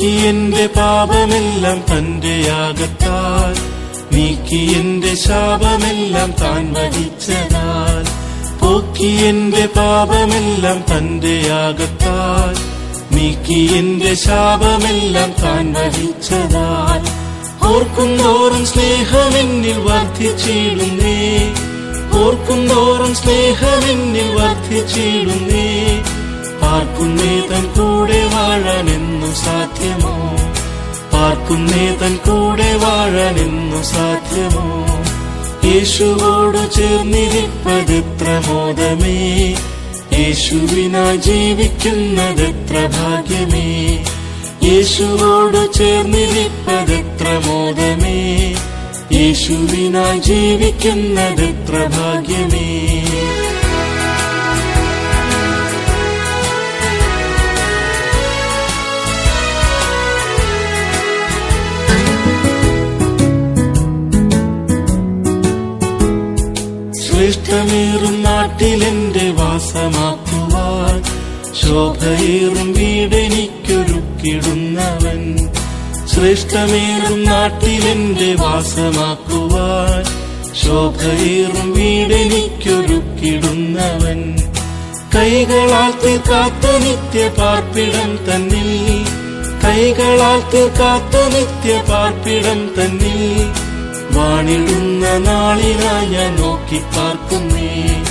[0.05, 3.75] എന്റെ പാപമെല്ലാം തന്റെ യാഗത്താൽ.
[4.15, 8.25] നീക്കി എന്റെ ശാപമെല്ലാം താൻ വഹിച്ചതാൽ.
[8.59, 12.75] പോക്കി എന്റെ പാപമെല്ലാം തന്റെ യാഗത്താൽ.
[13.15, 17.25] നീക്കി എന്റെ ശാപമെല്ലാം താൻ വഹിച്ചതാൽ.
[17.67, 21.53] ഓർക്കുന്തോറും സ്നേഹമെന്നിൽ വർദ്ധിച്ചിടുന്നേ.
[22.23, 26.01] ഓർക്കുന്തോറും സ്നേഹമെന്നിൽ വർദ്ധിച്ചിടുന്നേ.
[26.75, 30.37] പാർക്കുന്നേ തൻ കൂടെ വാഴാനെന്നു സാധ്യമോ?
[31.13, 34.85] പാർക്കുന്നേ തൻ കൂടെ വാഴാനെന്നു സാധ്യമോ?
[35.67, 39.55] യേശുവോട് ചേർന്നിരിപ്പതെത്ര മോദമേ?
[40.19, 43.99] യേശുവിനാ ജീവിക്കുന്നതെത്ര ഭാഗ്യമേ?
[44.63, 48.55] യേശുവോട് ചേർന്നിരിപ്പതെത്ര മോദമേ?
[49.11, 52.67] യേശുവിനാ ജീവിക്കുന്നതെത്ര ഭാഗ്യമേ?
[67.55, 71.03] ശ്രേഷ്ഠമേറും നാട്ടിലെന്റെ വാസമാക്കുവാൻ
[71.53, 75.49] ശോഭയേറും വീടെനിക്കൊരുക്കിടുന്നവൻ.
[76.05, 80.05] ശ്രേഷ്ഠമേറും നാട്ടിലെന്റെ വാസമാക്കുവാൻ
[80.65, 84.35] ശോഭയേറും വീടെനിക്കൊരുക്കിടുന്നവൻ.
[85.15, 89.05] കൈകളാൽ തീർക്കാത്ത നിത്യ പാർപ്പിടം തന്നിൽ.
[89.63, 93.64] കൈകളാൽ തീർക്കാത്ത നിത്യ പാർപ്പിടം തന്നിൽ.
[94.15, 98.03] വാണിടുന്ന നാളിനായി ഞാൻ നോക്കി പാർക്കുന്നേ.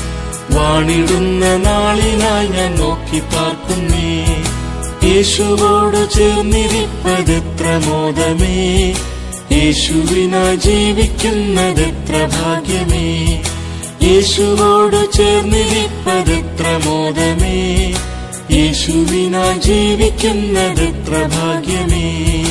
[0.50, 4.42] വാണിടുന്ന നാളിനായി ഞാൻ നോക്കി പാർക്കുന്നേ.
[5.10, 8.94] യേശുവോട് ചേർന്നിരിപ്പതെത്ര മോദമേ.
[9.52, 13.42] യേശുവിനാ ജീവിക്കുന്നതെത്ര ഭാഗ്യമേ.
[14.02, 17.94] യേശുവോട് ചേർന്നിരിപ്പതെത്ര മോദമേ.
[18.50, 22.43] യേശുവിനാ ജീവിക്കുന്നതെത്ര ഭാഗ്യമേ.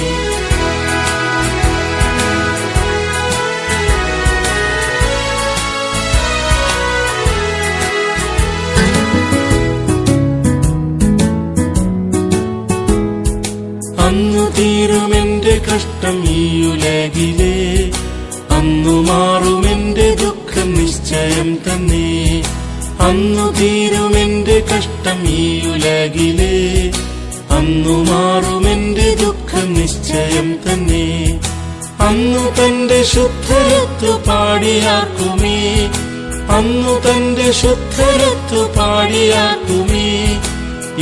[37.61, 40.41] ശുദ്ധരത്തു പാടിയാക്കുമേ.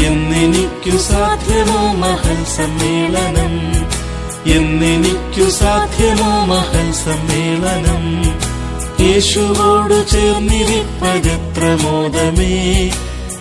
[0.05, 3.71] എന്നെനിക്കു സാധ്യമോ മഹൽ സമ്മേളനം?
[4.51, 8.23] എന്നെനിക്കു സാധ്യമോ മഹൽ സമ്മേളനം?
[9.07, 12.91] യേശുവോട് ചേർന്നിരിപ്പതെത്ര മോദമേ.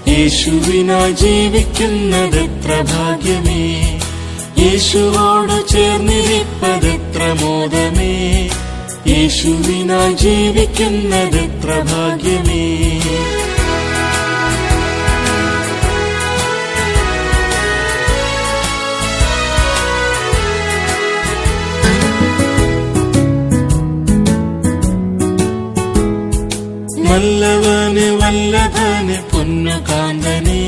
[0.09, 3.99] യേശുവിനായി ജീവിക്കുന്നതെത്ര ഭാഗ്യമേ.
[4.59, 8.40] യേശുവോട് ചേർന്നിരിപ്പതെത്ര മോദമേ.
[9.07, 12.63] യേശുവിനായി ജീവിക്കുന്നതെത്ര ഭാഗ്യമേ.
[27.05, 30.63] നല്ലവന് വല്ലഭന് പൊന്നുകാന്തനെ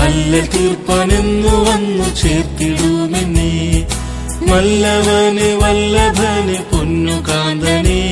[0.00, 3.39] അല്ല തീർപ്പനെന്നു വന്നു ചേർത്തിടുമെന്നെ
[4.48, 8.02] നല്ലവന് വല്ലഭന് പൊന്നുകാന്തനെ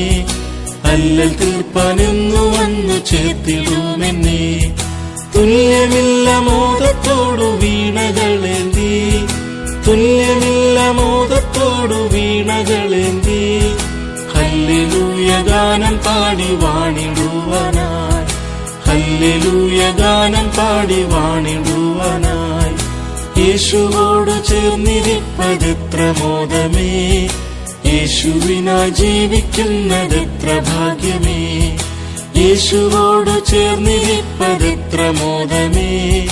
[0.85, 4.43] അല്ലൽ തീർപ്പാനെന്നു വന്നു ചേർത്തിടുമെന്നെ.
[5.35, 8.93] തുല്യമില്ല മോദത്തോടു വീണകളെന്തി
[9.87, 13.43] തുല്യമില്ല മോദത്തോടു വീണകളെന്തി
[14.35, 17.89] ഹല്ലേലൂയ ഗാനം പാടി വാണിടുവനാ
[18.89, 22.38] ഹല്ലേലൂയ ഗാനം പാടി വാണിടുവാനായി
[23.59, 27.29] യേശുവോട് ചേർന്നിരിപ്പതെത്ര മോദമേ?
[27.87, 31.77] യേശുവിനായി ജീവിക്കുന്നതെത്ര ഭാഗ്യമേ?
[32.37, 36.29] യേശുവോട് ചേർന്നിരിപ്പതെത്ര മോദമേ?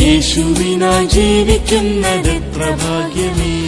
[0.00, 3.61] യേശുവിനായി ജീവിക്കുന്നതെത്ര ഭാഗ്യമേ?